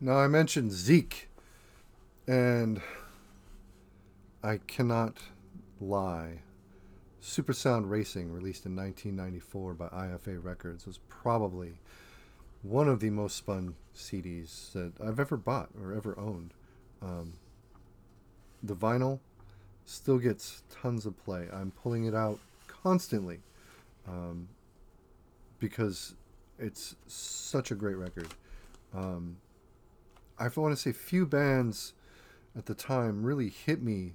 Mentioned 0.00 0.72
Zeke, 0.72 1.28
and 2.26 2.80
I 4.42 4.58
cannot 4.66 5.18
lie. 5.78 6.40
Super 7.20 7.52
Sound 7.52 7.90
Racing, 7.90 8.32
released 8.32 8.64
in 8.64 8.74
1994 8.74 9.74
by 9.74 9.88
IFA 9.88 10.42
Records, 10.42 10.86
was 10.86 11.00
probably 11.10 11.74
one 12.62 12.88
of 12.88 13.00
the 13.00 13.10
most 13.10 13.36
spun 13.36 13.74
CDs 13.94 14.72
that 14.72 14.92
I've 15.06 15.20
ever 15.20 15.36
bought 15.36 15.68
or 15.78 15.92
ever 15.92 16.18
owned. 16.18 16.54
Um, 17.02 17.34
the 18.62 18.74
vinyl 18.74 19.20
still 19.84 20.18
gets 20.18 20.62
tons 20.70 21.04
of 21.04 21.22
play. 21.22 21.46
I'm 21.52 21.72
pulling 21.72 22.04
it 22.04 22.14
out 22.14 22.38
constantly 22.66 23.40
um, 24.08 24.48
because 25.58 26.14
it's 26.58 26.96
such 27.06 27.70
a 27.70 27.74
great 27.74 27.96
record. 27.96 28.28
Um, 28.94 29.36
I 30.40 30.48
want 30.56 30.74
to 30.74 30.76
say 30.76 30.92
few 30.92 31.26
bands 31.26 31.92
at 32.56 32.66
the 32.66 32.74
time 32.74 33.22
really 33.24 33.50
hit 33.50 33.82
me 33.82 34.14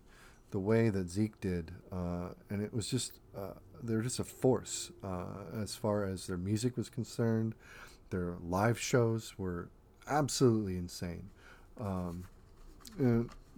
the 0.50 0.60
way 0.60 0.90
that 0.90 1.10
Zeke 1.10 1.40
did, 1.40 1.72
uh, 1.92 2.30
and 2.50 2.62
it 2.64 2.74
was 2.74 2.90
just 2.90 3.20
uh, 3.38 3.54
they're 3.84 4.02
just 4.02 4.20
a 4.20 4.24
force 4.24 4.92
uh, 5.04 5.62
as 5.62 5.76
far 5.76 6.04
as 6.04 6.26
their 6.28 6.38
music 6.38 6.78
was 6.78 6.90
concerned. 6.90 7.54
Their 8.10 8.36
live 8.42 8.80
shows 8.80 9.38
were 9.38 9.70
absolutely 10.08 10.78
insane. 10.78 11.30
Um, 11.80 12.26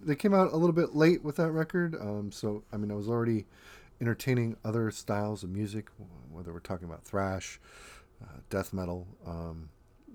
they 0.04 0.16
came 0.16 0.34
out 0.34 0.52
a 0.52 0.58
little 0.58 0.74
bit 0.74 0.94
late 0.96 1.24
with 1.24 1.38
that 1.38 1.52
record, 1.52 1.96
um, 1.96 2.32
so 2.32 2.64
I 2.74 2.78
mean 2.78 2.92
I 2.92 2.96
was 2.96 3.08
already 3.08 3.46
entertaining 4.02 4.58
other 4.66 4.92
styles 4.92 5.44
of 5.44 5.50
music, 5.50 5.88
whether 6.32 6.52
we're 6.52 6.60
talking 6.60 6.88
about 6.88 7.04
thrash, 7.04 7.60
uh, 8.22 8.40
death 8.50 8.74
metal. 8.74 9.08
Um, 9.26 9.70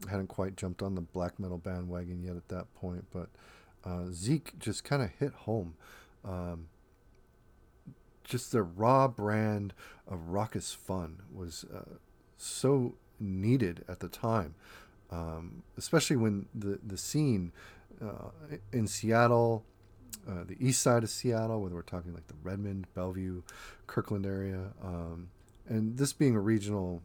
hadn't 0.09 0.29
quite 0.29 0.57
jumped 0.57 0.83
on 0.83 0.95
the 0.95 1.01
black 1.01 1.39
metal 1.39 1.59
bandwagon 1.59 2.23
yet 2.23 2.37
at 2.37 2.49
that 2.49 2.73
point, 2.75 3.07
but 3.13 3.29
uh, 3.85 4.07
Zeke 4.13 4.59
just 4.59 4.85
kind 4.85 5.03
of 5.03 5.11
hit 5.19 5.33
home. 5.33 5.75
Um, 6.25 6.69
just 8.25 8.53
the 8.53 8.63
raw 8.63 9.09
brand 9.09 9.75
of 10.07 10.29
raucous 10.29 10.73
fun 10.73 11.23
was 11.33 11.65
uh, 11.75 11.97
so 12.37 12.95
needed 13.19 13.85
at 13.89 14.01
the 14.01 14.09
time, 14.09 14.55
um, 15.11 15.63
especially 15.77 16.17
when 16.17 16.47
the 16.55 16.79
the 16.87 16.97
scene 16.97 17.53
uh, 18.01 18.31
in 18.73 18.87
Seattle, 18.87 19.65
uh, 20.29 20.45
the 20.45 20.57
east 20.61 20.83
side 20.83 21.03
of 21.03 21.11
Seattle, 21.11 21.61
whether 21.63 21.75
we're 21.75 21.83
talking 21.83 22.15
like 22.15 22.27
the 22.29 22.35
Redmond, 22.43 22.87
Bellevue, 22.95 23.43
Kirkland 23.87 24.27
area, 24.27 24.73
um, 24.83 25.29
and 25.69 25.99
this 25.99 26.13
being 26.13 26.35
a 26.35 26.41
regional 26.41 27.03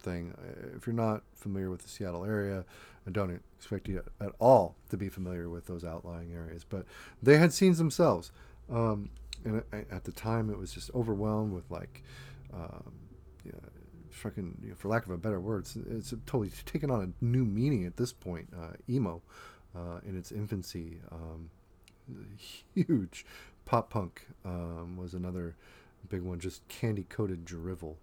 thing, 0.00 0.34
uh, 0.38 0.76
if 0.76 0.86
you're 0.86 0.94
not 0.94 1.22
familiar 1.34 1.70
with 1.70 1.82
the 1.82 1.88
Seattle 1.88 2.24
area, 2.24 2.64
I 3.06 3.10
don't 3.10 3.40
expect 3.58 3.88
you 3.88 4.02
at 4.20 4.32
all 4.38 4.76
to 4.90 4.96
be 4.96 5.08
familiar 5.08 5.48
with 5.48 5.66
those 5.66 5.84
outlying 5.84 6.32
areas, 6.32 6.64
but 6.68 6.84
they 7.22 7.38
had 7.38 7.52
scenes 7.52 7.78
themselves. 7.78 8.32
Um, 8.70 9.10
and 9.44 9.62
at 9.90 10.04
the 10.04 10.12
time, 10.12 10.50
it 10.50 10.58
was 10.58 10.72
just 10.72 10.90
overwhelmed 10.94 11.52
with 11.52 11.70
like, 11.70 12.02
um, 12.52 12.92
fucking, 14.20 14.58
you 14.62 14.68
know, 14.70 14.74
for 14.74 14.88
lack 14.88 15.04
of 15.04 15.10
a 15.10 15.16
better 15.16 15.40
word, 15.40 15.60
it's, 15.60 15.76
it's, 15.76 16.14
totally 16.26 16.50
taken 16.66 16.90
on 16.90 17.02
a 17.02 17.24
new 17.24 17.44
meaning 17.44 17.84
at 17.86 17.96
this 17.96 18.12
point. 18.12 18.48
Uh, 18.56 18.72
emo, 18.88 19.22
uh, 19.74 20.00
in 20.06 20.16
its 20.16 20.30
infancy, 20.30 21.00
um, 21.10 21.50
huge 22.74 23.24
pop 23.64 23.90
punk 23.90 24.26
um, 24.44 24.96
was 24.96 25.14
another 25.14 25.56
big 26.08 26.22
one. 26.22 26.38
Just 26.38 26.66
candy 26.68 27.04
coated 27.08 27.44
drivel 27.44 27.96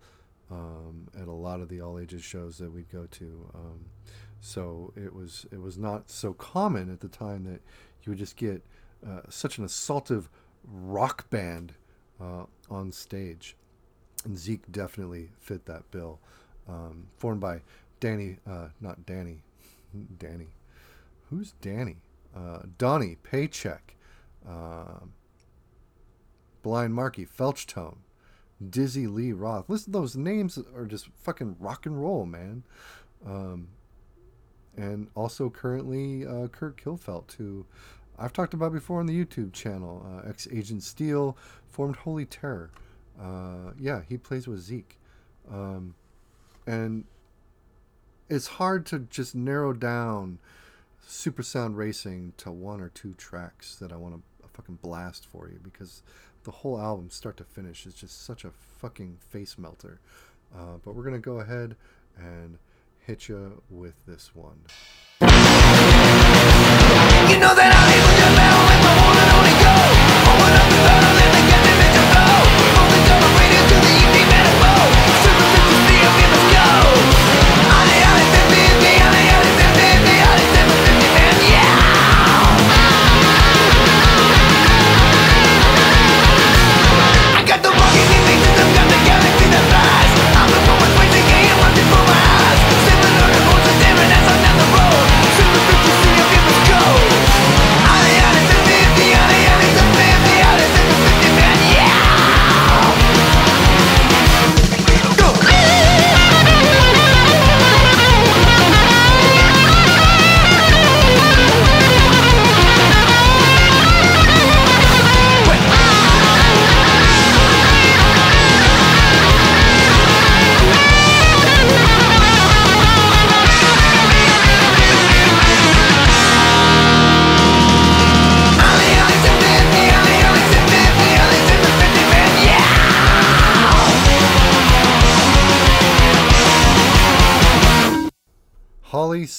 um, 0.49 1.07
at 1.19 1.27
a 1.27 1.31
lot 1.31 1.59
of 1.59 1.69
the 1.69 1.81
all 1.81 1.99
ages 1.99 2.23
shows 2.23 2.57
that 2.57 2.71
we'd 2.71 2.91
go 2.91 3.05
to. 3.11 3.49
Um, 3.53 3.85
so 4.39 4.93
it 4.95 5.13
was 5.13 5.45
it 5.51 5.61
was 5.61 5.77
not 5.77 6.09
so 6.09 6.33
common 6.33 6.91
at 6.91 6.99
the 6.99 7.07
time 7.07 7.43
that 7.45 7.61
you 8.03 8.11
would 8.11 8.19
just 8.19 8.35
get 8.35 8.63
uh, 9.05 9.21
such 9.29 9.57
an 9.57 9.65
assaultive 9.65 10.25
rock 10.63 11.29
band 11.29 11.73
uh, 12.21 12.45
on 12.69 12.91
stage. 12.91 13.55
And 14.25 14.37
Zeke 14.37 14.71
definitely 14.71 15.29
fit 15.39 15.65
that 15.65 15.89
bill. 15.91 16.19
Um, 16.67 17.07
formed 17.17 17.39
by 17.39 17.61
Danny, 17.99 18.37
uh, 18.49 18.69
not 18.81 19.05
Danny, 19.05 19.43
Danny. 20.19 20.47
Who's 21.29 21.53
Danny? 21.61 21.97
Uh, 22.35 22.59
Donnie 22.77 23.17
Paycheck, 23.23 23.95
uh, 24.47 24.99
Blind 26.61 26.93
Marky, 26.93 27.25
Felchtone, 27.25 27.97
Dizzy 28.69 29.07
Lee 29.07 29.33
Roth. 29.33 29.69
Listen, 29.69 29.91
those 29.93 30.15
names 30.15 30.57
are 30.75 30.85
just 30.85 31.07
fucking 31.21 31.57
rock 31.59 31.85
and 31.85 32.01
roll, 32.01 32.25
man. 32.25 32.63
Um, 33.25 33.69
and 34.75 35.07
also 35.15 35.49
currently 35.49 36.25
uh, 36.25 36.47
Kurt 36.47 36.77
Colfelt, 36.77 37.33
who 37.37 37.65
I've 38.17 38.33
talked 38.33 38.53
about 38.53 38.71
before 38.71 38.99
on 38.99 39.05
the 39.05 39.25
YouTube 39.25 39.53
channel. 39.53 40.05
Uh, 40.05 40.29
Ex 40.29 40.47
Agent 40.51 40.83
Steel 40.83 41.37
formed 41.67 41.97
Holy 41.97 42.25
Terror. 42.25 42.71
Uh, 43.19 43.71
yeah, 43.79 44.01
he 44.07 44.17
plays 44.17 44.47
with 44.47 44.59
Zeke. 44.59 44.99
Um, 45.51 45.95
and 46.65 47.05
it's 48.29 48.47
hard 48.47 48.85
to 48.87 48.99
just 48.99 49.35
narrow 49.35 49.73
down 49.73 50.39
Super 51.07 51.43
Sound 51.43 51.77
Racing 51.77 52.33
to 52.37 52.51
one 52.51 52.81
or 52.81 52.89
two 52.89 53.13
tracks 53.13 53.75
that 53.77 53.91
I 53.91 53.95
want 53.95 54.15
to 54.15 54.47
fucking 54.57 54.79
blast 54.81 55.25
for 55.25 55.47
you 55.49 55.59
because 55.63 56.01
the 56.47 56.51
whole 56.51 56.79
album, 56.79 57.09
start 57.09 57.35
to 57.35 57.43
finish, 57.43 57.85
is 57.85 57.93
just 57.93 58.23
such 58.25 58.45
a 58.45 58.51
fucking 58.51 59.17
face 59.19 59.57
melter. 59.57 59.99
Uh, 60.57 60.77
but 60.83 60.95
we're 60.95 61.03
to 61.13 61.19
go 61.19 61.41
ahead 61.41 61.75
and 62.17 62.57
hit 63.05 63.27
you 63.27 63.61
with 63.69 64.05
this 64.05 64.31
one. 64.33 64.61
You 65.19 65.27
know 67.37 67.53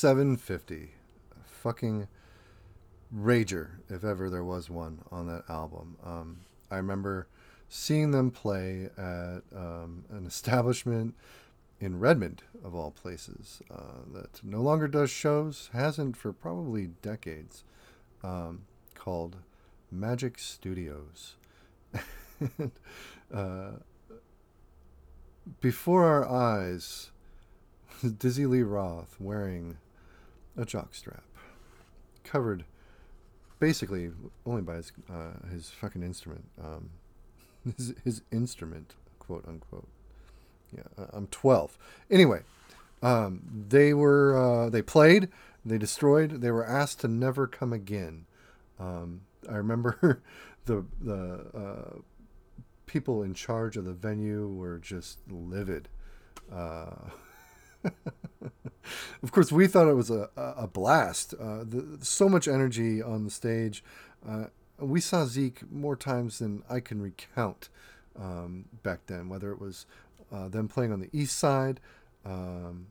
750. 0.09 0.93
Fucking 1.45 2.09
rager, 3.15 3.73
if 3.91 4.05
ever 4.05 4.31
there 4.31 4.43
was 4.43 4.71
one 4.71 5.01
on 5.13 5.27
that 5.27 5.45
album. 5.51 5.99
Um, 6.03 6.39
I 6.71 6.77
remember 6.77 7.29
seeing 7.69 8.11
them 8.11 8.31
play 8.31 8.89
at 8.97 9.43
um, 9.55 10.05
an 10.09 10.25
establishment 10.27 11.15
in 11.79 12.01
Redmond, 12.01 12.43
of 12.65 12.75
all 12.75 12.91
places, 12.91 13.61
uh, 13.71 14.01
that 14.15 14.43
no 14.43 14.63
longer 14.63 14.89
does 14.89 15.11
shows, 15.11 15.69
hasn't 15.75 16.17
for 16.17 16.33
probably 16.33 16.87
decades, 17.03 17.65
um, 18.25 18.63
called 18.95 19.37
Magic 19.91 20.39
Studios. 20.39 21.37
uh, 23.35 23.73
before 25.61 26.05
our 26.07 26.27
eyes, 26.27 27.11
Dizzy 28.19 28.47
Lee 28.47 28.63
Roth 28.63 29.17
wearing 29.21 29.77
a 30.59 30.67
jockstrap, 30.67 31.23
covered 32.25 32.65
basically 33.59 34.11
only 34.45 34.63
by 34.63 34.77
his 34.77 34.93
uh, 35.11 35.49
his 35.51 35.71
fucking 35.71 36.03
instrument, 36.03 36.45
um, 36.63 36.91
his, 37.77 37.95
his 38.05 38.23
instrument, 38.31 38.95
quote 39.19 39.47
unquote. 39.47 39.89
Yeah, 40.75 40.83
uh, 40.99 41.07
I'm 41.15 41.29
12. 41.29 41.79
Anyway, 42.11 42.43
um, 43.03 43.41
they 43.69 43.95
were 43.95 44.37
uh, 44.37 44.71
they 44.71 44.83
played, 44.83 45.29
they 45.65 45.79
destroyed, 45.79 46.43
they 46.43 46.51
were 46.51 46.67
asked 46.67 47.01
to 47.01 47.09
never 47.09 47.47
come 47.47 47.73
again. 47.73 48.27
Um, 48.79 49.23
I 49.49 49.57
remember 49.57 50.23
the 50.67 50.85
the 51.01 51.47
uh, 51.55 51.99
people 52.87 53.23
in 53.23 53.35
charge 53.35 53.77
of 53.77 53.85
the 53.85 53.93
venue 53.93 54.49
were 54.49 54.79
just 54.79 55.19
livid. 55.31 55.89
Of 59.23 59.33
course, 59.33 59.51
we 59.51 59.67
thought 59.67 59.89
it 59.89 59.95
was 59.95 60.11
a, 60.11 60.31
a 60.37 60.67
blast. 60.67 61.35
Uh, 61.35 61.65
the, 61.65 61.99
so 62.03 62.29
much 62.29 62.47
energy 62.47 63.03
on 63.03 63.25
the 63.25 63.31
stage. 63.31 63.83
Uh, 64.27 64.47
we 64.79 65.01
saw 65.01 65.25
Zeke 65.25 65.71
more 65.71 65.97
times 65.97 66.39
than 66.39 66.63
I 66.71 66.81
can 66.81 67.03
recount 67.03 67.69
um, 68.19 68.67
back 68.83 69.01
then, 69.07 69.29
whether 69.29 69.51
it 69.51 69.61
was 69.61 69.87
uh, 70.33 70.49
them 70.49 70.69
playing 70.69 70.93
on 70.93 71.01
the 71.01 71.11
east 71.13 71.37
side 71.37 71.81
um, 72.25 72.87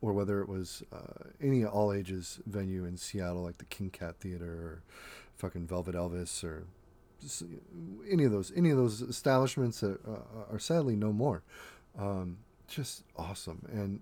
or 0.00 0.12
whether 0.12 0.40
it 0.40 0.48
was 0.48 0.82
uh, 0.92 1.30
any 1.40 1.64
all 1.64 1.92
ages 1.92 2.40
venue 2.46 2.84
in 2.84 2.96
Seattle, 2.96 3.42
like 3.42 3.58
the 3.58 3.64
King 3.64 3.90
Cat 3.90 4.16
Theater 4.20 4.52
or 4.52 4.82
fucking 5.36 5.66
Velvet 5.66 5.96
Elvis 5.96 6.44
or 6.44 6.64
any 8.08 8.24
of 8.24 8.30
those 8.30 8.52
any 8.54 8.70
of 8.70 8.76
those 8.76 9.00
establishments 9.00 9.80
that 9.80 9.98
uh, 10.06 10.52
are 10.52 10.58
sadly 10.58 10.94
no 10.94 11.12
more. 11.12 11.42
Um, 11.98 12.38
just 12.68 13.04
awesome. 13.16 13.66
And 13.70 14.00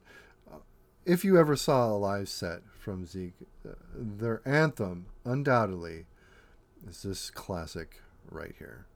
uh, 0.52 0.58
if 1.04 1.24
you 1.24 1.38
ever 1.38 1.56
saw 1.56 1.86
a 1.86 1.96
live 1.96 2.28
set 2.28 2.62
from 2.78 3.06
Zeke, 3.06 3.34
uh, 3.68 3.72
their 3.94 4.40
anthem 4.44 5.06
undoubtedly 5.24 6.06
is 6.88 7.02
this 7.02 7.30
classic 7.30 8.02
right 8.30 8.54
here. 8.58 8.86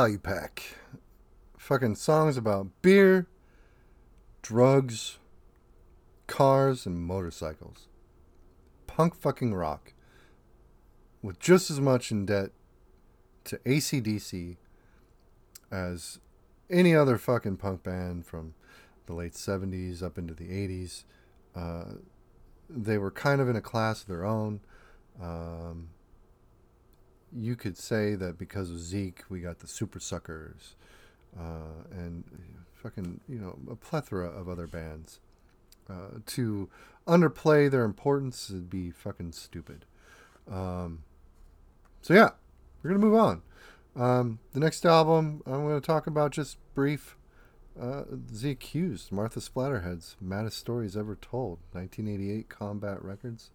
Value 0.00 0.18
Pack. 0.18 0.62
Fucking 1.58 1.94
songs 1.94 2.38
about 2.38 2.68
beer, 2.80 3.26
drugs, 4.40 5.18
cars, 6.26 6.86
and 6.86 6.98
motorcycles. 6.98 7.86
Punk 8.86 9.14
fucking 9.14 9.52
rock. 9.52 9.92
With 11.20 11.38
just 11.38 11.70
as 11.70 11.82
much 11.82 12.10
in 12.10 12.24
debt 12.24 12.52
to 13.44 13.58
ACDC 13.58 14.56
as 15.70 16.18
any 16.70 16.96
other 16.96 17.18
fucking 17.18 17.58
punk 17.58 17.82
band 17.82 18.24
from 18.24 18.54
the 19.04 19.12
late 19.12 19.34
70s 19.34 20.02
up 20.02 20.16
into 20.16 20.32
the 20.32 20.48
80s. 20.48 21.04
Uh, 21.54 21.96
they 22.70 22.96
were 22.96 23.10
kind 23.10 23.42
of 23.42 23.50
in 23.50 23.56
a 23.56 23.60
class 23.60 24.00
of 24.00 24.08
their 24.08 24.24
own. 24.24 24.60
Um, 25.20 25.90
you 27.36 27.56
could 27.56 27.76
say 27.76 28.14
that 28.14 28.38
because 28.38 28.70
of 28.70 28.78
Zeke, 28.78 29.22
we 29.28 29.40
got 29.40 29.58
the 29.60 29.66
Supersuckers, 29.66 30.74
uh, 31.38 31.84
and 31.92 32.24
fucking 32.74 33.20
you 33.28 33.38
know 33.38 33.58
a 33.70 33.76
plethora 33.76 34.28
of 34.28 34.48
other 34.48 34.66
bands. 34.66 35.20
Uh, 35.88 36.20
to 36.24 36.68
underplay 37.06 37.68
their 37.68 37.84
importance 37.84 38.48
would 38.50 38.70
be 38.70 38.90
fucking 38.92 39.32
stupid. 39.32 39.84
Um, 40.48 41.02
so 42.00 42.14
yeah, 42.14 42.30
we're 42.82 42.90
gonna 42.90 43.04
move 43.04 43.18
on. 43.18 43.42
Um, 43.96 44.38
the 44.52 44.60
next 44.60 44.86
album 44.86 45.42
I'm 45.46 45.66
gonna 45.66 45.80
talk 45.80 46.06
about 46.06 46.30
just 46.30 46.58
brief. 46.74 47.16
Uh, 47.80 48.02
the 48.10 48.50
Accused, 48.50 49.10
Martha 49.10 49.40
Splatterhead's 49.40 50.16
Maddest 50.20 50.58
Stories 50.58 50.96
Ever 50.96 51.16
Told, 51.16 51.58
1988 51.72 52.48
Combat 52.48 53.02
Records. 53.02 53.50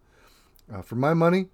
Uh, 0.72 0.82
for 0.82 0.96
my 0.96 1.14
money, 1.14 1.48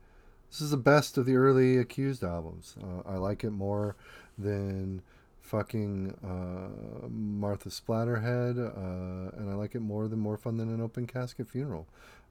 this 0.53 0.61
is 0.61 0.71
the 0.71 0.77
best 0.77 1.17
of 1.17 1.25
the 1.25 1.35
early 1.35 1.79
Accused 1.79 2.23
albums. 2.23 2.77
Uh, 2.79 3.09
I 3.09 3.17
like 3.17 3.43
it 3.43 3.53
more 3.53 3.97
than 4.37 5.01
fucking 5.41 6.15
uh, 6.23 7.09
Martha 7.09 7.71
Splatterhead, 7.71 8.59
uh, 8.59 9.35
and 9.39 9.51
I 9.51 9.55
like 9.55 9.75
it 9.75 9.81
more 9.81 10.09
than 10.09 10.19
More 10.19 10.37
Fun 10.37 10.59
Than 10.59 10.69
an 10.69 10.83
Open 10.83 11.07
Casket 11.07 11.49
Funeral. 11.49 11.89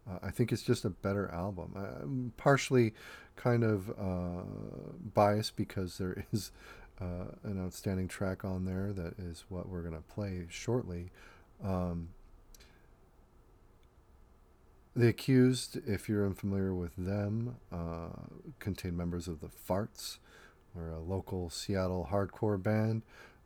Uh, 0.07 0.19
I 0.21 0.29
think 0.29 0.51
it's 0.51 0.61
just 0.61 0.85
a 0.85 0.91
better 0.91 1.31
album. 1.31 1.73
I'm 1.75 2.33
partially 2.37 2.93
kind 3.37 3.63
of 3.63 3.89
uh, 3.89 4.43
biased 5.15 5.55
because 5.55 5.97
there 5.97 6.23
is 6.31 6.51
uh, 7.01 7.25
an 7.41 7.59
outstanding 7.59 8.07
track 8.07 8.45
on 8.45 8.65
there 8.65 8.93
that 8.93 9.17
is 9.17 9.45
what 9.49 9.67
we're 9.67 9.81
going 9.81 9.95
to 9.95 10.01
play 10.01 10.45
shortly. 10.47 11.09
Um, 11.63 12.09
the 14.95 15.07
accused, 15.07 15.79
if 15.87 16.09
you're 16.09 16.25
unfamiliar 16.25 16.73
with 16.73 16.95
them, 16.97 17.57
uh, 17.71 18.09
contain 18.59 18.97
members 18.97 19.27
of 19.27 19.39
the 19.39 19.47
Farts, 19.47 20.17
or 20.75 20.89
a 20.89 20.99
local 20.99 21.49
Seattle 21.49 22.09
hardcore 22.11 22.61
band. 22.61 23.03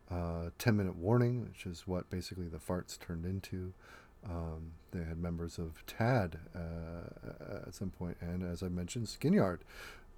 Uh, 0.09 0.49
10 0.59 0.77
Minute 0.77 0.95
Warning, 0.95 1.41
which 1.43 1.65
is 1.65 1.87
what 1.87 2.09
basically 2.11 2.47
the 2.47 2.59
Farts 2.59 2.99
turned 2.99 3.25
into. 3.25 3.73
Um, 4.27 4.73
they 4.91 5.03
had 5.03 5.17
members 5.17 5.57
of 5.57 5.83
Tad 5.87 6.39
uh, 6.55 7.67
at 7.67 7.73
some 7.73 7.89
point, 7.89 8.17
and 8.21 8.43
as 8.43 8.61
I 8.61 8.67
mentioned, 8.67 9.09
Skin 9.09 9.33
Yard. 9.33 9.63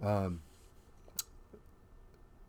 Um, 0.03 0.41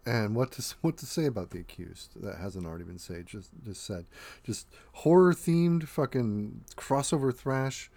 and 0.04 0.34
what 0.34 0.52
to 0.52 0.74
what 0.80 0.96
to 0.98 1.06
say 1.06 1.26
about 1.26 1.50
the 1.50 1.60
accused 1.60 2.20
that 2.22 2.38
hasn't 2.38 2.66
already 2.66 2.84
been 2.84 2.98
said? 2.98 3.26
Just 3.26 3.50
just 3.64 3.84
said, 3.84 4.06
just 4.42 4.66
horror 4.92 5.32
themed 5.32 5.86
fucking 5.86 6.64
crossover 6.76 7.34
thrash. 7.34 7.90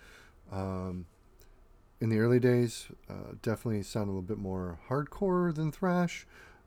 Um, 0.51 1.05
in 2.01 2.09
the 2.09 2.19
early 2.19 2.39
days, 2.39 2.87
uh, 3.09 3.33
definitely 3.41 3.83
sound 3.83 4.07
a 4.07 4.11
little 4.11 4.21
bit 4.23 4.39
more 4.39 4.79
hardcore 4.89 5.53
than 5.53 5.71
thrash. 5.71 6.25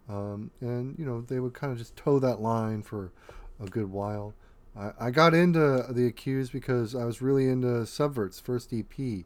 Um, 0.08 0.50
and, 0.60 0.96
you 0.98 1.04
know, 1.04 1.22
they 1.22 1.40
would 1.40 1.54
kind 1.54 1.72
of 1.72 1.78
just 1.78 1.96
toe 1.96 2.18
that 2.20 2.40
line 2.40 2.82
for 2.82 3.12
a 3.60 3.66
good 3.66 3.90
while. 3.90 4.34
I, 4.76 4.92
I 5.00 5.10
got 5.10 5.34
into 5.34 5.86
The 5.90 6.06
Accused 6.06 6.52
because 6.52 6.94
I 6.94 7.04
was 7.04 7.20
really 7.20 7.48
into 7.48 7.84
Subvert's 7.84 8.40
first 8.40 8.72
EP. 8.72 9.24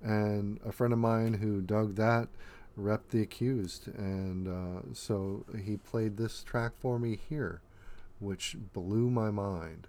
And 0.00 0.60
a 0.64 0.70
friend 0.70 0.92
of 0.92 1.00
mine 1.00 1.34
who 1.34 1.60
dug 1.60 1.96
that 1.96 2.28
repped 2.78 3.08
The 3.10 3.22
Accused. 3.22 3.88
And 3.88 4.46
uh, 4.46 4.82
so 4.92 5.44
he 5.64 5.76
played 5.76 6.16
this 6.16 6.44
track 6.44 6.72
for 6.78 6.98
me 7.00 7.18
here, 7.28 7.62
which 8.20 8.56
blew 8.72 9.10
my 9.10 9.30
mind. 9.30 9.88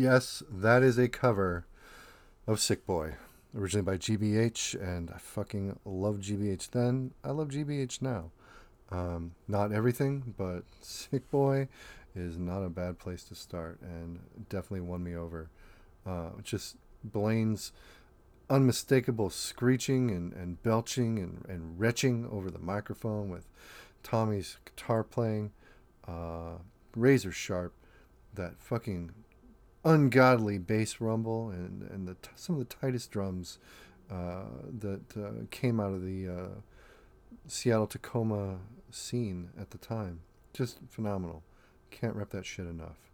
Yes, 0.00 0.42
that 0.50 0.82
is 0.82 0.96
a 0.96 1.08
cover 1.08 1.66
of 2.46 2.58
Sick 2.58 2.86
Boy, 2.86 3.16
originally 3.54 3.84
by 3.84 3.98
GBH, 3.98 4.80
and 4.80 5.10
I 5.10 5.18
fucking 5.18 5.78
love 5.84 6.20
GBH 6.20 6.70
then. 6.70 7.12
I 7.22 7.32
love 7.32 7.48
GBH 7.48 8.00
now. 8.00 8.30
Um, 8.90 9.32
not 9.46 9.72
everything, 9.72 10.32
but 10.38 10.62
Sick 10.80 11.30
Boy 11.30 11.68
is 12.16 12.38
not 12.38 12.62
a 12.62 12.70
bad 12.70 12.98
place 12.98 13.24
to 13.24 13.34
start, 13.34 13.78
and 13.82 14.20
definitely 14.48 14.80
won 14.80 15.04
me 15.04 15.14
over. 15.14 15.50
Uh, 16.06 16.30
just 16.42 16.76
Blaine's 17.04 17.70
unmistakable 18.48 19.28
screeching 19.28 20.10
and, 20.10 20.32
and 20.32 20.62
belching 20.62 21.18
and, 21.18 21.44
and 21.46 21.78
retching 21.78 22.26
over 22.32 22.50
the 22.50 22.58
microphone 22.58 23.28
with 23.28 23.46
Tommy's 24.02 24.56
guitar 24.64 25.04
playing, 25.04 25.52
uh, 26.08 26.54
razor 26.96 27.32
sharp, 27.32 27.74
that 28.32 28.58
fucking 28.58 29.10
ungodly 29.84 30.58
bass 30.58 31.00
rumble 31.00 31.50
and, 31.50 31.82
and 31.90 32.06
the 32.06 32.14
t- 32.14 32.30
some 32.34 32.56
of 32.56 32.68
the 32.68 32.74
tightest 32.74 33.10
drums 33.10 33.58
uh, 34.10 34.44
that 34.78 35.16
uh, 35.16 35.44
came 35.50 35.80
out 35.80 35.92
of 35.92 36.04
the 36.04 36.28
uh, 36.28 36.60
Seattle 37.46 37.86
Tacoma 37.86 38.58
scene 38.90 39.50
at 39.58 39.70
the 39.70 39.78
time. 39.78 40.20
Just 40.52 40.78
phenomenal. 40.88 41.42
Can't 41.90 42.14
rep 42.14 42.30
that 42.30 42.46
shit 42.46 42.66
enough. 42.66 43.10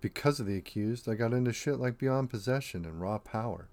Because 0.00 0.38
of 0.38 0.46
the 0.46 0.56
accused, 0.56 1.08
I 1.08 1.14
got 1.14 1.32
into 1.32 1.52
shit 1.52 1.80
like 1.80 1.98
Beyond 1.98 2.30
Possession 2.30 2.84
and 2.84 3.00
Raw 3.00 3.18
Power, 3.18 3.68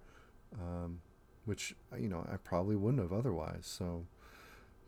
um, 0.60 1.02
which 1.46 1.76
you 2.00 2.08
know 2.08 2.26
I 2.32 2.38
probably 2.38 2.76
wouldn't 2.76 3.04
have 3.04 3.12
otherwise. 3.12 3.66
So, 3.66 4.06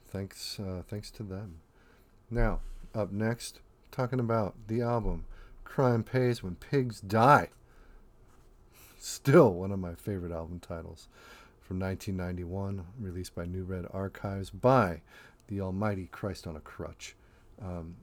thanks, 0.08 0.60
uh, 0.60 0.82
thanks 0.88 1.12
to 1.12 1.24
them. 1.24 1.60
Now, 2.32 2.62
up 2.96 3.12
next, 3.12 3.60
talking 3.92 4.20
about 4.20 4.56
the 4.68 4.82
album 4.82 5.26
"Crime 5.66 6.04
Pays 6.04 6.42
When 6.42 6.56
Pigs 6.56 7.02
Die." 7.02 7.50
Still 8.98 9.54
one 9.54 9.72
of 9.72 9.80
my 9.80 9.94
favorite 9.94 10.32
album 10.32 10.60
titles 10.60 11.10
from 11.62 11.80
1991, 11.80 12.86
released 13.00 13.36
by 13.36 13.46
New 13.46 13.64
Red 13.64 13.86
Archives 13.92 14.50
by 14.50 15.02
the 15.48 15.62
almighty 15.62 16.08
Christ 16.12 16.48
on 16.48 16.56
a 16.56 16.60
Crutch. 16.60 17.16
Um, 17.62 17.98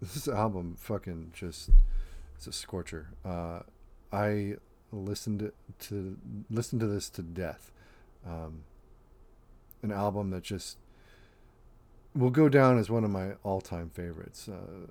this 0.00 0.28
album 0.28 0.76
fucking 0.78 1.32
just 1.34 1.70
it's 2.36 2.46
a 2.46 2.52
scorcher. 2.52 3.08
Uh, 3.24 3.60
I 4.12 4.54
listened 4.92 5.52
to 5.80 6.16
listen 6.50 6.78
to 6.78 6.86
this 6.86 7.10
to 7.10 7.22
death. 7.22 7.70
Um, 8.26 8.64
an 9.82 9.92
album 9.92 10.30
that 10.30 10.42
just 10.42 10.78
will 12.14 12.30
go 12.30 12.48
down 12.48 12.78
as 12.78 12.90
one 12.90 13.04
of 13.04 13.10
my 13.10 13.32
all-time 13.42 13.90
favorites. 13.90 14.48
Uh, 14.48 14.86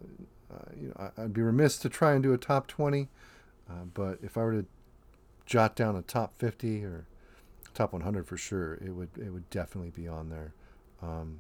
you 0.80 0.88
know, 0.88 1.12
I, 1.18 1.22
would 1.22 1.34
be 1.34 1.42
remiss 1.42 1.78
to 1.80 1.90
try 1.90 2.14
and 2.14 2.24
do 2.24 2.34
a 2.34 2.38
top 2.38 2.68
20, 2.68 3.08
uh, 3.70 3.74
but 3.94 4.20
if 4.22 4.38
I 4.38 4.42
were 4.42 4.62
to 4.62 4.66
jot 5.46 5.76
down 5.76 5.96
a 5.96 6.02
top 6.02 6.38
50 6.40 6.84
or 6.84 7.06
top 7.74 7.94
100 7.94 8.28
for 8.28 8.38
sure, 8.38 8.76
it 8.76 8.92
would 8.92 9.10
it 9.18 9.32
would 9.32 9.50
definitely 9.50 9.92
be 9.92 10.08
on 10.08 10.30
there. 10.30 10.54
Um, 11.02 11.40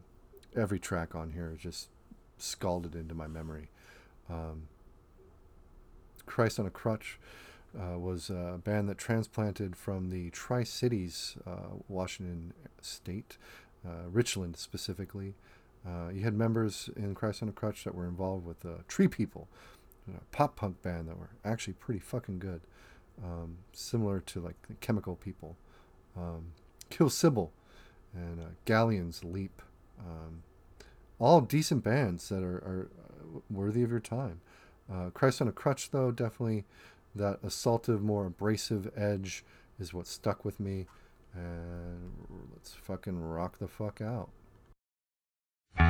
every 0.55 0.79
track 0.79 1.15
on 1.15 1.31
here 1.31 1.55
just 1.59 1.89
scalded 2.37 2.95
into 2.95 3.13
my 3.13 3.27
memory. 3.27 3.69
Um, 4.29 4.67
Christ 6.25 6.59
on 6.59 6.65
a 6.65 6.69
Crutch 6.69 7.19
uh, 7.77 7.97
was 7.97 8.29
a 8.29 8.59
band 8.63 8.89
that 8.89 8.97
transplanted 8.97 9.75
from 9.75 10.09
the 10.09 10.29
Tri 10.29 10.63
Cities, 10.63 11.35
uh, 11.45 11.77
Washington 11.87 12.53
State, 12.81 13.37
uh, 13.85 14.09
Richland 14.09 14.57
specifically. 14.57 15.35
Uh, 15.87 16.09
you 16.09 16.21
had 16.21 16.33
members 16.33 16.89
in 16.95 17.15
Christ 17.15 17.41
on 17.41 17.49
a 17.49 17.53
Crutch 17.53 17.83
that 17.83 17.95
were 17.95 18.05
involved 18.05 18.45
with 18.45 18.65
uh, 18.65 18.79
Tree 18.87 19.07
People, 19.07 19.47
a 20.07 20.19
pop 20.31 20.55
punk 20.55 20.81
band 20.81 21.07
that 21.07 21.17
were 21.17 21.29
actually 21.45 21.73
pretty 21.73 21.99
fucking 21.99 22.39
good, 22.39 22.61
um, 23.23 23.57
similar 23.71 24.19
to 24.21 24.39
like 24.39 24.55
the 24.67 24.73
Chemical 24.75 25.15
People. 25.15 25.57
Um, 26.17 26.53
Kill 26.89 27.09
Sybil 27.09 27.51
and 28.13 28.39
uh, 28.39 28.49
Galleon's 28.65 29.23
Leap. 29.23 29.61
Um, 29.99 30.43
all 31.19 31.41
decent 31.41 31.83
bands 31.83 32.29
that 32.29 32.43
are, 32.43 32.57
are 32.57 32.89
worthy 33.49 33.83
of 33.83 33.91
your 33.91 33.99
time. 33.99 34.41
Uh, 34.91 35.09
Christ 35.11 35.41
on 35.41 35.47
a 35.47 35.51
Crutch, 35.51 35.91
though, 35.91 36.11
definitely 36.11 36.65
that 37.15 37.41
assaultive, 37.43 38.01
more 38.01 38.25
abrasive 38.25 38.89
edge 38.95 39.43
is 39.79 39.93
what 39.93 40.07
stuck 40.07 40.43
with 40.43 40.59
me. 40.59 40.87
And 41.33 42.11
let's 42.53 42.73
fucking 42.73 43.19
rock 43.19 43.59
the 43.59 43.67
fuck 43.67 44.01
out. 44.01 44.29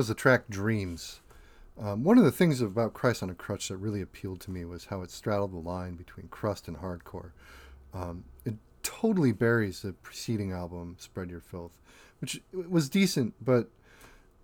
was 0.00 0.08
the 0.08 0.14
track 0.14 0.48
Dreams. 0.48 1.20
Um, 1.78 2.04
one 2.04 2.16
of 2.16 2.24
the 2.24 2.32
things 2.32 2.62
about 2.62 2.94
Christ 2.94 3.22
on 3.22 3.28
a 3.28 3.34
Crutch 3.34 3.68
that 3.68 3.76
really 3.76 4.00
appealed 4.00 4.40
to 4.40 4.50
me 4.50 4.64
was 4.64 4.86
how 4.86 5.02
it 5.02 5.10
straddled 5.10 5.52
the 5.52 5.58
line 5.58 5.94
between 5.94 6.28
crust 6.28 6.68
and 6.68 6.78
hardcore. 6.78 7.32
Um, 7.92 8.24
it 8.46 8.54
totally 8.82 9.32
buries 9.32 9.82
the 9.82 9.92
preceding 9.92 10.52
album, 10.52 10.96
Spread 10.98 11.28
Your 11.28 11.40
Filth, 11.42 11.78
which 12.22 12.40
was 12.50 12.88
decent, 12.88 13.34
but 13.44 13.68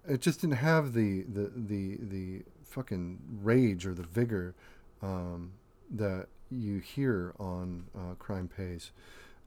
it 0.06 0.20
just 0.20 0.42
didn't 0.42 0.56
have 0.56 0.92
the 0.92 1.22
the 1.22 1.50
the, 1.56 1.96
the 2.02 2.42
fucking 2.62 3.18
rage 3.42 3.86
or 3.86 3.94
the 3.94 4.02
vigor 4.02 4.54
um, 5.00 5.52
that 5.90 6.26
you 6.50 6.80
hear 6.80 7.32
on 7.38 7.84
uh, 7.96 8.12
Crime 8.18 8.50
Pays. 8.54 8.90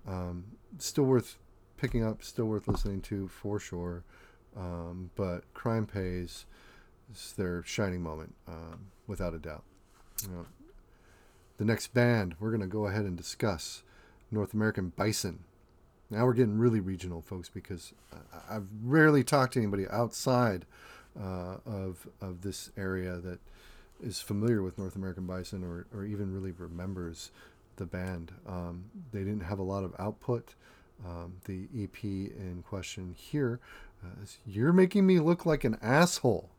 Um, 0.07 0.45
still 0.79 1.03
worth 1.03 1.37
picking 1.77 2.03
up, 2.03 2.23
still 2.23 2.45
worth 2.45 2.67
listening 2.67 3.01
to 3.01 3.27
for 3.27 3.59
sure. 3.59 4.03
Um, 4.57 5.11
but 5.15 5.51
Crime 5.53 5.85
Pays 5.85 6.45
is 7.13 7.33
their 7.37 7.63
shining 7.63 8.01
moment, 8.01 8.35
um, 8.47 8.87
without 9.07 9.33
a 9.33 9.39
doubt. 9.39 9.63
The 11.57 11.65
next 11.65 11.93
band 11.93 12.35
we're 12.39 12.51
going 12.51 12.61
to 12.61 12.67
go 12.67 12.87
ahead 12.87 13.05
and 13.05 13.17
discuss 13.17 13.83
North 14.31 14.53
American 14.53 14.93
Bison. 14.95 15.43
Now 16.09 16.25
we're 16.25 16.33
getting 16.33 16.57
really 16.57 16.79
regional, 16.79 17.21
folks, 17.21 17.49
because 17.49 17.93
I've 18.49 18.67
rarely 18.83 19.23
talked 19.23 19.53
to 19.53 19.59
anybody 19.59 19.85
outside 19.89 20.65
uh, 21.19 21.57
of 21.65 22.07
of 22.21 22.41
this 22.41 22.71
area 22.77 23.17
that 23.17 23.39
is 24.01 24.21
familiar 24.21 24.61
with 24.61 24.77
North 24.77 24.95
American 24.95 25.25
Bison 25.25 25.63
or, 25.63 25.85
or 25.93 26.05
even 26.05 26.33
really 26.33 26.51
remembers 26.51 27.31
the 27.75 27.85
band. 27.85 28.31
Um, 28.47 28.85
they 29.11 29.19
didn't 29.19 29.43
have 29.43 29.59
a 29.59 29.63
lot 29.63 29.83
of 29.83 29.93
output. 29.99 30.55
Um, 31.05 31.35
the 31.45 31.67
EP 31.81 32.03
in 32.03 32.63
question 32.67 33.15
here 33.17 33.59
you're 34.45 34.73
making 34.73 35.05
me 35.05 35.19
look 35.19 35.45
like 35.45 35.63
an 35.63 35.77
asshole. 35.81 36.49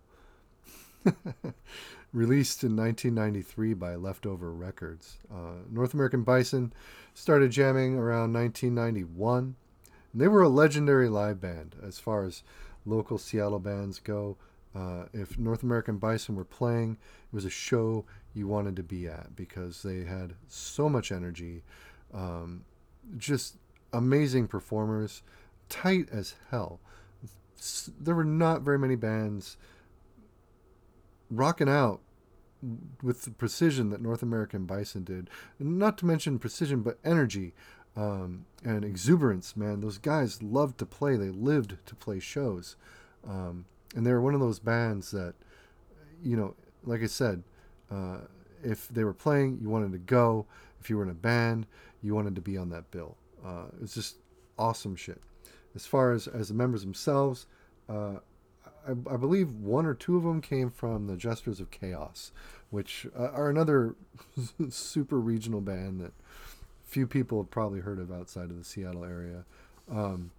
Released 2.12 2.64
in 2.64 2.76
1993 2.76 3.74
by 3.74 3.94
Leftover 3.94 4.52
Records. 4.52 5.18
Uh, 5.32 5.62
North 5.70 5.94
American 5.94 6.24
Bison 6.24 6.72
started 7.14 7.52
jamming 7.52 7.94
around 7.94 8.32
1991. 8.32 9.54
And 10.12 10.20
they 10.20 10.26
were 10.28 10.42
a 10.42 10.48
legendary 10.48 11.08
live 11.08 11.40
band 11.40 11.76
as 11.82 11.98
far 11.98 12.24
as 12.24 12.42
local 12.84 13.16
Seattle 13.16 13.60
bands 13.60 14.00
go. 14.00 14.36
Uh, 14.74 15.04
if 15.12 15.38
North 15.38 15.62
American 15.62 15.98
Bison 15.98 16.34
were 16.34 16.44
playing, 16.44 16.92
it 17.32 17.34
was 17.34 17.44
a 17.44 17.50
show 17.50 18.04
you 18.34 18.46
wanted 18.46 18.76
to 18.76 18.82
be 18.82 19.08
at 19.08 19.34
because 19.34 19.82
they 19.82 20.04
had 20.04 20.34
so 20.48 20.88
much 20.88 21.10
energy, 21.10 21.62
um, 22.14 22.64
just 23.16 23.56
amazing 23.92 24.46
performers, 24.46 25.22
tight 25.68 26.08
as 26.12 26.34
hell. 26.50 26.80
There 27.98 28.14
were 28.14 28.24
not 28.24 28.62
very 28.62 28.78
many 28.78 28.96
bands 28.96 29.56
rocking 31.30 31.68
out 31.68 32.00
with 33.02 33.22
the 33.22 33.30
precision 33.30 33.90
that 33.90 34.02
North 34.02 34.22
American 34.22 34.66
Bison 34.66 35.04
did. 35.04 35.30
Not 35.58 35.98
to 35.98 36.06
mention 36.06 36.38
precision, 36.38 36.82
but 36.82 36.98
energy 37.04 37.54
um, 37.96 38.46
and 38.64 38.84
exuberance, 38.84 39.56
man. 39.56 39.80
Those 39.80 39.98
guys 39.98 40.42
loved 40.42 40.78
to 40.78 40.86
play. 40.86 41.16
They 41.16 41.30
lived 41.30 41.76
to 41.86 41.94
play 41.94 42.20
shows. 42.20 42.76
Um, 43.26 43.66
and 43.94 44.06
they 44.06 44.12
were 44.12 44.20
one 44.20 44.34
of 44.34 44.40
those 44.40 44.58
bands 44.58 45.10
that, 45.10 45.34
you 46.22 46.36
know, 46.36 46.54
like 46.84 47.02
I 47.02 47.06
said, 47.06 47.42
uh, 47.90 48.18
if 48.62 48.88
they 48.88 49.04
were 49.04 49.14
playing, 49.14 49.58
you 49.60 49.68
wanted 49.68 49.92
to 49.92 49.98
go. 49.98 50.46
If 50.80 50.88
you 50.88 50.96
were 50.96 51.02
in 51.02 51.10
a 51.10 51.14
band, 51.14 51.66
you 52.02 52.14
wanted 52.14 52.34
to 52.36 52.40
be 52.40 52.56
on 52.56 52.70
that 52.70 52.90
bill. 52.90 53.16
Uh, 53.44 53.64
it's 53.82 53.94
just 53.94 54.16
awesome 54.58 54.96
shit. 54.96 55.20
As 55.74 55.86
far 55.86 56.12
as 56.12 56.26
as 56.26 56.48
the 56.48 56.54
members 56.54 56.82
themselves, 56.82 57.46
uh, 57.88 58.16
I, 58.86 58.90
I, 58.90 59.16
believe 59.16 59.52
one 59.54 59.86
or 59.86 59.94
two 59.94 60.16
of 60.16 60.24
them 60.24 60.40
came 60.40 60.70
from 60.70 61.06
the 61.06 61.16
Jesters 61.16 61.60
of 61.60 61.70
Chaos, 61.70 62.32
which 62.70 63.06
uh, 63.18 63.28
are 63.28 63.48
another 63.50 63.94
super 64.70 65.20
regional 65.20 65.60
band 65.60 66.00
that 66.00 66.12
few 66.84 67.06
people 67.06 67.40
have 67.40 67.50
probably 67.50 67.80
heard 67.80 68.00
of 68.00 68.10
outside 68.10 68.50
of 68.50 68.58
the 68.58 68.64
Seattle 68.64 69.04
area. 69.04 69.44
Um, 69.90 70.32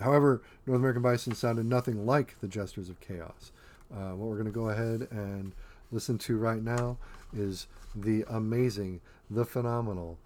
however, 0.00 0.42
North 0.66 0.78
American 0.78 1.02
Bison 1.02 1.34
sounded 1.34 1.66
nothing 1.66 2.06
like 2.06 2.36
the 2.40 2.48
Jesters 2.48 2.88
of 2.88 3.00
Chaos. 3.00 3.50
Uh, 3.92 4.10
what 4.10 4.28
we're 4.28 4.36
going 4.36 4.46
to 4.46 4.52
go 4.52 4.68
ahead 4.68 5.08
and 5.10 5.52
listen 5.90 6.18
to 6.18 6.36
right 6.38 6.62
now 6.62 6.98
is 7.34 7.66
the 7.94 8.24
amazing, 8.28 9.00
the 9.28 9.44
phenomenal, 9.44 10.18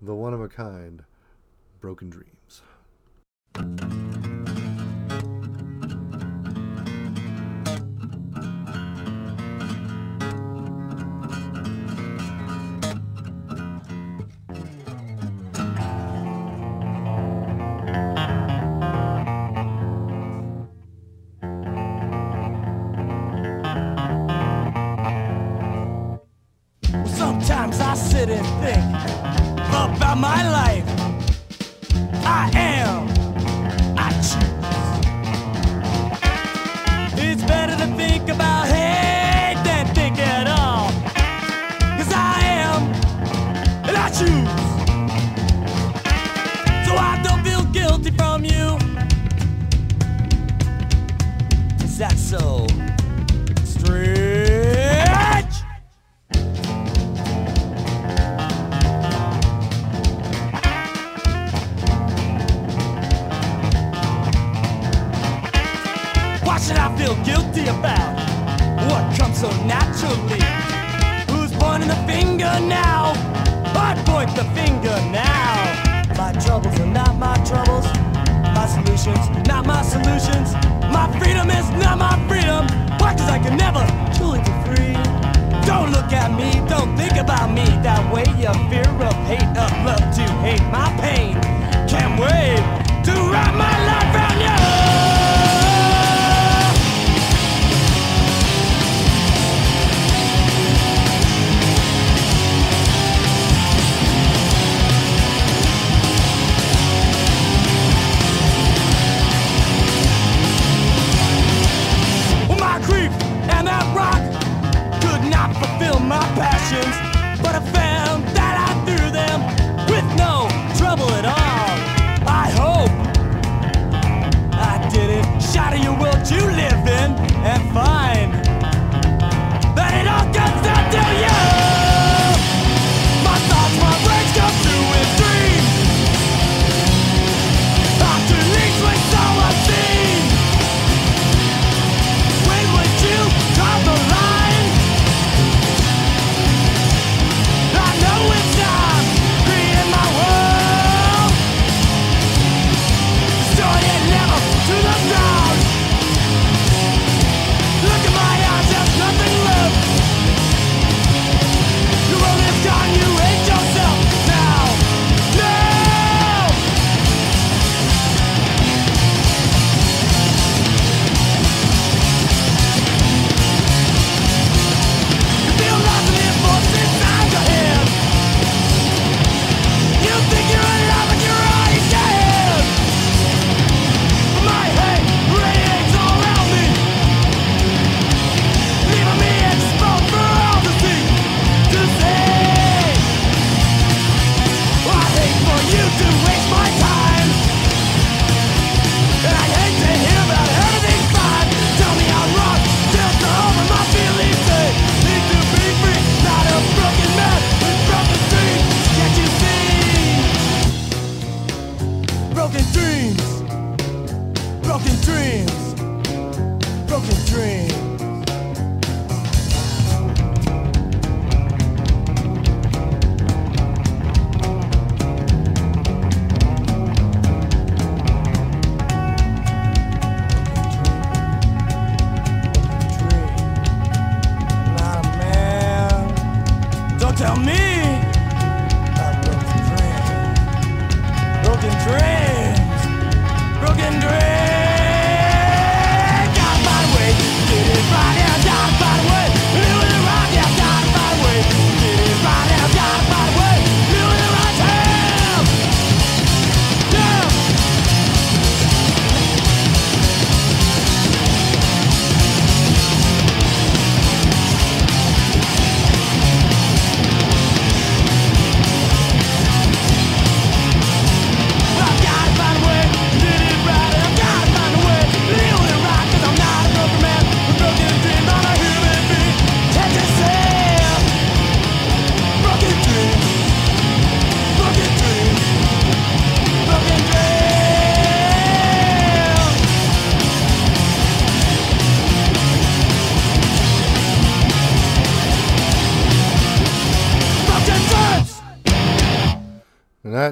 the 0.00 0.14
one 0.14 0.32
of 0.32 0.40
a 0.40 0.48
kind 0.48 1.04
Broken 1.80 2.10
Thank 3.58 3.82
you. 3.82 4.07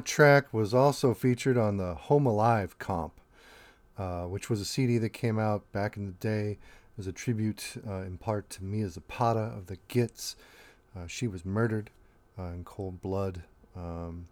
Dreams. 0.05 0.11
track 0.11 0.55
was 0.55 0.75
also 0.75 1.15
featured 1.15 1.57
on 1.57 1.77
the 1.77 1.95
Home 1.95 2.27
Alive 2.27 2.79
comp, 2.79 3.21
uh, 3.99 4.25
which 4.25 4.51
was 4.51 4.61
a 4.61 4.65
CD 4.65 4.99
that 4.99 5.11
came 5.11 5.39
out 5.39 5.71
back 5.73 5.97
in 5.97 6.07
the 6.07 6.13
day 6.13 6.59
as 6.99 7.07
a 7.07 7.13
tribute 7.13 7.75
uh, 7.87 8.03
in 8.03 8.19
part 8.19 8.49
to 8.51 8.65
Mia 8.65 8.89
Zapata 8.89 9.53
of 9.57 9.67
the 9.67 9.79
Gits. 9.89 10.37
Uh, 10.97 11.07
she 11.07 11.27
was 11.27 11.45
murdered 11.45 11.91
uh, 12.39 12.45
in 12.45 12.65
cold 12.65 13.01
blood 13.01 13.43
um, 13.77 14.29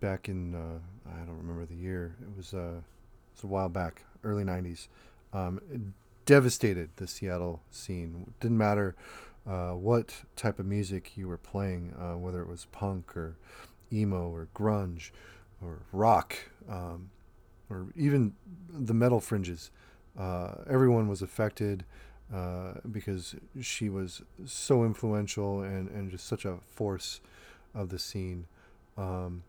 back 0.00 0.28
in, 0.28 0.54
uh, 0.54 0.78
I 1.08 1.24
don't 1.24 1.38
remember 1.38 1.64
the 1.64 1.74
year, 1.74 2.14
it 2.20 2.36
was, 2.36 2.52
uh, 2.52 2.76
it 2.78 3.36
was 3.36 3.44
a 3.44 3.46
while 3.46 3.68
back, 3.68 4.04
early 4.24 4.44
90s. 4.44 4.88
Um, 5.32 5.60
it 5.72 5.80
devastated 6.26 6.90
the 6.96 7.06
Seattle 7.06 7.62
scene. 7.70 8.32
Didn't 8.40 8.58
matter 8.58 8.94
what 9.44 10.14
type 10.36 10.58
of 10.58 10.66
music 10.66 11.16
you 11.16 11.26
were 11.26 11.38
playing, 11.38 11.88
whether 12.20 12.42
it 12.42 12.48
was 12.48 12.66
punk 12.70 13.16
or 13.16 13.36
emo 13.92 14.28
or 14.28 14.48
grunge 14.54 15.10
or 15.60 15.78
rock 15.92 16.36
um, 16.68 17.10
or 17.70 17.86
even 17.96 18.34
the 18.68 18.94
metal 18.94 19.20
fringes. 19.20 19.70
Uh, 20.18 20.54
everyone 20.68 21.08
was 21.08 21.22
affected 21.22 21.84
uh, 22.32 22.74
because 22.90 23.34
she 23.60 23.88
was 23.88 24.22
so 24.44 24.84
influential 24.84 25.62
and, 25.62 25.88
and 25.90 26.10
just 26.10 26.26
such 26.26 26.44
a 26.44 26.58
force 26.70 27.20
of 27.74 27.88
the 27.88 27.98
scene. 27.98 28.46
Um, 28.96 29.42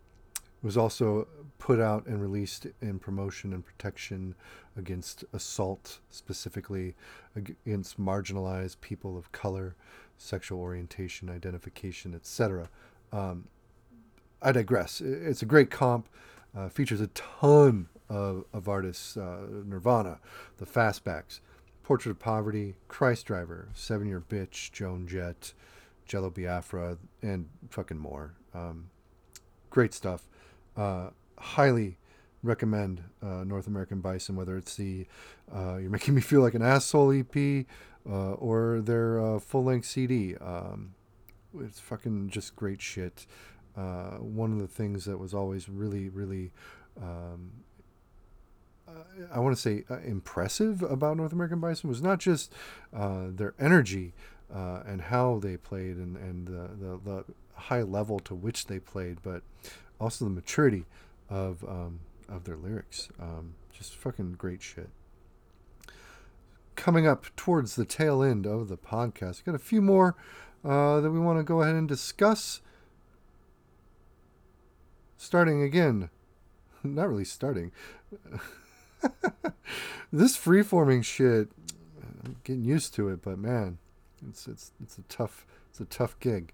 was 0.63 0.77
also 0.77 1.27
put 1.59 1.79
out 1.79 2.05
and 2.05 2.21
released 2.21 2.65
in 2.81 2.97
promotion 2.97 3.51
and 3.51 3.65
protection 3.65 4.33
against 4.77 5.25
assault, 5.33 5.99
specifically 6.09 6.95
against 7.35 7.99
marginalized 7.99 8.79
people 8.79 9.17
of 9.17 9.31
color, 9.33 9.75
sexual 10.17 10.59
orientation, 10.61 11.29
identification, 11.29 12.15
etc. 12.15 12.69
Um, 13.11 13.49
I 14.43 14.51
digress. 14.51 14.99
It's 14.99 15.41
a 15.41 15.45
great 15.45 15.71
comp. 15.71 16.09
Uh, 16.55 16.69
features 16.69 17.01
a 17.01 17.07
ton 17.07 17.87
of, 18.09 18.43
of 18.53 18.67
artists 18.67 19.17
uh, 19.17 19.47
Nirvana, 19.65 20.19
the 20.57 20.65
Fastbacks, 20.65 21.39
Portrait 21.81 22.11
of 22.11 22.19
Poverty, 22.19 22.75
Christ 22.87 23.25
Driver, 23.25 23.69
Seven 23.73 24.07
Year 24.07 24.21
Bitch, 24.21 24.71
Joan 24.71 25.07
Jett, 25.07 25.53
Jello 26.05 26.29
Biafra, 26.29 26.97
and 27.21 27.47
fucking 27.69 27.97
more. 27.97 28.33
Um, 28.53 28.89
great 29.69 29.93
stuff. 29.93 30.27
Uh, 30.77 31.09
highly 31.39 31.97
recommend 32.43 33.03
uh, 33.23 33.45
North 33.45 33.67
American 33.67 34.01
Bison, 34.01 34.35
whether 34.35 34.57
it's 34.57 34.75
the 34.75 35.07
uh, 35.51 35.77
You're 35.77 35.89
Making 35.89 36.15
Me 36.15 36.21
Feel 36.21 36.41
Like 36.41 36.53
an 36.53 36.61
Asshole 36.61 37.13
EP 37.13 37.65
uh, 38.07 38.33
or 38.33 38.81
their 38.81 39.39
full 39.39 39.63
length 39.63 39.87
CD. 39.87 40.35
Um, 40.35 40.93
it's 41.59 41.79
fucking 41.79 42.29
just 42.29 42.55
great 42.55 42.81
shit 42.81 43.25
uh, 43.75 44.17
one 44.17 44.51
of 44.51 44.59
the 44.59 44.67
things 44.67 45.05
that 45.05 45.17
was 45.17 45.33
always 45.33 45.67
really, 45.67 46.09
really, 46.09 46.51
um, 47.01 47.51
uh, 48.87 49.25
I 49.31 49.39
want 49.39 49.55
to 49.55 49.61
say 49.61 49.83
uh, 49.89 49.99
impressive 49.99 50.81
about 50.83 51.17
North 51.17 51.33
American 51.33 51.59
Bison 51.59 51.89
was 51.89 52.01
not 52.01 52.19
just 52.19 52.51
uh, 52.95 53.27
their 53.29 53.53
energy 53.59 54.13
and 54.85 55.01
how 55.01 55.39
they 55.39 55.57
played 55.57 55.97
and, 55.97 56.15
and 56.15 56.47
the, 56.47 56.69
the, 56.79 56.99
the, 57.03 57.25
high 57.55 57.81
level 57.81 58.19
to 58.19 58.35
which 58.35 58.65
they 58.65 58.79
played, 58.79 59.17
but 59.23 59.41
also 59.99 60.25
the 60.25 60.31
maturity 60.31 60.85
of, 61.29 61.63
um, 61.63 61.99
of 62.27 62.43
their 62.43 62.57
lyrics. 62.57 63.09
Um, 63.19 63.55
just 63.71 63.95
fucking 63.95 64.33
great 64.33 64.61
shit 64.61 64.89
coming 66.75 67.07
up 67.07 67.25
towards 67.35 67.75
the 67.75 67.85
tail 67.85 68.23
end 68.23 68.45
of 68.45 68.67
the 68.67 68.77
podcast. 68.77 69.37
We've 69.37 69.45
Got 69.45 69.55
a 69.55 69.59
few 69.59 69.81
more 69.81 70.15
uh, 70.63 70.99
that 71.01 71.11
we 71.11 71.19
want 71.19 71.39
to 71.39 71.43
go 71.43 71.61
ahead 71.61 71.75
and 71.75 71.87
discuss 71.87 72.61
starting 75.23 75.61
again. 75.61 76.09
Not 76.83 77.09
really 77.09 77.25
starting. 77.25 77.71
this 80.11 80.37
freeforming 80.37 81.03
shit, 81.03 81.49
I'm 82.23 82.35
getting 82.43 82.63
used 82.63 82.93
to 82.95 83.09
it, 83.09 83.21
but 83.21 83.37
man, 83.37 83.77
it's 84.27 84.47
it's 84.47 84.71
it's 84.81 84.97
a 84.97 85.03
tough 85.03 85.45
it's 85.69 85.79
a 85.79 85.85
tough 85.85 86.19
gig. 86.19 86.53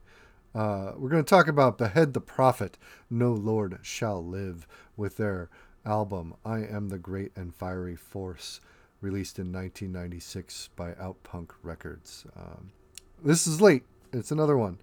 Uh, 0.56 0.94
we're 0.98 1.10
going 1.10 1.24
to 1.24 1.30
talk 1.30 1.48
about 1.48 1.78
Behead 1.78 2.14
the 2.14 2.22
Prophet, 2.22 2.78
No 3.10 3.34
Lord 3.34 3.80
Shall 3.84 4.24
Live, 4.26 4.68
with 4.98 5.18
their 5.18 5.50
album 5.86 6.34
I 6.44 6.60
Am 6.60 6.90
the 6.90 6.98
Great 6.98 7.32
and 7.36 7.54
Fiery 7.54 7.96
Force, 7.96 8.60
released 9.00 9.38
in 9.38 9.54
1996 9.54 10.70
by 10.76 10.94
Outpunk 10.94 11.52
Records. 11.62 12.26
Um, 12.36 12.72
this 13.24 13.46
is 13.46 13.62
late. 13.62 13.84
It's 14.12 14.32
another 14.32 14.58
one. 14.58 14.80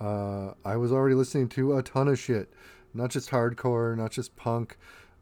Uh, 0.00 0.52
I 0.64 0.76
was 0.76 0.92
already 0.92 1.16
listening 1.16 1.48
to 1.50 1.76
a 1.76 1.82
ton 1.82 2.06
of 2.06 2.18
shit 2.18 2.52
not 2.94 3.10
just 3.10 3.30
hardcore, 3.30 3.96
not 3.96 4.10
just 4.10 4.36
punk, 4.36 4.76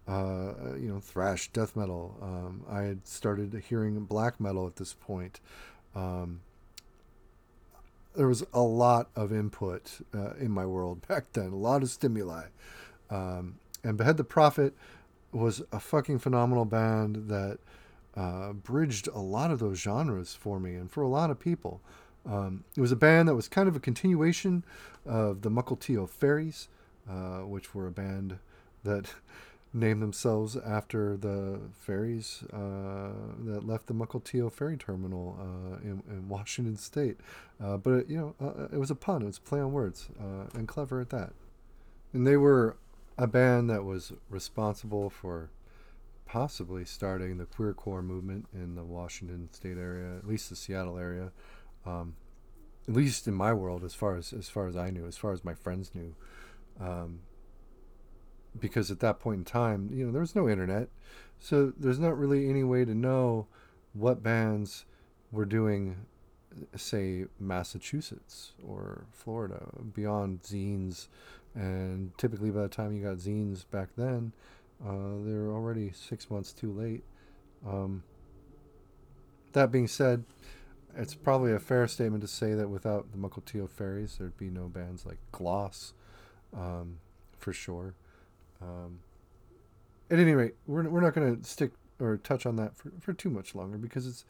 uh, 0.08 0.74
you 0.74 0.88
know, 0.88 1.00
thrash, 1.00 1.50
death 1.52 1.76
metal. 1.76 2.16
Um, 2.22 2.64
I 2.70 2.82
had 2.82 3.06
started 3.06 3.62
hearing 3.68 3.98
black 4.04 4.40
metal 4.40 4.66
at 4.66 4.76
this 4.76 4.94
point. 4.94 5.40
Um, 5.94 6.40
there 8.14 8.28
was 8.28 8.44
a 8.52 8.62
lot 8.62 9.10
of 9.14 9.32
input 9.32 10.00
uh, 10.14 10.34
in 10.34 10.50
my 10.50 10.64
world 10.64 11.06
back 11.08 11.32
then, 11.32 11.48
a 11.48 11.56
lot 11.56 11.82
of 11.82 11.90
stimuli. 11.90 12.44
Um, 13.10 13.56
and 13.84 13.96
Behead 13.96 14.16
the 14.16 14.24
Prophet 14.24 14.74
was 15.32 15.62
a 15.70 15.78
fucking 15.78 16.18
phenomenal 16.18 16.64
band 16.64 17.28
that 17.28 17.58
uh, 18.16 18.52
bridged 18.52 19.08
a 19.08 19.18
lot 19.18 19.50
of 19.50 19.58
those 19.58 19.78
genres 19.78 20.34
for 20.34 20.58
me 20.58 20.74
and 20.74 20.90
for 20.90 21.02
a 21.02 21.08
lot 21.08 21.30
of 21.30 21.38
people. 21.38 21.80
Um, 22.24 22.64
it 22.76 22.80
was 22.80 22.90
a 22.90 22.96
band 22.96 23.28
that 23.28 23.34
was 23.34 23.48
kind 23.48 23.68
of 23.68 23.76
a 23.76 23.80
continuation 23.80 24.64
of 25.04 25.42
the 25.42 25.50
Mukilteo 25.50 26.08
Fairies. 26.08 26.68
Uh, 27.08 27.42
which 27.42 27.72
were 27.72 27.86
a 27.86 27.92
band 27.92 28.36
that 28.82 29.06
named 29.72 30.02
themselves 30.02 30.56
after 30.56 31.16
the 31.16 31.60
ferries 31.78 32.42
uh, 32.52 33.12
that 33.44 33.64
left 33.64 33.86
the 33.86 33.94
Mukilteo 33.94 34.50
ferry 34.50 34.76
terminal 34.76 35.38
uh, 35.38 35.76
in, 35.84 36.02
in, 36.08 36.28
Washington 36.28 36.76
State. 36.76 37.18
Uh, 37.62 37.76
but 37.76 37.90
it, 37.90 38.08
you 38.08 38.16
know, 38.16 38.34
uh, 38.40 38.64
it 38.72 38.78
was 38.78 38.90
a 38.90 38.96
pun. 38.96 39.22
It 39.22 39.26
was 39.26 39.38
a 39.38 39.42
play 39.42 39.60
on 39.60 39.72
words, 39.72 40.08
and 40.54 40.66
clever 40.66 41.00
at 41.00 41.10
that. 41.10 41.32
And 42.12 42.26
they 42.26 42.36
were 42.36 42.76
a 43.16 43.28
band 43.28 43.70
that 43.70 43.84
was 43.84 44.12
responsible 44.28 45.08
for 45.08 45.50
possibly 46.24 46.84
starting 46.84 47.38
the 47.38 47.46
queercore 47.46 48.02
movement 48.02 48.46
in 48.52 48.74
the 48.74 48.82
Washington 48.82 49.48
State 49.52 49.78
area, 49.78 50.16
at 50.16 50.26
least 50.26 50.50
the 50.50 50.56
Seattle 50.56 50.98
area. 50.98 51.30
Um, 51.84 52.16
at 52.88 52.94
least 52.94 53.28
in 53.28 53.34
my 53.34 53.52
world, 53.52 53.84
as 53.84 53.94
far 53.94 54.16
as 54.16 54.32
as 54.32 54.48
far 54.48 54.66
as 54.66 54.76
I 54.76 54.90
knew, 54.90 55.06
as 55.06 55.16
far 55.16 55.32
as 55.32 55.44
my 55.44 55.54
friends 55.54 55.94
knew. 55.94 56.14
Um, 56.80 57.20
because 58.58 58.90
at 58.90 59.00
that 59.00 59.20
point 59.20 59.38
in 59.38 59.44
time, 59.44 59.90
you 59.92 60.06
know, 60.06 60.12
there 60.12 60.20
was 60.20 60.34
no 60.34 60.48
internet. 60.48 60.88
So 61.38 61.72
there's 61.76 61.98
not 61.98 62.18
really 62.18 62.48
any 62.48 62.64
way 62.64 62.84
to 62.84 62.94
know 62.94 63.46
what 63.92 64.22
bands 64.22 64.86
were 65.30 65.44
doing, 65.44 66.06
say, 66.74 67.26
Massachusetts 67.38 68.52
or 68.66 69.06
Florida 69.12 69.68
beyond 69.94 70.42
zines. 70.42 71.08
And 71.54 72.16
typically, 72.18 72.50
by 72.50 72.62
the 72.62 72.68
time 72.68 72.92
you 72.92 73.02
got 73.02 73.18
zines 73.18 73.64
back 73.70 73.88
then, 73.96 74.32
uh, 74.84 75.24
they 75.24 75.32
were 75.32 75.52
already 75.52 75.92
six 75.92 76.30
months 76.30 76.52
too 76.52 76.72
late. 76.72 77.04
Um, 77.66 78.02
that 79.52 79.72
being 79.72 79.88
said, 79.88 80.24
it's 80.94 81.14
probably 81.14 81.52
a 81.52 81.58
fair 81.58 81.86
statement 81.88 82.22
to 82.22 82.28
say 82.28 82.54
that 82.54 82.68
without 82.68 83.10
the 83.12 83.18
Mukilteo 83.18 83.68
Fairies, 83.68 84.16
there'd 84.18 84.36
be 84.36 84.50
no 84.50 84.68
bands 84.68 85.06
like 85.06 85.18
Gloss 85.32 85.94
um, 86.56 86.98
for 87.38 87.52
sure. 87.52 87.94
Um, 88.60 89.00
at 90.10 90.18
any 90.18 90.32
rate, 90.32 90.54
we're, 90.66 90.88
we're 90.88 91.00
not 91.00 91.14
going 91.14 91.36
to 91.36 91.48
stick 91.48 91.72
or 92.00 92.16
touch 92.16 92.46
on 92.46 92.56
that 92.56 92.76
for, 92.76 92.92
for 93.00 93.12
too 93.12 93.30
much 93.30 93.54
longer 93.54 93.78
because 93.78 94.06
it's 94.06 94.24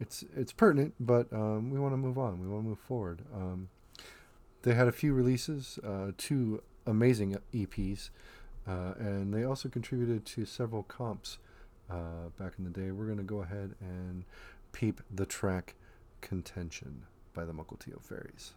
it's 0.00 0.24
it's 0.36 0.52
pertinent, 0.52 0.94
but 0.98 1.32
um, 1.32 1.70
we 1.70 1.78
want 1.78 1.92
to 1.92 1.96
move 1.96 2.18
on. 2.18 2.40
We 2.40 2.48
want 2.48 2.64
to 2.64 2.68
move 2.68 2.78
forward. 2.78 3.22
Um, 3.34 3.68
they 4.62 4.74
had 4.74 4.88
a 4.88 4.92
few 4.92 5.12
releases, 5.12 5.78
uh, 5.86 6.12
two 6.18 6.62
amazing 6.86 7.36
EPs, 7.52 8.10
uh, 8.66 8.94
and 8.98 9.32
they 9.32 9.44
also 9.44 9.68
contributed 9.68 10.24
to 10.26 10.44
several 10.46 10.82
comps 10.82 11.38
uh, 11.90 12.28
back 12.38 12.54
in 12.58 12.64
the 12.64 12.70
day. 12.70 12.90
We're 12.90 13.06
going 13.06 13.18
to 13.18 13.24
go 13.24 13.42
ahead 13.42 13.74
and 13.80 14.24
peep 14.72 15.00
the 15.14 15.26
track 15.26 15.74
Contention 16.20 17.02
by 17.34 17.44
the 17.44 17.52
Mukilteo 17.52 18.00
Fairies. 18.00 18.54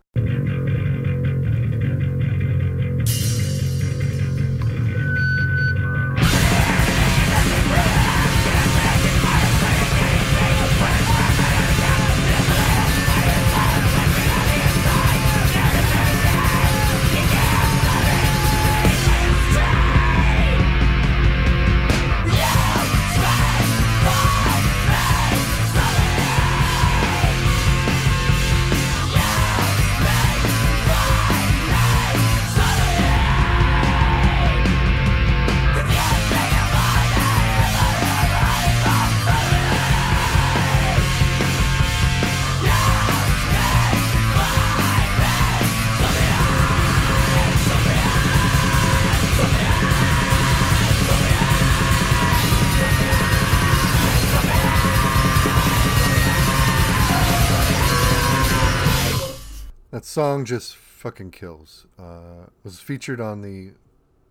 Song 60.06 60.46
just 60.46 60.76
fucking 60.76 61.32
kills. 61.32 61.88
Uh, 61.98 62.48
was 62.64 62.80
featured 62.80 63.22
on 63.22 63.42
the 63.42 63.72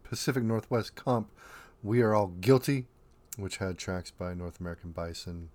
Pacific 0.04 0.42
Northwest 0.42 0.94
comp 0.94 1.30
We 1.82 2.02
Are 2.02 2.14
All 2.14 2.28
Guilty, 2.28 2.86
which 3.36 3.58
had 3.58 3.78
tracks 3.78 4.10
by 4.10 4.34
North 4.34 4.60
American 4.60 4.92
Bison, 4.92 5.50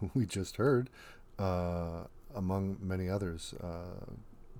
who 0.00 0.10
we 0.14 0.26
just 0.26 0.56
heard, 0.56 0.90
uh, 1.38 2.04
among 2.34 2.78
many 2.80 3.08
others. 3.08 3.54
Uh, 3.62 4.14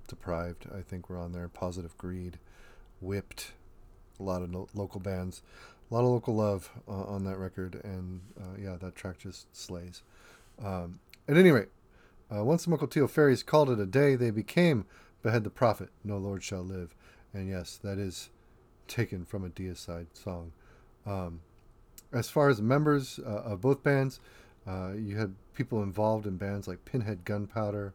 Deprived, 0.07 0.67
I 0.73 0.81
think, 0.81 1.09
were 1.09 1.17
on 1.17 1.33
there. 1.33 1.49
Positive 1.49 1.97
Greed, 1.97 2.39
Whipped, 3.01 3.51
a 4.19 4.23
lot 4.23 4.41
of 4.41 4.49
no- 4.49 4.69
local 4.73 5.01
bands, 5.01 5.41
a 5.89 5.93
lot 5.93 6.01
of 6.01 6.07
local 6.11 6.35
love 6.35 6.71
uh, 6.87 6.91
on 6.91 7.25
that 7.25 7.37
record, 7.37 7.81
and 7.83 8.21
uh, 8.39 8.55
yeah, 8.57 8.77
that 8.77 8.95
track 8.95 9.19
just 9.19 9.53
slays. 9.55 10.01
Um, 10.63 10.99
at 11.27 11.35
any 11.35 11.51
rate, 11.51 11.67
uh, 12.35 12.43
once 12.43 12.65
the 12.65 12.71
Mukilteo 12.71 13.09
fairies 13.09 13.43
called 13.43 13.69
it 13.69 13.79
a 13.79 13.85
day, 13.85 14.15
they 14.15 14.31
became 14.31 14.85
Behead 15.23 15.43
the 15.43 15.49
Prophet, 15.49 15.89
No 16.03 16.17
Lord 16.17 16.43
Shall 16.43 16.63
Live. 16.63 16.95
And 17.33 17.49
yes, 17.49 17.79
that 17.83 17.97
is 17.97 18.29
taken 18.87 19.25
from 19.25 19.45
a 19.45 19.49
deicide 19.49 20.07
song. 20.13 20.51
Um, 21.05 21.41
as 22.11 22.29
far 22.29 22.49
as 22.49 22.61
members 22.61 23.19
uh, 23.25 23.43
of 23.43 23.61
both 23.61 23.83
bands, 23.83 24.19
uh, 24.67 24.93
you 24.93 25.17
had 25.17 25.35
people 25.53 25.83
involved 25.83 26.25
in 26.25 26.37
bands 26.37 26.67
like 26.67 26.85
Pinhead 26.85 27.23
Gunpowder, 27.25 27.93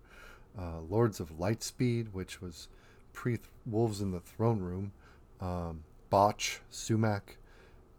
uh, 0.59 0.81
Lords 0.89 1.21
of 1.21 1.39
Lightspeed, 1.39 2.13
which 2.13 2.41
was 2.41 2.69
pre 3.13 3.39
Wolves 3.67 4.01
in 4.01 4.11
the 4.11 4.21
Throne 4.21 4.61
Room, 4.61 4.93
um, 5.41 5.85
Botch, 6.11 6.61
Sumac, 6.71 7.37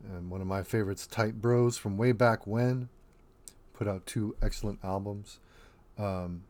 and 0.03 0.29
one 0.29 0.41
of 0.41 0.47
my 0.47 0.63
favorites, 0.63 1.07
Tight 1.07 1.41
Bros 1.41 1.77
from 1.77 1.97
way 1.97 2.11
back 2.11 2.45
when. 2.45 2.89
Put 3.73 3.87
out 3.87 4.05
two 4.05 4.35
excellent 4.41 4.79
albums. 4.83 5.39
Um, 5.97 6.43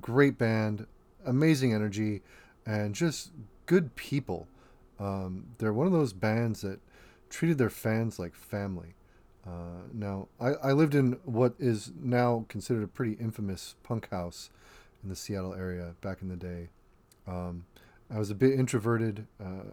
great 0.00 0.38
band, 0.38 0.86
amazing 1.24 1.72
energy, 1.72 2.22
and 2.66 2.94
just 2.94 3.32
good 3.66 3.96
people. 3.96 4.48
Um, 4.98 5.46
they're 5.58 5.72
one 5.72 5.86
of 5.86 5.92
those 5.92 6.12
bands 6.12 6.60
that 6.60 6.80
treated 7.30 7.58
their 7.58 7.70
fans 7.70 8.18
like 8.18 8.34
family. 8.34 8.94
Uh, 9.46 9.86
now, 9.92 10.28
I, 10.38 10.48
I 10.48 10.72
lived 10.72 10.94
in 10.94 11.18
what 11.24 11.54
is 11.58 11.92
now 11.98 12.44
considered 12.48 12.82
a 12.82 12.88
pretty 12.88 13.12
infamous 13.14 13.76
punk 13.82 14.10
house 14.10 14.50
in 15.02 15.08
the 15.08 15.16
Seattle 15.16 15.54
area 15.54 15.94
back 16.00 16.20
in 16.20 16.28
the 16.28 16.36
day. 16.36 16.68
Um, 17.26 17.64
I 18.12 18.18
was 18.18 18.30
a 18.30 18.34
bit 18.34 18.58
introverted, 18.58 19.26
uh, 19.42 19.70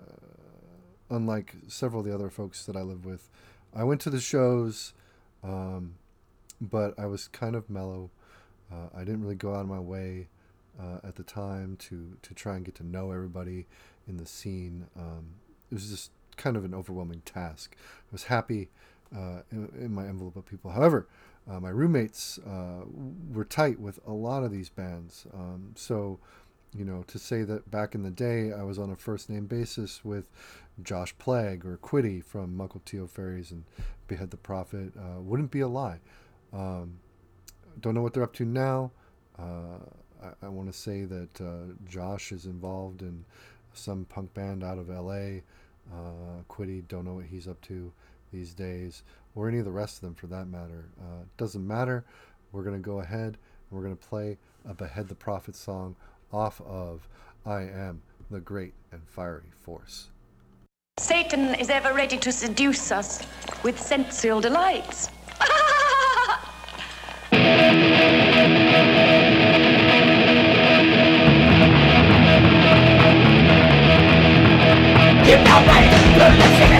unlike 1.09 1.55
several 1.67 2.01
of 2.01 2.07
the 2.07 2.13
other 2.13 2.29
folks 2.29 2.65
that 2.65 2.75
I 2.75 2.81
live 2.81 3.05
with. 3.05 3.29
I 3.75 3.83
went 3.83 3.99
to 4.01 4.09
the 4.09 4.21
shows, 4.21 4.93
um, 5.43 5.95
but 6.61 6.97
I 6.97 7.05
was 7.07 7.27
kind 7.27 7.55
of 7.55 7.69
mellow. 7.69 8.09
Uh, 8.71 8.87
I 8.95 8.99
didn't 8.99 9.21
really 9.21 9.35
go 9.35 9.53
out 9.53 9.61
of 9.61 9.67
my 9.67 9.79
way 9.79 10.27
uh, 10.79 10.99
at 11.03 11.15
the 11.15 11.23
time 11.23 11.75
to, 11.77 12.17
to 12.21 12.33
try 12.33 12.55
and 12.55 12.65
get 12.65 12.75
to 12.75 12.85
know 12.85 13.11
everybody 13.11 13.65
in 14.07 14.17
the 14.17 14.25
scene. 14.25 14.87
Um, 14.97 15.25
it 15.71 15.75
was 15.75 15.89
just 15.89 16.11
kind 16.35 16.55
of 16.55 16.63
an 16.63 16.73
overwhelming 16.73 17.21
task. 17.25 17.75
I 17.79 18.11
was 18.11 18.23
happy 18.25 18.69
uh, 19.15 19.41
in, 19.51 19.71
in, 19.79 19.93
my 19.93 20.05
envelope 20.05 20.35
of 20.35 20.45
people. 20.45 20.71
However, 20.71 21.07
uh, 21.49 21.59
my 21.59 21.69
roommates 21.69 22.39
uh, 22.39 22.83
were 23.33 23.45
tight 23.45 23.79
with 23.79 23.99
a 24.05 24.11
lot 24.11 24.43
of 24.43 24.51
these 24.51 24.69
bands. 24.69 25.25
Um, 25.33 25.73
so, 25.75 26.19
you 26.75 26.85
know, 26.85 27.03
to 27.07 27.17
say 27.17 27.43
that 27.43 27.71
back 27.71 27.95
in 27.95 28.03
the 28.03 28.11
day 28.11 28.51
I 28.51 28.63
was 28.63 28.77
on 28.77 28.89
a 28.89 28.95
first 28.95 29.29
name 29.29 29.45
basis 29.45 30.03
with 30.03 30.29
Josh 30.83 31.17
Plague 31.17 31.65
or 31.65 31.77
Quiddy 31.77 32.23
from 32.23 32.57
Mukilteo 32.57 33.09
Fairies 33.09 33.51
and 33.51 33.63
Behead 34.07 34.31
the 34.31 34.37
Prophet 34.37 34.93
uh, 34.97 35.21
wouldn't 35.21 35.51
be 35.51 35.61
a 35.61 35.67
lie. 35.67 35.99
Um, 36.53 36.99
don't 37.81 37.93
know 37.93 38.01
what 38.01 38.13
they're 38.13 38.23
up 38.23 38.33
to 38.33 38.45
now. 38.45 38.91
Uh, 39.37 39.79
I, 40.23 40.45
I 40.45 40.49
want 40.49 40.71
to 40.71 40.77
say 40.77 41.05
that 41.05 41.41
uh, 41.41 41.73
Josh 41.87 42.31
is 42.31 42.45
involved 42.45 43.01
in 43.01 43.25
some 43.73 44.05
punk 44.05 44.33
band 44.33 44.63
out 44.63 44.77
of 44.77 44.89
LA. 44.89 45.41
Uh, 45.91 46.43
Quiddy, 46.49 46.87
don't 46.87 47.05
know 47.05 47.13
what 47.13 47.25
he's 47.25 47.47
up 47.47 47.61
to 47.61 47.91
these 48.33 48.53
days, 48.53 49.03
or 49.35 49.47
any 49.47 49.59
of 49.59 49.65
the 49.65 49.71
rest 49.71 49.95
of 49.95 50.01
them 50.01 50.15
for 50.15 50.27
that 50.27 50.47
matter. 50.47 50.85
Uh, 50.99 51.23
doesn't 51.37 51.65
matter. 51.65 52.03
We're 52.51 52.63
going 52.63 52.75
to 52.75 52.81
go 52.81 52.99
ahead 52.99 53.37
and 53.69 53.71
we're 53.71 53.83
going 53.83 53.95
to 53.95 54.07
play 54.07 54.37
a 54.67 54.73
Behead 54.73 55.07
the 55.07 55.15
Prophet 55.15 55.55
song 55.55 55.95
off 56.31 56.61
of 56.61 57.07
I 57.45 57.61
Am 57.61 58.01
the 58.29 58.39
Great 58.39 58.73
and 58.91 59.01
Fiery 59.07 59.51
Force. 59.61 60.09
Satan 60.99 61.55
is 61.55 61.69
ever 61.69 61.93
ready 61.93 62.17
to 62.17 62.31
seduce 62.31 62.91
us 62.91 63.25
with 63.63 63.79
sensual 63.79 64.41
delights. 64.41 65.09
You 75.27 75.35
know 75.35 75.43
right, 75.43 76.76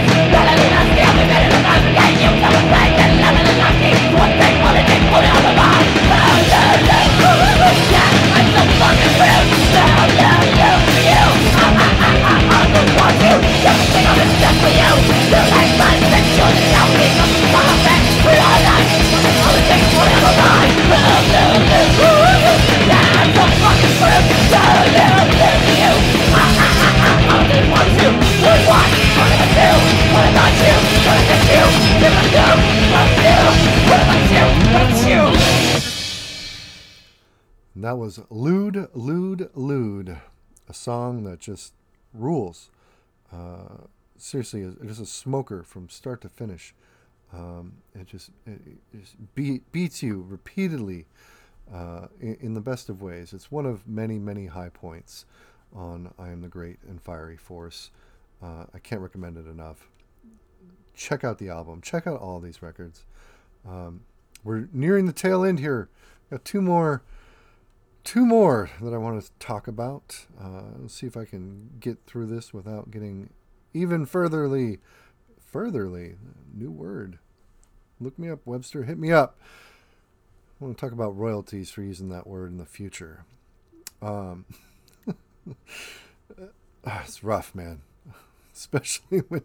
song 40.88 41.24
that 41.24 41.38
just 41.38 41.74
rules. 42.14 42.70
Uh, 43.30 43.88
seriously, 44.18 44.62
it 44.62 44.90
is 44.90 45.02
a 45.02 45.06
smoker 45.06 45.62
from 45.62 45.90
start 45.90 46.22
to 46.22 46.30
finish. 46.30 46.74
Um, 47.34 47.74
it 47.94 48.08
just 48.08 48.30
it, 48.46 48.62
it 48.94 49.02
just 49.02 49.18
beat, 49.36 49.70
beats 49.74 50.02
you 50.02 50.26
repeatedly 50.30 51.06
uh, 51.74 52.08
in, 52.22 52.38
in 52.40 52.54
the 52.54 52.62
best 52.62 52.88
of 52.88 53.02
ways. 53.02 53.34
It's 53.34 53.52
one 53.52 53.66
of 53.66 53.86
many, 53.86 54.18
many 54.18 54.46
high 54.46 54.70
points 54.70 55.26
on 55.76 56.14
I 56.18 56.30
Am 56.30 56.42
the 56.42 56.48
Great 56.48 56.80
and 56.88 57.02
Fiery 57.02 57.36
Force. 57.36 57.92
Uh, 58.42 58.64
I 58.74 58.80
can't 58.80 59.02
recommend 59.02 59.36
it 59.36 59.46
enough. 59.46 59.90
Check 60.96 61.26
out 61.26 61.38
the 61.38 61.50
album. 61.50 61.82
Check 61.82 62.08
out 62.08 62.22
all 62.22 62.40
these 62.40 62.62
records. 62.62 63.04
Um, 63.68 64.06
we're 64.42 64.70
nearing 64.72 65.06
the 65.06 65.12
tail 65.12 65.44
end 65.44 65.60
here. 65.60 65.90
Got 66.32 66.46
two 66.46 66.62
more, 66.62 67.02
two 68.08 68.26
more 68.26 68.70
that 68.82 68.94
I 68.94 68.98
want 68.98 69.22
to 69.22 69.30
talk 69.38 69.68
about. 69.68 70.28
Uh, 70.42 70.88
see 70.88 71.06
if 71.06 71.18
I 71.18 71.26
can 71.26 71.72
get 71.82 71.98
through 72.08 72.28
this 72.28 72.54
without 72.54 72.90
getting 72.90 73.32
even 73.74 74.06
furtherly, 74.06 74.80
furtherly, 75.38 76.16
new 76.54 76.72
word. 76.72 77.20
Look 78.00 78.18
me 78.18 78.30
up, 78.30 78.40
Webster. 78.46 78.84
Hit 78.84 78.98
me 78.98 79.12
up. 79.12 79.38
I 80.62 80.64
want 80.64 80.78
to 80.78 80.82
talk 80.82 80.94
about 80.94 81.18
royalties 81.18 81.70
for 81.70 81.82
using 81.82 82.08
that 82.08 82.26
word 82.26 82.50
in 82.50 82.58
the 82.58 82.66
future. 82.66 83.26
Um, 84.02 84.46
ah, 86.86 87.04
it's 87.04 87.26
rough, 87.26 87.54
man. 87.54 87.82
Especially 88.56 89.20
when 89.28 89.42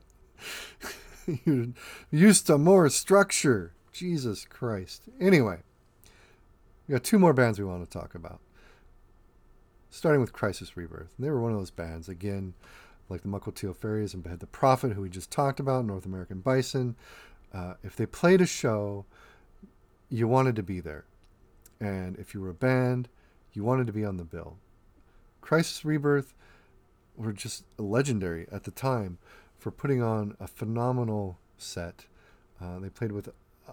you're 1.44 1.66
used 2.12 2.46
to 2.46 2.58
more 2.58 2.88
structure. 2.90 3.72
Jesus 3.92 4.44
Christ. 4.44 5.02
Anyway, 5.20 5.58
we 6.86 6.92
got 6.92 7.02
two 7.02 7.18
more 7.18 7.32
bands 7.32 7.58
we 7.58 7.64
want 7.64 7.84
to 7.84 7.98
talk 7.98 8.14
about. 8.14 8.38
Starting 9.94 10.22
with 10.22 10.32
Crisis 10.32 10.74
Rebirth. 10.74 11.12
They 11.18 11.28
were 11.28 11.38
one 11.38 11.52
of 11.52 11.58
those 11.58 11.70
bands, 11.70 12.08
again, 12.08 12.54
like 13.10 13.20
the 13.20 13.28
Mukilteo 13.28 13.76
Fairies 13.76 14.14
and 14.14 14.22
Behead 14.22 14.40
the 14.40 14.46
Prophet, 14.46 14.94
who 14.94 15.02
we 15.02 15.10
just 15.10 15.30
talked 15.30 15.60
about, 15.60 15.84
North 15.84 16.06
American 16.06 16.40
Bison. 16.40 16.96
Uh, 17.52 17.74
if 17.82 17.94
they 17.94 18.06
played 18.06 18.40
a 18.40 18.46
show, 18.46 19.04
you 20.08 20.26
wanted 20.26 20.56
to 20.56 20.62
be 20.62 20.80
there. 20.80 21.04
And 21.78 22.16
if 22.18 22.32
you 22.32 22.40
were 22.40 22.48
a 22.48 22.54
band, 22.54 23.10
you 23.52 23.64
wanted 23.64 23.86
to 23.86 23.92
be 23.92 24.02
on 24.02 24.16
the 24.16 24.24
bill. 24.24 24.56
Crisis 25.42 25.84
Rebirth 25.84 26.32
were 27.14 27.34
just 27.34 27.64
legendary 27.76 28.46
at 28.50 28.64
the 28.64 28.70
time 28.70 29.18
for 29.58 29.70
putting 29.70 30.02
on 30.02 30.38
a 30.40 30.46
phenomenal 30.46 31.38
set. 31.58 32.06
Uh, 32.58 32.78
they 32.78 32.88
played 32.88 33.12
with 33.12 33.28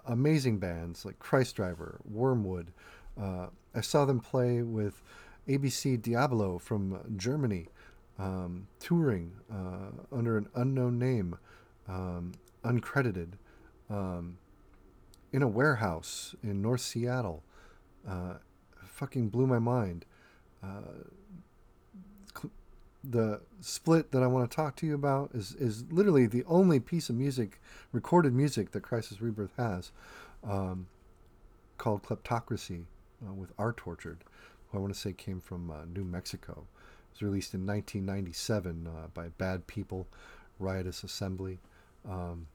amazing 0.06 0.60
bands 0.60 1.06
like 1.06 1.18
Christ 1.18 1.56
Driver, 1.56 2.02
Wormwood. 2.04 2.74
Uh, 3.18 3.48
I 3.74 3.80
saw 3.80 4.04
them 4.04 4.20
play 4.20 4.62
with 4.62 5.02
ABC 5.50 6.02
Diablo 6.02 6.60
from 6.60 7.00
Germany, 7.18 7.68
um, 8.20 8.68
touring 8.80 9.34
uh, 9.52 10.16
under 10.16 10.38
an 10.38 10.48
unknown 10.56 11.00
name, 11.00 11.38
um, 11.88 12.34
uncredited, 12.64 13.34
um, 13.90 14.38
in 15.34 15.42
a 15.42 15.48
warehouse 15.48 16.36
in 16.44 16.62
North 16.62 16.82
Seattle. 16.82 17.44
Uh, 18.08 18.36
fucking 18.86 19.30
blew 19.30 19.48
my 19.48 19.60
mind. 19.60 20.06
Uh, 20.64 20.82
the 23.04 23.40
split 23.62 24.12
that 24.12 24.22
I 24.22 24.28
want 24.28 24.50
to 24.50 24.54
talk 24.54 24.76
to 24.78 24.86
you 24.86 24.94
about 24.94 25.32
is 25.34 25.56
is 25.56 25.86
literally 25.90 26.26
the 26.26 26.44
only 26.46 26.80
piece 26.80 27.10
of 27.10 27.16
music, 27.16 27.62
recorded 27.92 28.34
music 28.34 28.72
that 28.72 28.82
Crisis 28.82 29.22
Rebirth 29.22 29.54
has, 29.58 29.92
um, 30.44 30.88
called 31.78 32.04
Kleptocracy, 32.04 32.84
uh, 33.26 33.34
with 33.34 33.52
R 33.58 33.72
Tortured, 33.72 34.26
who 34.72 34.78
I 34.78 34.82
want 34.82 34.94
to 34.94 35.00
say 35.00 35.14
came 35.14 35.42
from 35.42 35.72
uh, 35.72 35.86
New 35.86 36.04
Mexico. 36.04 36.68
It 37.12 37.16
was 37.16 37.22
released 37.22 37.54
in 37.54 37.66
1997 37.66 38.88
uh, 38.88 39.08
by 39.14 39.30
Bad 39.30 39.68
People, 39.68 40.08
Riotous 40.60 41.04
Assembly. 41.04 41.60
Um, 42.08 42.48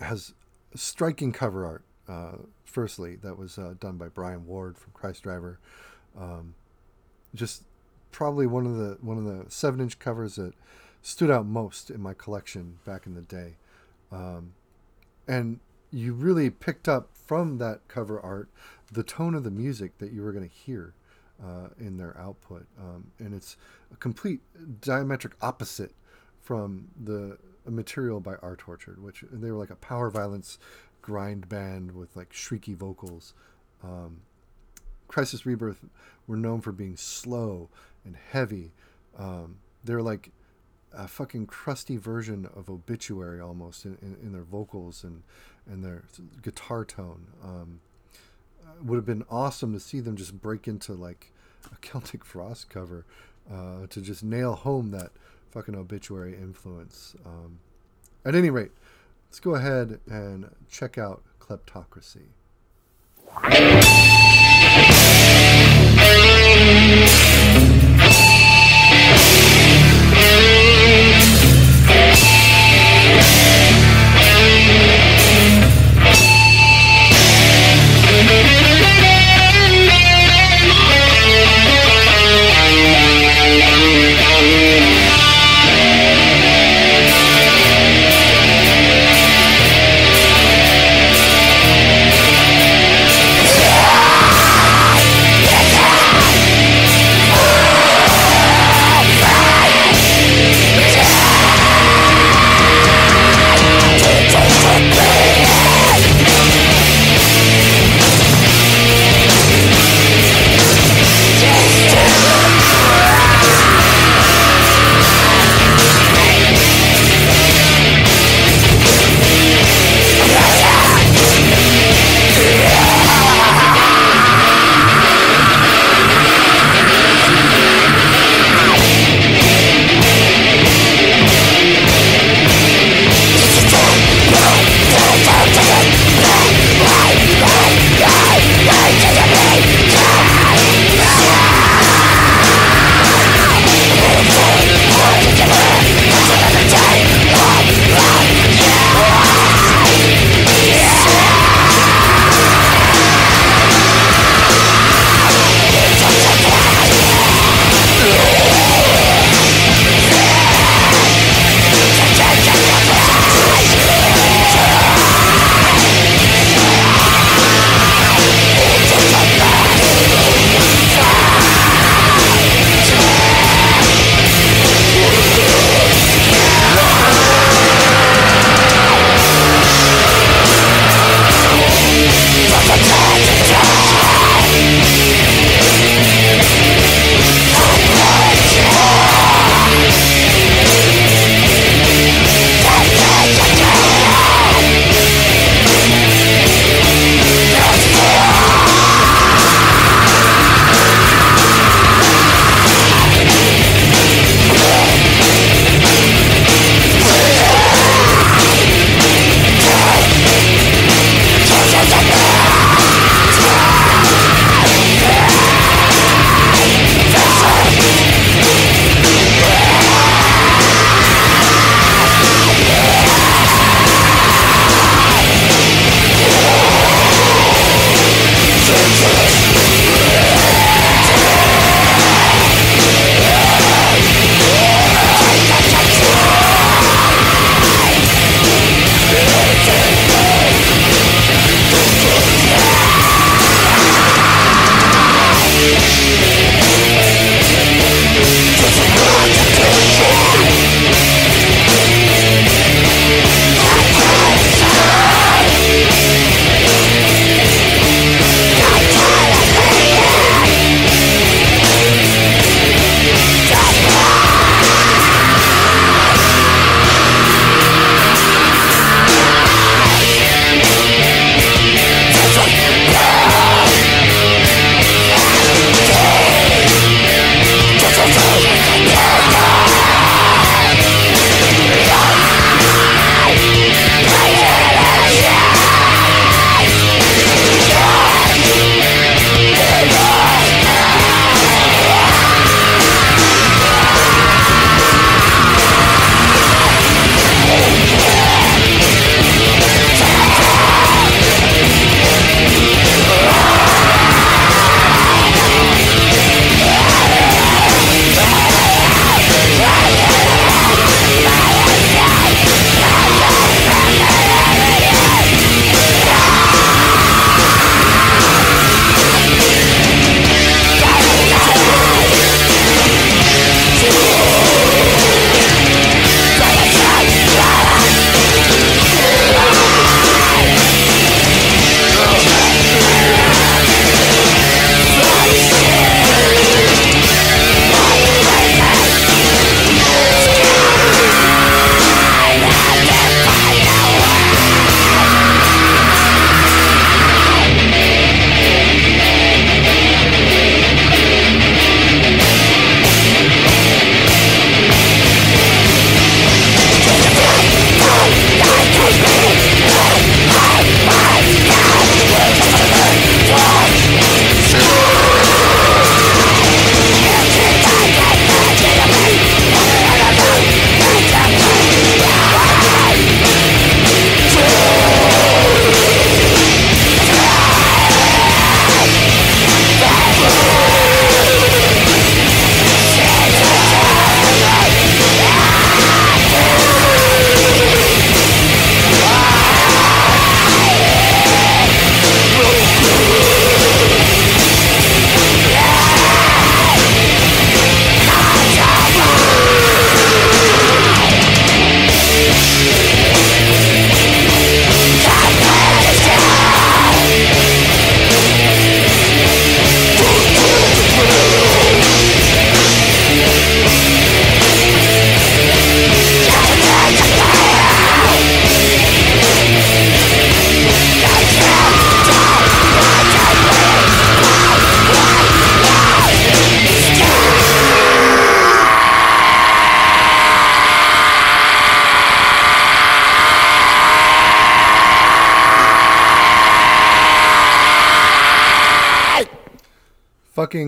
has 0.00 0.34
striking 0.74 1.32
cover 1.32 1.66
art. 1.66 1.84
Uh, 2.08 2.42
firstly, 2.64 3.16
that 3.16 3.38
was 3.38 3.58
uh, 3.58 3.74
done 3.78 3.96
by 3.96 4.08
Brian 4.08 4.46
Ward 4.46 4.78
from 4.78 4.92
Christ 4.92 5.22
Driver. 5.22 5.58
Um, 6.18 6.54
just 7.34 7.62
probably 8.10 8.46
one 8.46 8.66
of 8.66 8.76
the 8.76 8.98
one 9.00 9.18
of 9.18 9.24
the 9.24 9.50
seven 9.50 9.80
inch 9.80 9.98
covers 9.98 10.36
that 10.36 10.52
stood 11.00 11.30
out 11.30 11.46
most 11.46 11.90
in 11.90 12.00
my 12.00 12.14
collection 12.14 12.78
back 12.84 13.06
in 13.06 13.14
the 13.14 13.22
day. 13.22 13.56
Um, 14.10 14.52
and 15.26 15.60
you 15.90 16.12
really 16.12 16.50
picked 16.50 16.88
up 16.88 17.10
from 17.14 17.58
that 17.58 17.80
cover 17.88 18.20
art 18.20 18.48
the 18.90 19.02
tone 19.02 19.34
of 19.34 19.44
the 19.44 19.50
music 19.50 19.98
that 19.98 20.12
you 20.12 20.22
were 20.22 20.32
going 20.32 20.48
to 20.48 20.54
hear 20.54 20.94
uh, 21.42 21.68
in 21.78 21.96
their 21.96 22.16
output. 22.18 22.66
Um, 22.78 23.10
and 23.18 23.34
it's 23.34 23.56
a 23.92 23.96
complete 23.96 24.40
diametric 24.80 25.32
opposite 25.40 25.92
from 26.40 26.88
the 27.02 27.38
material 27.64 28.20
by 28.20 28.34
R 28.42 28.56
Tortured, 28.56 29.02
which 29.02 29.24
they 29.30 29.50
were 29.50 29.58
like 29.58 29.70
a 29.70 29.76
power 29.76 30.10
violence 30.10 30.58
grind 31.00 31.48
band 31.48 31.92
with 31.92 32.16
like 32.16 32.32
shrieky 32.32 32.76
vocals. 32.76 33.34
Um, 33.82 34.22
Crisis 35.08 35.44
Rebirth 35.44 35.84
were 36.26 36.36
known 36.36 36.60
for 36.60 36.72
being 36.72 36.96
slow 36.96 37.68
and 38.04 38.16
heavy. 38.16 38.72
Um, 39.18 39.58
they're 39.84 40.02
like 40.02 40.30
a 40.92 41.08
fucking 41.08 41.46
crusty 41.46 41.96
version 41.96 42.48
of 42.54 42.70
Obituary 42.70 43.40
almost 43.40 43.84
in, 43.84 43.98
in, 44.02 44.16
in 44.22 44.32
their 44.32 44.42
vocals 44.42 45.04
and, 45.04 45.22
and 45.66 45.84
their 45.84 46.04
guitar 46.42 46.84
tone. 46.84 47.26
Um, 47.42 47.80
would 48.82 48.96
have 48.96 49.06
been 49.06 49.24
awesome 49.30 49.72
to 49.72 49.80
see 49.80 50.00
them 50.00 50.16
just 50.16 50.40
break 50.40 50.66
into 50.68 50.92
like 50.92 51.32
a 51.72 51.76
Celtic 51.76 52.24
Frost 52.24 52.70
cover 52.70 53.04
uh, 53.52 53.86
to 53.88 54.00
just 54.00 54.22
nail 54.22 54.54
home 54.54 54.90
that 54.92 55.10
fucking 55.50 55.74
Obituary 55.74 56.34
influence. 56.34 57.14
Um, 57.26 57.58
at 58.24 58.34
any 58.34 58.50
rate, 58.50 58.72
let's 59.28 59.40
go 59.40 59.54
ahead 59.54 60.00
and 60.06 60.50
check 60.70 60.98
out 60.98 61.22
Kleptocracy. 61.40 62.28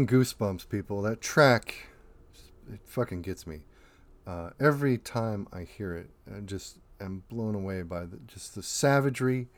Goosebumps, 0.06 0.68
people. 0.68 1.02
That 1.02 1.20
track, 1.20 1.89
it 2.72 2.81
fucking 2.85 3.22
gets 3.22 3.47
me. 3.47 3.64
Uh, 4.26 4.51
every 4.59 4.98
time 4.98 5.47
I 5.52 5.62
hear 5.62 5.94
it, 5.94 6.10
I 6.35 6.40
just 6.40 6.78
am 7.01 7.24
blown 7.28 7.55
away 7.55 7.82
by 7.82 8.05
the, 8.05 8.18
just 8.26 8.55
the 8.55 8.62
savagery, 8.62 9.48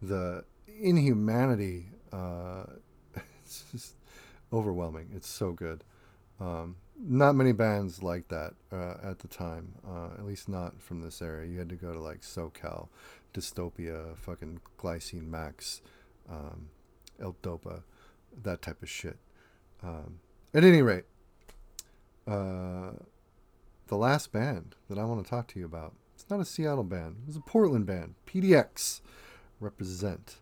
the 0.00 0.44
inhumanity. 0.80 1.86
Uh, 2.12 2.64
it's 3.42 3.64
just 3.72 3.96
overwhelming. 4.52 5.10
It's 5.14 5.28
so 5.28 5.52
good. 5.52 5.82
Um, 6.40 6.76
not 6.98 7.34
many 7.34 7.52
bands 7.52 8.02
like 8.02 8.28
that 8.28 8.54
uh, 8.72 8.94
at 9.02 9.18
the 9.18 9.28
time, 9.28 9.74
uh, 9.88 10.10
at 10.18 10.24
least 10.24 10.48
not 10.48 10.80
from 10.80 11.00
this 11.00 11.20
era. 11.20 11.46
You 11.46 11.58
had 11.58 11.68
to 11.70 11.74
go 11.74 11.92
to 11.92 12.00
like 12.00 12.20
SoCal, 12.20 12.88
Dystopia, 13.32 14.16
fucking 14.16 14.60
Glycine 14.78 15.26
Max, 15.26 15.82
um, 16.30 16.68
El 17.20 17.36
Dopa, 17.42 17.82
that 18.42 18.62
type 18.62 18.82
of 18.82 18.88
shit. 18.88 19.18
Um, 19.84 20.20
at 20.54 20.64
any 20.64 20.82
rate, 20.82 21.04
uh, 22.26 22.92
the 23.88 23.96
last 23.96 24.32
band 24.32 24.74
that 24.88 24.98
I 24.98 25.04
want 25.04 25.22
to 25.22 25.28
talk 25.28 25.46
to 25.48 25.58
you 25.58 25.66
about, 25.66 25.94
it's 26.14 26.28
not 26.30 26.40
a 26.40 26.44
Seattle 26.44 26.84
band, 26.84 27.16
it 27.22 27.26
was 27.26 27.36
a 27.36 27.40
Portland 27.40 27.86
band, 27.86 28.14
PDX 28.26 29.00
represent. 29.60 30.36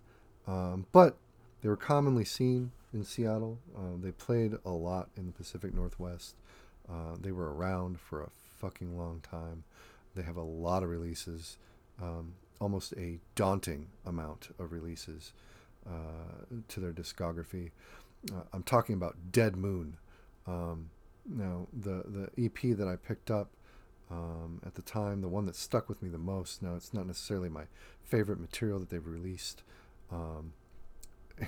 Um, 0.47 0.87
but 0.93 1.17
they 1.63 1.69
were 1.69 1.77
commonly 1.77 2.25
seen 2.25 2.73
in 2.93 3.05
Seattle. 3.05 3.59
Uh, 3.77 3.97
they 4.01 4.13
played 4.13 4.55
a 4.65 4.71
lot 4.71 5.09
in 5.17 5.27
the 5.27 5.33
Pacific 5.33 5.75
Northwest. 5.75 6.35
Uh, 6.89 7.17
they 7.21 7.33
were 7.33 7.55
around 7.55 7.99
for 8.01 8.23
a 8.23 8.31
fucking 8.59 8.97
long 8.97 9.21
time. 9.21 9.65
They 10.15 10.23
have 10.23 10.37
a 10.37 10.43
lot 10.43 10.83
of 10.83 10.91
releases, 10.91 11.57
um, 12.01 12.35
almost 12.61 12.93
a 12.95 13.19
daunting 13.35 13.89
amount 14.05 14.51
of 14.59 14.73
releases 14.73 15.33
uh, 15.87 16.45
to 16.69 16.81
their 16.81 16.93
discography. 16.93 17.71
Uh, 18.31 18.43
I'm 18.53 18.63
talking 18.63 18.95
about 18.95 19.17
Dead 19.33 19.57
Moon. 19.57 19.97
Um, 20.47 20.91
now, 21.27 21.67
the, 21.73 22.29
the 22.37 22.45
EP 22.45 22.77
that 22.77 22.89
I 22.89 22.97
picked 22.97 23.31
up 23.31 23.51
um, 24.11 24.61
at 24.67 24.75
the 24.75 24.83
time, 24.83 25.21
the 25.21 25.29
one 25.29 25.47
that 25.47 25.57
stuck 25.57 25.89
with 25.89 26.03
me 26.03 26.09
the 26.09 26.19
most, 26.19 26.63
now 26.63 26.75
it's 26.75 26.93
not 26.93 27.07
necessarily 27.07 27.49
my 27.49 27.65
favorite 28.05 28.41
material 28.41 28.79
that 28.79 28.91
they've 28.91 29.07
released. 29.07 29.63
Um, 30.11 30.53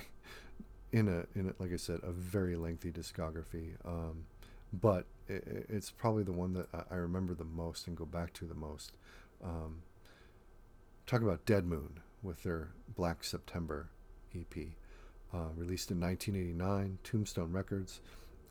in 0.91 1.07
a 1.07 1.25
in 1.37 1.49
a, 1.49 1.61
like 1.61 1.73
I 1.73 1.77
said, 1.77 1.99
a 2.03 2.11
very 2.11 2.55
lengthy 2.55 2.91
discography. 2.91 3.73
Um, 3.85 4.25
but 4.73 5.05
it, 5.27 5.67
it's 5.69 5.91
probably 5.91 6.23
the 6.23 6.31
one 6.31 6.53
that 6.53 6.67
I 6.89 6.95
remember 6.95 7.33
the 7.33 7.43
most 7.43 7.87
and 7.87 7.95
go 7.95 8.05
back 8.05 8.33
to 8.33 8.45
the 8.45 8.55
most. 8.55 8.97
Um, 9.43 9.83
talk 11.05 11.21
about 11.21 11.45
Dead 11.45 11.65
Moon 11.65 11.99
with 12.23 12.43
their 12.43 12.69
Black 12.95 13.23
September 13.23 13.89
EP, 14.35 14.55
uh, 15.33 15.49
released 15.55 15.91
in 15.91 15.99
1989, 15.99 16.99
Tombstone 17.03 17.51
Records. 17.51 18.01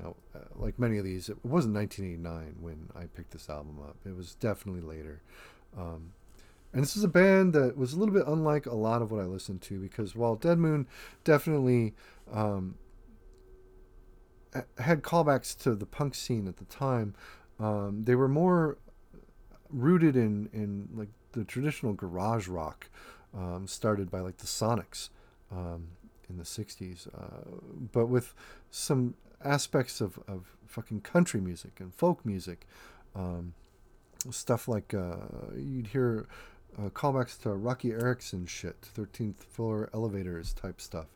Now, 0.01 0.17
uh, 0.35 0.41
like 0.57 0.79
many 0.79 0.99
of 0.99 1.05
these, 1.05 1.29
it 1.29 1.39
wasn't 1.45 1.75
1989 1.75 2.57
when 2.61 2.91
I 2.97 3.07
picked 3.07 3.31
this 3.31 3.49
album 3.49 3.79
up. 3.83 3.97
It 4.05 4.17
was 4.17 4.35
definitely 4.35 4.83
later. 4.83 5.23
Um, 5.77 6.13
and 6.73 6.83
this 6.83 6.97
is 6.97 7.05
a 7.05 7.09
band 7.09 7.53
that 7.53 7.77
was 7.77 7.93
a 7.93 7.99
little 7.99 8.13
bit 8.13 8.27
unlike 8.27 8.67
a 8.67 8.75
lot 8.75 9.01
of 9.01 9.13
what 9.13 9.21
I 9.21 9.25
listened 9.25 9.63
to 9.63 9.79
because 9.79 10.17
while 10.17 10.35
Dead 10.35 10.59
Moon 10.59 10.89
definitely 11.23 11.95
um, 12.33 12.75
had 14.79 15.03
callbacks 15.03 15.57
to 15.63 15.77
the 15.77 15.87
punk 15.87 16.17
scene 16.17 16.49
at 16.49 16.57
the 16.57 16.65
time, 16.65 17.15
um, 17.61 18.03
they 18.05 18.17
were 18.17 18.29
more 18.29 18.79
rooted 19.71 20.17
in, 20.17 20.49
in 20.53 20.89
like 20.95 21.11
the 21.33 21.45
traditional 21.45 21.93
garage 21.93 22.49
rock 22.49 22.89
um, 23.33 23.67
started 23.69 24.11
by 24.11 24.21
like 24.21 24.39
the 24.39 24.47
Sonics 24.47 25.11
um, 25.53 25.89
in 26.29 26.37
the 26.37 26.45
60s, 26.45 27.09
uh, 27.15 27.61
but 27.93 28.07
with 28.07 28.35
some 28.71 29.15
aspects 29.45 30.01
of, 30.01 30.19
of 30.27 30.57
fucking 30.67 31.01
country 31.03 31.41
music 31.41 31.81
and 31.81 31.95
folk 31.95 32.25
music. 32.25 32.67
Um, 33.15 33.55
stuff 34.31 34.69
like 34.69 34.95
uh, 34.95 35.17
you'd 35.57 35.89
hear 35.89 36.27
uh, 36.79 36.89
callbacks 36.89 37.41
to 37.43 37.51
Roky 37.51 37.93
Erickson 37.93 38.47
shit, 38.47 38.89
13th 38.97 39.45
floor 39.45 39.91
elevators 39.95 40.53
type 40.53 40.81
stuff. 40.81 41.07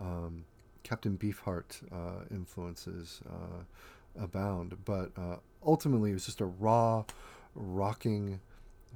Um, 0.00 0.44
Captain 0.82 1.16
Beefheart 1.16 1.82
uh, 1.92 2.24
influences 2.30 3.20
uh, 3.28 4.22
abound, 4.22 4.76
but 4.84 5.10
uh, 5.16 5.36
ultimately 5.64 6.10
it 6.10 6.14
was 6.14 6.26
just 6.26 6.40
a 6.40 6.46
raw, 6.46 7.04
rocking, 7.54 8.40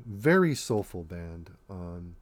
very 0.06 0.54
soulful 0.54 1.04
band. 1.04 1.50
Um, 1.68 2.16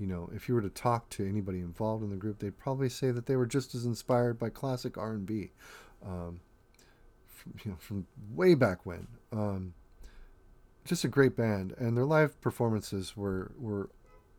you 0.00 0.06
know, 0.06 0.30
if 0.34 0.48
you 0.48 0.54
were 0.54 0.62
to 0.62 0.70
talk 0.70 1.10
to 1.10 1.28
anybody 1.28 1.58
involved 1.58 2.02
in 2.02 2.08
the 2.08 2.16
group, 2.16 2.38
they'd 2.38 2.58
probably 2.58 2.88
say 2.88 3.10
that 3.10 3.26
they 3.26 3.36
were 3.36 3.46
just 3.46 3.74
as 3.74 3.84
inspired 3.84 4.38
by 4.38 4.48
classic 4.48 4.96
R&B, 4.96 5.52
um, 6.04 6.40
from, 7.26 7.54
you 7.62 7.70
know, 7.70 7.76
from 7.78 8.06
way 8.34 8.54
back 8.54 8.86
when. 8.86 9.06
Um, 9.30 9.74
just 10.86 11.04
a 11.04 11.08
great 11.08 11.36
band, 11.36 11.74
and 11.76 11.96
their 11.96 12.06
live 12.06 12.40
performances 12.40 13.14
were 13.14 13.52
were 13.58 13.90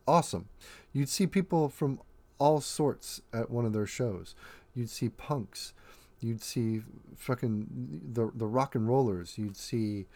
awesome. 0.08 0.50
You'd 0.92 1.08
see 1.08 1.28
people 1.28 1.70
from 1.70 2.02
all 2.40 2.60
sorts 2.60 3.22
at 3.32 3.52
one 3.52 3.64
of 3.64 3.74
their 3.74 3.86
shows. 3.86 4.34
You'd 4.74 4.90
see 4.90 5.10
punks, 5.10 5.74
you'd 6.20 6.42
see 6.42 6.82
fucking 7.16 8.02
the 8.14 8.32
the 8.34 8.48
rock 8.48 8.74
and 8.74 8.88
rollers. 8.88 9.38
You'd 9.38 9.56
see 9.56 10.08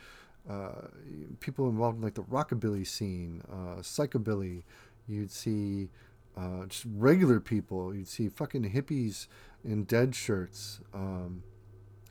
uh, 0.49 0.87
people 1.39 1.69
involved 1.69 1.97
in 1.97 2.03
like 2.03 2.15
the 2.15 2.23
rockabilly 2.23 2.85
scene, 2.85 3.41
uh, 3.51 3.81
psychobilly. 3.81 4.63
You'd 5.07 5.31
see 5.31 5.89
uh, 6.37 6.65
just 6.67 6.85
regular 6.95 7.39
people. 7.39 7.93
You'd 7.93 8.07
see 8.07 8.29
fucking 8.29 8.71
hippies 8.71 9.27
in 9.63 9.83
dead 9.83 10.15
shirts. 10.15 10.81
Um, 10.93 11.43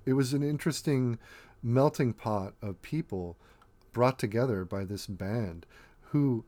it 0.07 0.15
was 0.15 0.33
an 0.33 0.43
interesting 0.43 1.19
melting 1.63 2.13
pot 2.13 2.55
of 2.63 2.81
people 2.83 3.37
brought 3.93 4.19
together 4.19 4.65
by 4.65 4.85
this 4.85 5.07
band 5.07 5.67
who, 6.11 6.45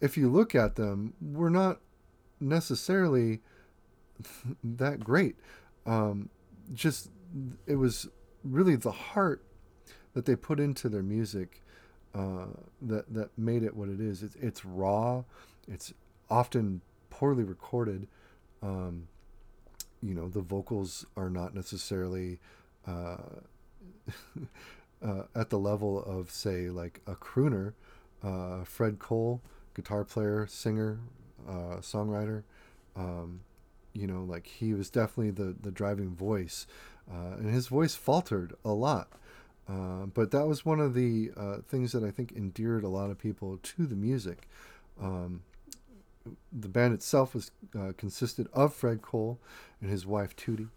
if 0.00 0.16
you 0.16 0.28
look 0.28 0.54
at 0.54 0.76
them, 0.76 1.14
were 1.20 1.50
not 1.50 1.80
necessarily 2.40 3.40
that 4.64 5.00
great. 5.00 5.36
Um, 5.86 6.30
just, 6.72 7.10
it 7.66 7.76
was 7.76 8.08
really 8.44 8.76
the 8.76 8.92
heart 8.92 9.44
that 10.14 10.26
they 10.26 10.36
put 10.36 10.60
into 10.60 10.88
their 10.88 11.02
music 11.02 11.61
uh, 12.14 12.46
that, 12.80 13.12
that 13.12 13.30
made 13.38 13.62
it 13.62 13.76
what 13.76 13.88
it 13.88 14.00
is. 14.00 14.22
It's, 14.22 14.36
it's 14.36 14.64
raw, 14.64 15.24
it's 15.66 15.92
often 16.28 16.80
poorly 17.10 17.44
recorded. 17.44 18.06
Um, 18.62 19.08
you 20.02 20.14
know, 20.14 20.28
the 20.28 20.40
vocals 20.40 21.06
are 21.16 21.30
not 21.30 21.54
necessarily. 21.54 22.38
Uh, 22.86 23.16
uh, 25.04 25.22
at 25.34 25.50
the 25.50 25.58
level 25.58 26.02
of, 26.02 26.30
say, 26.30 26.68
like 26.68 27.00
a 27.06 27.14
crooner, 27.14 27.72
uh, 28.22 28.64
Fred 28.64 28.98
Cole, 28.98 29.40
guitar 29.74 30.04
player, 30.04 30.46
singer, 30.46 30.98
uh, 31.48 31.76
songwriter. 31.80 32.42
Um, 32.96 33.40
you 33.92 34.06
know, 34.06 34.22
like 34.22 34.46
he 34.46 34.74
was 34.74 34.90
definitely 34.90 35.30
the, 35.30 35.54
the 35.60 35.70
driving 35.70 36.14
voice. 36.14 36.66
And 37.10 37.50
his 37.50 37.68
voice 37.68 37.94
faltered 37.94 38.54
a 38.64 38.70
lot. 38.70 39.08
Uh, 39.68 40.06
but 40.06 40.30
that 40.32 40.46
was 40.46 40.64
one 40.64 40.80
of 40.80 40.94
the 40.94 41.30
uh, 41.36 41.56
things 41.68 41.92
that 41.92 42.02
I 42.02 42.10
think 42.10 42.32
endeared 42.32 42.84
a 42.84 42.88
lot 42.88 43.10
of 43.10 43.18
people 43.18 43.58
to 43.62 43.86
the 43.86 43.94
music. 43.94 44.48
Um, 45.00 45.42
the 46.52 46.68
band 46.68 46.94
itself 46.94 47.34
was 47.34 47.50
consisted 47.96 48.48
of 48.52 48.74
Fred 48.74 49.02
Cole 49.02 49.38
and 49.80 49.90
his 49.90 50.06
wife 50.06 50.36
Toody. 50.36 50.68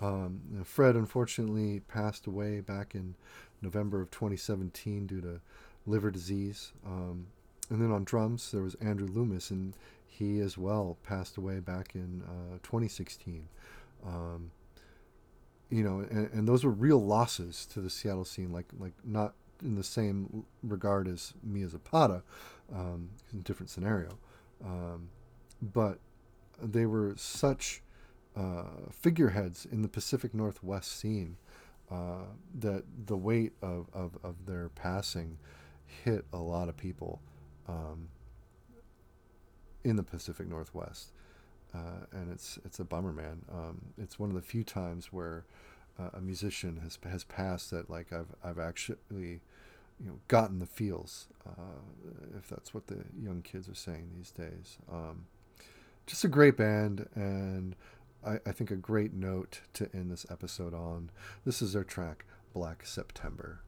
Um, 0.00 0.40
Fred 0.64 0.94
unfortunately 0.96 1.80
passed 1.80 2.26
away 2.26 2.60
back 2.60 2.94
in 2.94 3.14
November 3.60 4.00
of 4.00 4.10
2017 4.10 5.06
due 5.06 5.20
to 5.20 5.40
liver 5.86 6.10
disease. 6.10 6.72
Um, 6.86 7.26
and 7.70 7.82
then 7.82 7.90
on 7.90 8.04
drums, 8.04 8.50
there 8.52 8.62
was 8.62 8.76
Andrew 8.76 9.08
Loomis, 9.08 9.50
and 9.50 9.74
he 10.06 10.40
as 10.40 10.56
well 10.56 10.96
passed 11.04 11.36
away 11.36 11.60
back 11.60 11.94
in 11.94 12.22
uh, 12.24 12.58
2016. 12.62 13.48
Um, 14.06 14.50
you 15.70 15.82
know, 15.82 16.00
and, 16.00 16.30
and, 16.32 16.48
those 16.48 16.64
were 16.64 16.70
real 16.70 17.04
losses 17.04 17.66
to 17.66 17.80
the 17.80 17.90
Seattle 17.90 18.24
scene, 18.24 18.52
like 18.52 18.66
like 18.78 18.94
not 19.04 19.34
in 19.62 19.74
the 19.74 19.84
same 19.84 20.44
regard 20.62 21.08
as 21.08 21.34
Mia 21.42 21.68
Zapata, 21.68 22.22
um, 22.74 23.10
in 23.32 23.42
different 23.42 23.70
scenario, 23.70 24.18
um, 24.64 25.08
but 25.60 25.98
they 26.62 26.86
were 26.86 27.14
such 27.16 27.82
uh, 28.36 28.64
figureheads 28.90 29.66
in 29.70 29.82
the 29.82 29.88
Pacific 29.88 30.34
Northwest 30.34 30.98
scene 30.98 31.36
uh, 31.90 32.26
that 32.58 32.84
the 33.06 33.16
weight 33.16 33.52
of, 33.62 33.86
of, 33.92 34.18
of 34.22 34.46
their 34.46 34.68
passing 34.70 35.38
hit 36.04 36.24
a 36.32 36.38
lot 36.38 36.68
of 36.68 36.76
people 36.76 37.20
um, 37.66 38.08
in 39.84 39.96
the 39.96 40.02
Pacific 40.02 40.48
Northwest. 40.48 41.12
Uh, 41.78 42.06
and 42.12 42.32
it's 42.32 42.58
it's 42.64 42.80
a 42.80 42.84
bummer, 42.84 43.12
man. 43.12 43.42
Um, 43.52 43.80
it's 43.96 44.18
one 44.18 44.30
of 44.30 44.34
the 44.34 44.42
few 44.42 44.64
times 44.64 45.12
where 45.12 45.44
uh, 45.98 46.10
a 46.14 46.20
musician 46.20 46.80
has 46.82 46.98
has 47.10 47.24
passed 47.24 47.70
that 47.70 47.88
like 47.90 48.12
I've 48.12 48.34
I've 48.42 48.58
actually 48.58 49.40
you 50.00 50.06
know 50.06 50.18
gotten 50.28 50.58
the 50.58 50.66
feels, 50.66 51.28
uh, 51.46 51.80
if 52.36 52.48
that's 52.48 52.72
what 52.72 52.86
the 52.86 53.04
young 53.20 53.42
kids 53.42 53.68
are 53.68 53.74
saying 53.74 54.10
these 54.16 54.30
days. 54.30 54.78
Um, 54.90 55.26
just 56.06 56.24
a 56.24 56.28
great 56.28 56.56
band, 56.56 57.06
and 57.14 57.76
I, 58.26 58.38
I 58.46 58.52
think, 58.52 58.70
a 58.70 58.76
great 58.76 59.12
note 59.12 59.60
to 59.74 59.88
end 59.94 60.10
this 60.10 60.26
episode 60.30 60.74
on. 60.74 61.10
This 61.44 61.60
is 61.62 61.74
their 61.74 61.84
track, 61.84 62.24
Black 62.54 62.86
September. 62.86 63.60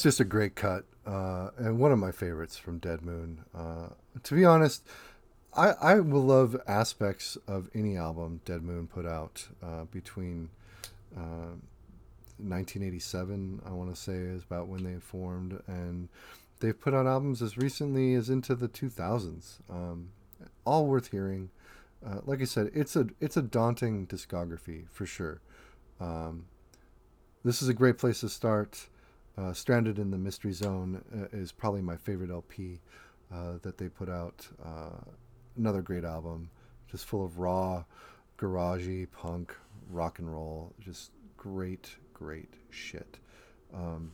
That's 0.00 0.16
just 0.16 0.20
a 0.20 0.24
great 0.24 0.54
cut, 0.54 0.86
uh, 1.06 1.50
and 1.58 1.78
one 1.78 1.92
of 1.92 1.98
my 1.98 2.10
favorites 2.10 2.56
from 2.56 2.78
Dead 2.78 3.02
Moon. 3.02 3.44
Uh, 3.54 3.88
to 4.22 4.34
be 4.34 4.46
honest, 4.46 4.82
I, 5.52 5.72
I 5.72 6.00
will 6.00 6.22
love 6.22 6.58
aspects 6.66 7.36
of 7.46 7.68
any 7.74 7.98
album 7.98 8.40
Dead 8.46 8.62
Moon 8.62 8.86
put 8.86 9.04
out 9.04 9.46
uh, 9.62 9.84
between 9.84 10.48
1987, 11.12 13.60
uh, 13.62 13.68
I 13.68 13.72
want 13.74 13.94
to 13.94 14.00
say, 14.00 14.14
is 14.14 14.42
about 14.42 14.68
when 14.68 14.84
they 14.84 14.98
formed, 15.00 15.60
and 15.66 16.08
they've 16.60 16.80
put 16.80 16.94
out 16.94 17.06
albums 17.06 17.42
as 17.42 17.58
recently 17.58 18.14
as 18.14 18.30
into 18.30 18.54
the 18.54 18.68
2000s. 18.68 19.58
Um, 19.68 20.12
all 20.64 20.86
worth 20.86 21.10
hearing. 21.10 21.50
Uh, 22.02 22.20
like 22.24 22.40
I 22.40 22.44
said, 22.44 22.70
it's 22.72 22.96
a 22.96 23.08
it's 23.20 23.36
a 23.36 23.42
daunting 23.42 24.06
discography 24.06 24.88
for 24.90 25.04
sure. 25.04 25.42
Um, 26.00 26.46
this 27.44 27.60
is 27.60 27.68
a 27.68 27.74
great 27.74 27.98
place 27.98 28.20
to 28.20 28.30
start. 28.30 28.86
Uh, 29.40 29.52
Stranded 29.54 29.98
in 29.98 30.10
the 30.10 30.18
Mystery 30.18 30.52
Zone 30.52 31.02
uh, 31.14 31.36
is 31.36 31.50
probably 31.50 31.80
my 31.80 31.96
favorite 31.96 32.30
LP 32.30 32.80
uh, 33.32 33.54
that 33.62 33.78
they 33.78 33.88
put 33.88 34.08
out. 34.08 34.46
Uh, 34.62 35.00
another 35.56 35.80
great 35.80 36.04
album, 36.04 36.50
just 36.90 37.06
full 37.06 37.24
of 37.24 37.38
raw, 37.38 37.84
garagey 38.38 39.06
punk, 39.10 39.54
rock 39.88 40.18
and 40.18 40.30
roll, 40.30 40.74
just 40.78 41.12
great, 41.36 41.96
great 42.12 42.52
shit. 42.68 43.18
Um, 43.72 44.12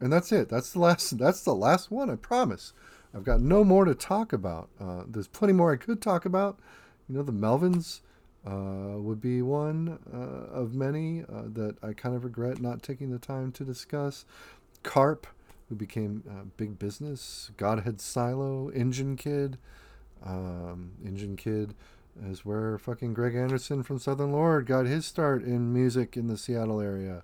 and 0.00 0.10
that's 0.12 0.32
it. 0.32 0.48
That's 0.48 0.72
the 0.72 0.78
last. 0.78 1.18
That's 1.18 1.42
the 1.42 1.54
last 1.54 1.90
one. 1.90 2.08
I 2.08 2.16
promise. 2.16 2.72
I've 3.14 3.24
got 3.24 3.40
no 3.40 3.62
more 3.62 3.84
to 3.84 3.94
talk 3.94 4.32
about. 4.32 4.70
Uh, 4.80 5.02
there's 5.06 5.28
plenty 5.28 5.52
more 5.52 5.72
I 5.72 5.76
could 5.76 6.00
talk 6.00 6.24
about. 6.24 6.58
You 7.08 7.16
know, 7.16 7.22
the 7.22 7.32
Melvins 7.32 8.00
uh, 8.46 8.98
would 8.98 9.20
be 9.20 9.42
one 9.42 9.98
uh, 10.12 10.52
of 10.52 10.74
many 10.74 11.22
uh, 11.22 11.42
that 11.46 11.76
I 11.82 11.92
kind 11.92 12.14
of 12.14 12.24
regret 12.24 12.60
not 12.60 12.82
taking 12.82 13.10
the 13.10 13.18
time 13.18 13.52
to 13.52 13.64
discuss. 13.64 14.24
Karp, 14.82 15.26
who 15.68 15.76
became 15.76 16.24
uh, 16.28 16.44
big 16.56 16.78
business. 16.78 17.50
Godhead 17.56 18.00
Silo, 18.00 18.70
Engine 18.70 19.16
Kid. 19.16 19.58
Um, 20.24 20.92
Engine 21.04 21.36
Kid 21.36 21.74
is 22.26 22.44
where 22.44 22.78
fucking 22.78 23.14
Greg 23.14 23.34
Anderson 23.34 23.82
from 23.82 23.98
Southern 23.98 24.32
Lord 24.32 24.66
got 24.66 24.86
his 24.86 25.06
start 25.06 25.42
in 25.42 25.72
music 25.72 26.16
in 26.16 26.26
the 26.26 26.36
Seattle 26.36 26.80
area. 26.80 27.22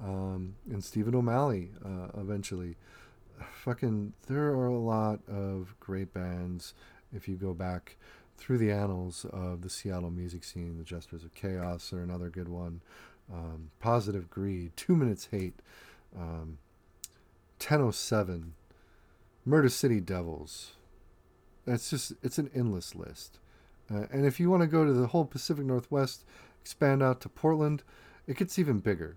Um, 0.00 0.54
and 0.70 0.84
Stephen 0.84 1.14
O'Malley 1.14 1.70
uh, 1.84 2.20
eventually. 2.20 2.76
Fucking, 3.52 4.12
there 4.28 4.48
are 4.48 4.66
a 4.66 4.78
lot 4.78 5.20
of 5.28 5.74
great 5.80 6.12
bands 6.14 6.74
if 7.12 7.26
you 7.26 7.36
go 7.36 7.54
back 7.54 7.96
through 8.38 8.58
the 8.58 8.70
annals 8.70 9.26
of 9.30 9.62
the 9.62 9.68
Seattle 9.68 10.10
music 10.10 10.44
scene. 10.44 10.78
The 10.78 10.84
Jesters 10.84 11.24
of 11.24 11.34
Chaos 11.34 11.92
are 11.92 12.02
another 12.02 12.30
good 12.30 12.48
one. 12.48 12.80
Um, 13.32 13.70
Positive 13.80 14.30
Greed, 14.30 14.72
Two 14.76 14.96
Minutes 14.96 15.28
Hate, 15.30 15.60
um, 16.16 16.58
1007, 17.58 18.54
Murder 19.44 19.68
City 19.68 20.00
Devils. 20.00 20.72
It's 21.66 21.90
just, 21.90 22.14
it's 22.22 22.38
an 22.38 22.50
endless 22.54 22.94
list. 22.94 23.38
Uh, 23.92 24.06
and 24.10 24.24
if 24.24 24.40
you 24.40 24.48
want 24.48 24.62
to 24.62 24.66
go 24.66 24.86
to 24.86 24.92
the 24.92 25.08
whole 25.08 25.26
Pacific 25.26 25.66
Northwest, 25.66 26.24
expand 26.62 27.02
out 27.02 27.20
to 27.20 27.28
Portland, 27.28 27.82
it 28.26 28.36
gets 28.36 28.58
even 28.58 28.78
bigger. 28.78 29.16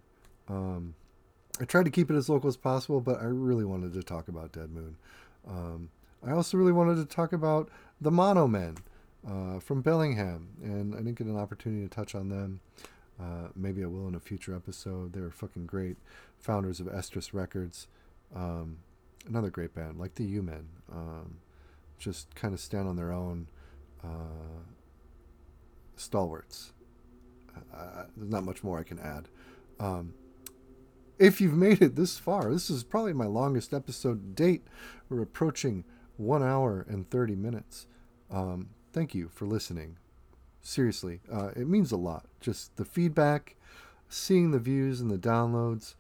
Um, 0.50 0.96
I 1.60 1.66
tried 1.66 1.86
to 1.86 1.92
keep 1.92 2.10
it 2.10 2.16
as 2.16 2.28
local 2.28 2.50
as 2.50 2.58
possible, 2.58 3.00
but 3.00 3.22
I 3.22 3.26
really 3.26 3.66
wanted 3.66 3.94
to 3.94 4.04
talk 4.04 4.28
about 4.28 4.52
Dead 4.52 4.72
Moon. 4.72 4.98
Um, 5.48 5.90
I 6.26 6.32
also 6.32 6.58
really 6.58 6.72
wanted 6.72 6.96
to 6.96 7.06
talk 7.06 7.34
about 7.34 7.70
the 8.00 8.12
Mono 8.12 8.48
Men 8.48 8.78
uh, 9.28 9.60
from 9.60 9.82
Bellingham, 9.82 10.50
and 10.62 10.94
I 10.94 10.98
didn't 10.98 11.18
get 11.18 11.28
an 11.28 11.38
opportunity 11.38 11.88
to 11.88 11.90
touch 11.90 12.16
on 12.16 12.30
them. 12.30 12.62
Uh, 13.20 13.50
maybe 13.56 13.84
I 13.84 13.88
will 13.88 14.08
in 14.08 14.16
a 14.16 14.20
future 14.20 14.56
episode. 14.56 15.14
They're 15.14 15.30
fucking 15.30 15.68
great. 15.68 15.98
Founders 16.40 16.80
of 16.80 16.88
Estrus 16.88 17.34
Records. 17.34 17.88
Um, 18.36 18.78
another 19.28 19.50
great 19.50 19.76
band, 19.76 20.00
like 20.00 20.16
the 20.16 20.24
U 20.24 20.42
Men. 20.42 20.70
Um, 20.92 21.38
just 22.00 22.34
kind 22.34 22.54
of 22.54 22.60
stand 22.60 22.88
on 22.88 22.96
their 22.96 23.12
own 23.12 23.48
uh, 24.04 24.64
stalwarts. 25.96 26.74
Uh, 27.74 28.06
there's 28.18 28.32
not 28.32 28.44
much 28.44 28.64
more 28.64 28.80
I 28.80 28.84
can 28.84 29.00
add. 29.00 29.28
Um, 29.80 30.16
if 31.20 31.40
you've 31.40 31.54
made 31.54 31.82
it 31.82 31.96
this 31.96 32.18
far, 32.18 32.52
this 32.52 32.70
is 32.70 32.84
probably 32.84 33.14
my 33.14 33.28
longest 33.28 33.74
episode 33.74 34.36
to 34.36 34.44
date. 34.44 34.64
We're 35.10 35.22
approaching 35.22 35.84
one 36.18 36.42
hour 36.42 36.86
and 36.90 37.08
30 37.10 37.36
minutes. 37.36 37.86
Um, 38.32 38.70
thank 38.92 39.16
you 39.16 39.30
for 39.30 39.46
listening. 39.46 39.98
Seriously, 40.62 41.22
uh, 41.32 41.50
it 41.56 41.68
means 41.68 41.92
a 41.92 41.98
lot. 41.98 42.26
Just 42.40 42.76
the 42.78 42.86
feedback, 42.86 43.56
seeing 44.10 44.52
the 44.52 44.60
views 44.60 45.02
and 45.02 45.10
the 45.10 45.18
downloads. 45.18 45.96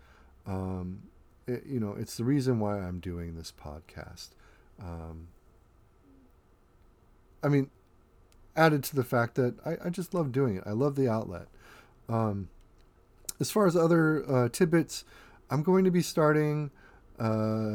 Um, 0.45 1.03
it, 1.47 1.65
you 1.65 1.79
know, 1.79 1.95
it's 1.97 2.17
the 2.17 2.23
reason 2.23 2.59
why 2.59 2.79
I'm 2.79 2.99
doing 2.99 3.35
this 3.35 3.51
podcast. 3.51 4.29
Um, 4.79 5.29
I 7.43 7.47
mean, 7.47 7.69
added 8.55 8.83
to 8.85 8.95
the 8.95 9.03
fact 9.03 9.35
that 9.35 9.55
I, 9.65 9.87
I, 9.87 9.89
just 9.89 10.13
love 10.13 10.31
doing 10.31 10.57
it. 10.57 10.63
I 10.65 10.71
love 10.71 10.95
the 10.95 11.07
outlet. 11.07 11.47
Um, 12.09 12.49
as 13.39 13.51
far 13.51 13.65
as 13.65 13.75
other 13.75 14.29
uh, 14.29 14.49
tidbits, 14.49 15.03
I'm 15.49 15.63
going 15.63 15.85
to 15.85 15.91
be 15.91 16.01
starting 16.01 16.71
a 17.19 17.29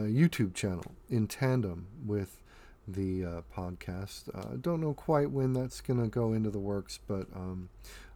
YouTube 0.09 0.55
channel 0.55 0.94
in 1.09 1.26
tandem 1.26 1.86
with 2.05 2.43
the 2.86 3.24
uh, 3.24 3.40
podcast. 3.54 4.34
I 4.34 4.40
uh, 4.40 4.56
don't 4.60 4.80
know 4.80 4.94
quite 4.94 5.30
when 5.30 5.52
that's 5.52 5.80
going 5.80 6.00
to 6.00 6.08
go 6.08 6.32
into 6.32 6.50
the 6.50 6.58
works, 6.58 6.98
but 7.06 7.26
um, 7.34 7.68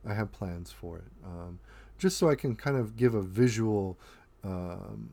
I 0.07 0.15
have 0.15 0.33
plans 0.33 0.71
for 0.71 0.99
it. 0.99 1.13
Um, 1.25 1.59
just 1.99 2.17
so 2.17 2.31
I 2.31 2.35
can 2.35 2.57
kind 2.57 2.77
of 2.77 2.97
give 2.97 3.15
a 3.15 3.23
visual 3.23 3.99
um, 4.43 5.11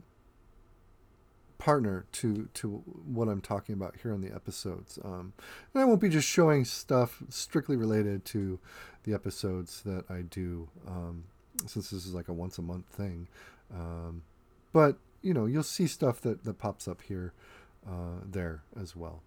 partner 1.57 2.05
to 2.11 2.47
to 2.53 2.69
what 3.05 3.27
I'm 3.27 3.41
talking 3.41 3.73
about 3.73 3.97
here 4.01 4.13
on 4.13 4.21
the 4.21 4.33
episodes. 4.33 4.99
Um, 5.03 5.33
and 5.73 5.81
I 5.81 5.85
won't 5.85 6.01
be 6.01 6.09
just 6.09 6.27
showing 6.27 6.65
stuff 6.65 7.21
strictly 7.29 7.75
related 7.75 8.25
to 8.25 8.59
the 9.03 9.13
episodes 9.13 9.81
that 9.83 10.09
I 10.09 10.21
do, 10.21 10.69
um, 10.87 11.25
since 11.65 11.89
this 11.89 12.05
is 12.05 12.13
like 12.13 12.27
a 12.27 12.33
once 12.33 12.57
a 12.57 12.61
month 12.61 12.85
thing. 12.87 13.27
Um, 13.73 14.23
but 14.71 14.97
you 15.21 15.33
know, 15.33 15.45
you'll 15.45 15.63
see 15.63 15.87
stuff 15.87 16.21
that 16.21 16.43
that 16.43 16.59
pops 16.59 16.87
up 16.87 17.01
here, 17.01 17.33
uh, 17.87 18.21
there 18.25 18.63
as 18.79 18.95
well, 18.95 19.23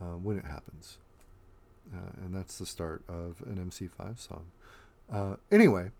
uh, 0.00 0.16
when 0.16 0.38
it 0.38 0.44
happens. 0.44 0.98
Uh, 1.94 2.10
and 2.24 2.34
that's 2.34 2.58
the 2.58 2.66
start 2.66 3.02
of 3.08 3.42
an 3.46 3.56
MC5 3.56 4.18
song. 4.18 4.46
Uh, 5.12 5.36
anyway, 5.52 5.90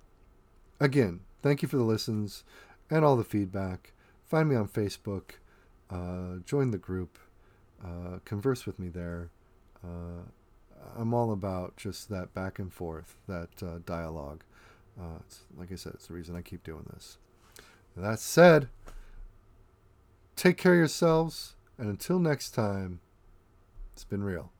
again, 0.81 1.21
thank 1.43 1.63
you 1.63 1.69
for 1.69 1.77
the 1.77 1.85
listens 1.85 2.43
and 2.91 3.05
all 3.05 3.17
the 3.17 3.25
feedback. 3.25 3.93
Find 4.27 4.49
me 4.49 4.57
on 4.57 4.69
Facebook 4.69 5.35
uh, 5.91 6.39
join 6.45 6.71
the 6.71 6.79
group, 6.79 7.19
uh, 7.85 8.19
converse 8.25 8.67
with 8.67 8.79
me 8.79 8.89
there. 8.89 9.31
Uh, 9.83 10.23
I'm 10.97 11.15
all 11.15 11.33
about 11.33 11.77
just 11.77 12.09
that 12.11 12.35
back 12.35 12.59
and 12.59 12.73
forth, 12.73 13.17
that 13.29 13.85
dialogue. 13.87 14.43
Like 15.57 15.73
I 15.73 15.77
said, 15.77 15.95
it's 15.95 16.07
the 16.07 16.15
reason 16.15 16.37
I 16.37 16.43
keep 16.43 16.63
doing 16.63 16.87
this. 16.93 17.19
that 17.97 18.19
said, 18.19 18.69
take 20.37 20.57
care 20.57 20.73
of 20.73 20.79
yourselves, 20.79 21.55
and 21.79 21.89
until 21.89 22.19
next 22.19 22.51
time, 22.51 23.01
it's 23.95 24.05
been 24.05 24.25
real. 24.25 24.51